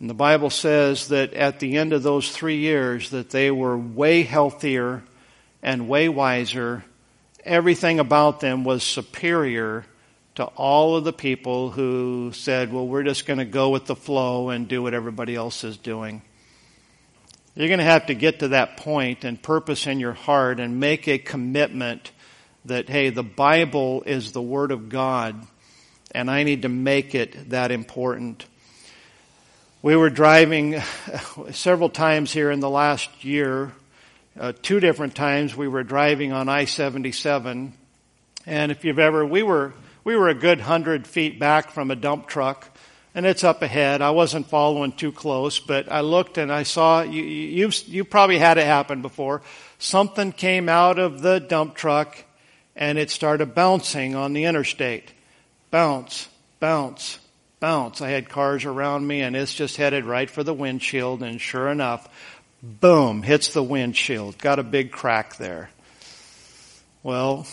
And 0.01 0.09
the 0.09 0.13
Bible 0.13 0.49
says 0.49 1.07
that 1.07 1.33
at 1.33 1.61
the 1.61 1.77
end 1.77 1.93
of 1.93 2.03
those 2.03 2.29
three 2.29 2.57
years, 2.57 3.11
that 3.11 3.29
they 3.29 3.51
were 3.51 3.77
way 3.77 4.23
healthier 4.23 5.01
and 5.63 5.87
way 5.87 6.09
wiser. 6.09 6.83
Everything 7.45 8.01
about 8.01 8.41
them 8.41 8.65
was 8.65 8.83
superior 8.83 9.85
to 10.35 10.43
all 10.43 10.97
of 10.97 11.05
the 11.05 11.13
people 11.13 11.71
who 11.71 12.33
said, 12.33 12.73
well, 12.73 12.85
we're 12.85 13.03
just 13.03 13.25
going 13.25 13.39
to 13.39 13.45
go 13.45 13.69
with 13.69 13.85
the 13.85 13.95
flow 13.95 14.49
and 14.49 14.67
do 14.67 14.83
what 14.83 14.93
everybody 14.93 15.35
else 15.35 15.63
is 15.63 15.77
doing. 15.77 16.21
You're 17.55 17.69
going 17.69 17.79
to 17.79 17.85
have 17.85 18.07
to 18.07 18.13
get 18.13 18.39
to 18.39 18.49
that 18.49 18.75
point 18.75 19.23
and 19.23 19.41
purpose 19.41 19.87
in 19.87 20.01
your 20.01 20.11
heart 20.11 20.59
and 20.59 20.81
make 20.81 21.07
a 21.07 21.17
commitment 21.17 22.11
that, 22.65 22.89
hey, 22.89 23.09
the 23.09 23.23
Bible 23.23 24.03
is 24.05 24.33
the 24.33 24.41
Word 24.41 24.73
of 24.73 24.89
God 24.89 25.47
and 26.11 26.29
I 26.29 26.43
need 26.43 26.63
to 26.63 26.69
make 26.69 27.13
it 27.15 27.49
that 27.51 27.71
important. 27.71 28.45
We 29.81 29.95
were 29.95 30.09
driving 30.09 30.81
several 31.51 31.89
times 31.89 32.33
here 32.33 32.51
in 32.51 32.59
the 32.59 32.69
last 32.69 33.23
year, 33.23 33.71
uh, 34.39 34.53
two 34.61 34.79
different 34.79 35.15
times 35.15 35.55
we 35.55 35.67
were 35.67 35.83
driving 35.83 36.31
on 36.31 36.49
I-77, 36.49 37.71
and 38.45 38.71
if 38.71 38.83
you've 38.83 38.99
ever, 38.99 39.25
we 39.25 39.43
were, 39.43 39.73
we 40.03 40.15
were 40.15 40.29
a 40.29 40.33
good 40.33 40.61
hundred 40.61 41.05
feet 41.05 41.39
back 41.39 41.71
from 41.71 41.91
a 41.91 41.95
dump 41.95 42.27
truck, 42.27 42.69
and 43.13 43.25
it's 43.25 43.43
up 43.43 43.61
ahead. 43.61 44.01
I 44.01 44.11
wasn't 44.11 44.47
following 44.47 44.91
too 44.91 45.11
close, 45.11 45.59
but 45.59 45.91
I 45.91 46.01
looked 46.01 46.37
and 46.37 46.51
I 46.51 46.63
saw, 46.63 47.01
you, 47.01 47.23
you've, 47.23 47.87
you 47.87 48.03
probably 48.05 48.37
had 48.37 48.57
it 48.57 48.65
happen 48.65 49.01
before. 49.01 49.41
Something 49.77 50.31
came 50.31 50.69
out 50.69 50.99
of 50.99 51.21
the 51.21 51.39
dump 51.39 51.75
truck 51.75 52.17
and 52.75 52.97
it 52.97 53.09
started 53.09 53.53
bouncing 53.55 54.15
on 54.15 54.33
the 54.33 54.45
interstate 54.45 55.11
bounce, 55.71 56.27
bounce, 56.59 57.19
bounce. 57.59 58.01
I 58.01 58.09
had 58.09 58.29
cars 58.29 58.65
around 58.65 59.07
me 59.07 59.21
and 59.21 59.35
it's 59.35 59.53
just 59.53 59.77
headed 59.77 60.05
right 60.05 60.29
for 60.29 60.43
the 60.43 60.53
windshield 60.53 61.23
and 61.23 61.39
sure 61.39 61.69
enough, 61.69 62.07
boom, 62.61 63.21
hits 63.23 63.53
the 63.53 63.63
windshield. 63.63 64.37
Got 64.37 64.59
a 64.59 64.63
big 64.63 64.91
crack 64.91 65.37
there. 65.37 65.69
Well, 67.03 67.47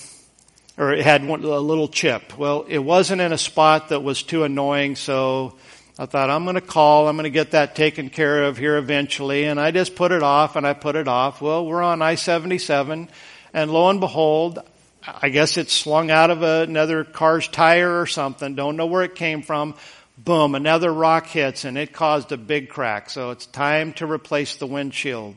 or 0.76 0.92
it 0.92 1.04
had 1.04 1.26
one, 1.26 1.42
a 1.44 1.58
little 1.58 1.88
chip. 1.88 2.36
Well, 2.36 2.66
it 2.68 2.78
wasn't 2.78 3.20
in 3.20 3.32
a 3.32 3.38
spot 3.38 3.88
that 3.90 4.02
was 4.02 4.22
too 4.22 4.44
annoying, 4.44 4.96
so 4.96 5.56
I 5.98 6.06
thought 6.06 6.28
I'm 6.28 6.44
going 6.44 6.56
to 6.56 6.60
call, 6.60 7.08
I'm 7.08 7.16
going 7.16 7.24
to 7.24 7.30
get 7.30 7.52
that 7.52 7.74
taken 7.74 8.10
care 8.10 8.44
of 8.44 8.58
here 8.58 8.76
eventually, 8.76 9.44
and 9.44 9.58
I 9.58 9.70
just 9.70 9.94
put 9.94 10.12
it 10.12 10.22
off 10.22 10.56
and 10.56 10.66
I 10.66 10.74
put 10.74 10.96
it 10.96 11.08
off. 11.08 11.40
Well, 11.40 11.64
we're 11.64 11.82
on 11.82 12.02
I-77, 12.02 13.08
and 13.54 13.70
lo 13.70 13.88
and 13.88 14.00
behold, 14.00 14.58
I 15.06 15.28
guess 15.28 15.56
it 15.56 15.70
slung 15.70 16.10
out 16.10 16.30
of 16.30 16.42
another 16.42 17.04
car's 17.04 17.46
tire 17.48 18.00
or 18.00 18.06
something. 18.06 18.54
Don't 18.54 18.76
know 18.76 18.86
where 18.86 19.02
it 19.02 19.14
came 19.14 19.42
from. 19.42 19.74
Boom, 20.18 20.54
another 20.54 20.92
rock 20.92 21.26
hits 21.26 21.64
and 21.64 21.76
it 21.76 21.92
caused 21.92 22.32
a 22.32 22.36
big 22.36 22.68
crack. 22.68 23.10
So 23.10 23.30
it's 23.30 23.46
time 23.46 23.92
to 23.94 24.06
replace 24.06 24.56
the 24.56 24.66
windshield. 24.66 25.36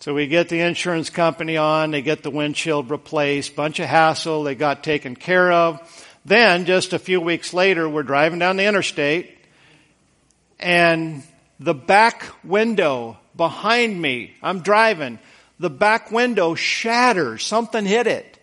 So 0.00 0.14
we 0.14 0.26
get 0.26 0.48
the 0.48 0.60
insurance 0.60 1.08
company 1.08 1.56
on, 1.56 1.90
they 1.90 2.02
get 2.02 2.22
the 2.22 2.30
windshield 2.30 2.90
replaced, 2.90 3.56
bunch 3.56 3.80
of 3.80 3.88
hassle, 3.88 4.42
they 4.42 4.54
got 4.54 4.84
taken 4.84 5.16
care 5.16 5.50
of. 5.50 5.80
Then 6.24 6.66
just 6.66 6.92
a 6.92 6.98
few 6.98 7.20
weeks 7.20 7.54
later, 7.54 7.88
we're 7.88 8.02
driving 8.02 8.38
down 8.38 8.56
the 8.56 8.66
interstate 8.66 9.36
and 10.58 11.22
the 11.58 11.74
back 11.74 12.26
window 12.44 13.16
behind 13.36 14.00
me, 14.00 14.34
I'm 14.42 14.60
driving, 14.60 15.18
the 15.58 15.70
back 15.70 16.10
window 16.10 16.54
shatters. 16.54 17.42
Something 17.42 17.84
hit 17.84 18.06
it. 18.06 18.35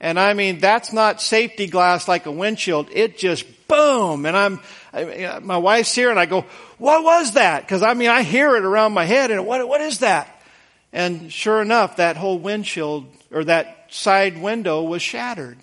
And 0.00 0.18
I 0.18 0.34
mean, 0.34 0.58
that's 0.58 0.92
not 0.92 1.22
safety 1.22 1.66
glass 1.66 2.08
like 2.08 2.26
a 2.26 2.32
windshield. 2.32 2.88
It 2.92 3.16
just 3.16 3.46
boom. 3.68 4.26
And 4.26 4.36
I'm, 4.36 4.60
I, 4.92 5.38
my 5.42 5.56
wife's 5.56 5.94
here 5.94 6.10
and 6.10 6.18
I 6.18 6.26
go, 6.26 6.42
what 6.78 7.02
was 7.04 7.32
that? 7.32 7.66
Cause 7.68 7.82
I 7.82 7.94
mean, 7.94 8.10
I 8.10 8.22
hear 8.22 8.56
it 8.56 8.64
around 8.64 8.92
my 8.92 9.04
head 9.04 9.30
and 9.30 9.46
what, 9.46 9.66
what 9.66 9.80
is 9.80 10.00
that? 10.00 10.30
And 10.92 11.32
sure 11.32 11.62
enough, 11.62 11.96
that 11.96 12.16
whole 12.16 12.38
windshield 12.38 13.06
or 13.32 13.44
that 13.44 13.86
side 13.88 14.40
window 14.40 14.82
was 14.82 15.02
shattered. 15.02 15.58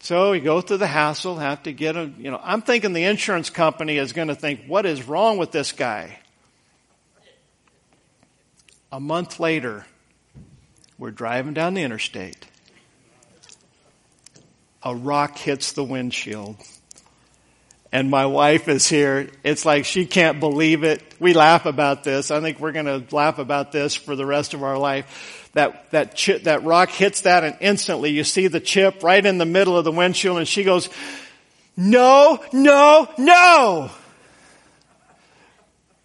So 0.00 0.32
we 0.32 0.40
go 0.40 0.60
through 0.60 0.78
the 0.78 0.86
hassle, 0.86 1.36
have 1.36 1.62
to 1.62 1.72
get 1.72 1.96
a, 1.96 2.10
you 2.18 2.30
know, 2.30 2.40
I'm 2.42 2.60
thinking 2.60 2.92
the 2.92 3.04
insurance 3.04 3.48
company 3.48 3.96
is 3.96 4.12
going 4.12 4.28
to 4.28 4.34
think, 4.34 4.66
what 4.66 4.84
is 4.84 5.08
wrong 5.08 5.38
with 5.38 5.50
this 5.50 5.72
guy? 5.72 6.18
A 8.92 9.00
month 9.00 9.40
later, 9.40 9.86
we're 10.98 11.10
driving 11.10 11.54
down 11.54 11.74
the 11.74 11.82
interstate 11.82 12.46
a 14.84 14.94
rock 14.94 15.38
hits 15.38 15.72
the 15.72 15.82
windshield. 15.82 16.56
And 17.90 18.10
my 18.10 18.26
wife 18.26 18.68
is 18.68 18.88
here. 18.88 19.30
It's 19.44 19.64
like 19.64 19.84
she 19.84 20.04
can't 20.04 20.40
believe 20.40 20.84
it. 20.84 21.00
We 21.20 21.32
laugh 21.32 21.64
about 21.64 22.04
this. 22.04 22.30
I 22.30 22.40
think 22.40 22.58
we're 22.60 22.72
going 22.72 22.86
to 22.86 23.14
laugh 23.14 23.38
about 23.38 23.72
this 23.72 23.94
for 23.94 24.16
the 24.16 24.26
rest 24.26 24.52
of 24.52 24.62
our 24.62 24.76
life. 24.76 25.50
That, 25.54 25.90
that 25.92 26.16
that 26.42 26.64
rock 26.64 26.90
hits 26.90 27.20
that 27.20 27.44
and 27.44 27.56
instantly 27.60 28.10
you 28.10 28.24
see 28.24 28.48
the 28.48 28.58
chip 28.58 29.04
right 29.04 29.24
in 29.24 29.38
the 29.38 29.46
middle 29.46 29.78
of 29.78 29.84
the 29.84 29.92
windshield 29.92 30.38
and 30.38 30.48
she 30.48 30.64
goes, 30.64 30.88
no, 31.76 32.42
no, 32.52 33.08
no. 33.16 33.90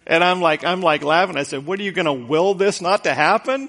And 0.06 0.22
I'm 0.22 0.40
like, 0.40 0.64
I'm 0.64 0.80
like 0.80 1.02
laughing. 1.02 1.36
I 1.36 1.42
said, 1.42 1.66
what 1.66 1.80
are 1.80 1.82
you 1.82 1.92
going 1.92 2.06
to 2.06 2.12
will 2.12 2.54
this 2.54 2.80
not 2.80 3.04
to 3.04 3.14
happen? 3.14 3.68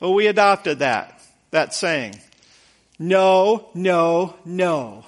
Well, 0.00 0.14
we 0.14 0.26
adopted 0.26 0.80
that, 0.80 1.20
that 1.52 1.74
saying. 1.74 2.20
No, 2.98 3.68
no, 3.74 4.34
no. 4.44 5.04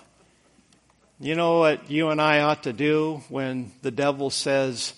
You 1.18 1.34
know 1.34 1.58
what 1.58 1.90
you 1.90 2.10
and 2.10 2.20
I 2.20 2.40
ought 2.40 2.62
to 2.62 2.72
do 2.72 3.22
when 3.28 3.72
the 3.82 3.90
devil 3.90 4.30
says 4.30 4.94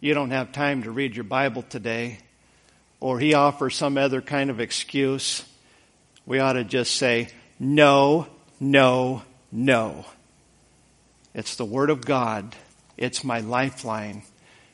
you 0.00 0.12
don't 0.12 0.30
have 0.30 0.52
time 0.52 0.82
to 0.82 0.90
read 0.90 1.16
your 1.16 1.24
Bible 1.24 1.62
today, 1.62 2.18
or 3.00 3.18
he 3.18 3.32
offers 3.32 3.74
some 3.74 3.96
other 3.96 4.20
kind 4.20 4.50
of 4.50 4.60
excuse? 4.60 5.42
We 6.26 6.38
ought 6.38 6.52
to 6.52 6.64
just 6.64 6.94
say, 6.96 7.28
no, 7.58 8.26
no, 8.60 9.22
no. 9.50 10.04
It's 11.34 11.56
the 11.56 11.64
Word 11.64 11.88
of 11.88 12.04
God. 12.04 12.54
It's 12.98 13.24
my 13.24 13.40
lifeline. 13.40 14.22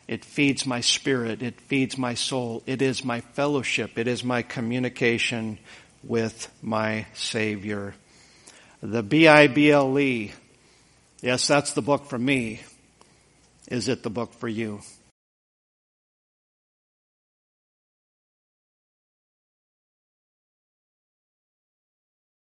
It 0.08 0.24
feeds 0.24 0.66
my 0.66 0.80
spirit. 0.80 1.40
It 1.40 1.60
feeds 1.60 1.96
my 1.96 2.14
soul. 2.14 2.64
It 2.66 2.82
is 2.82 3.04
my 3.04 3.20
fellowship. 3.20 3.96
It 3.96 4.08
is 4.08 4.24
my 4.24 4.42
communication 4.42 5.60
with 6.02 6.50
my 6.62 7.06
Savior. 7.14 7.94
The 8.82 9.02
B-I-B-L-E. 9.02 10.32
Yes, 11.20 11.46
that's 11.46 11.74
the 11.74 11.82
book 11.82 12.06
for 12.06 12.18
me. 12.18 12.60
Is 13.68 13.88
it 13.88 14.02
the 14.02 14.10
book 14.10 14.32
for 14.34 14.48
you? 14.48 14.80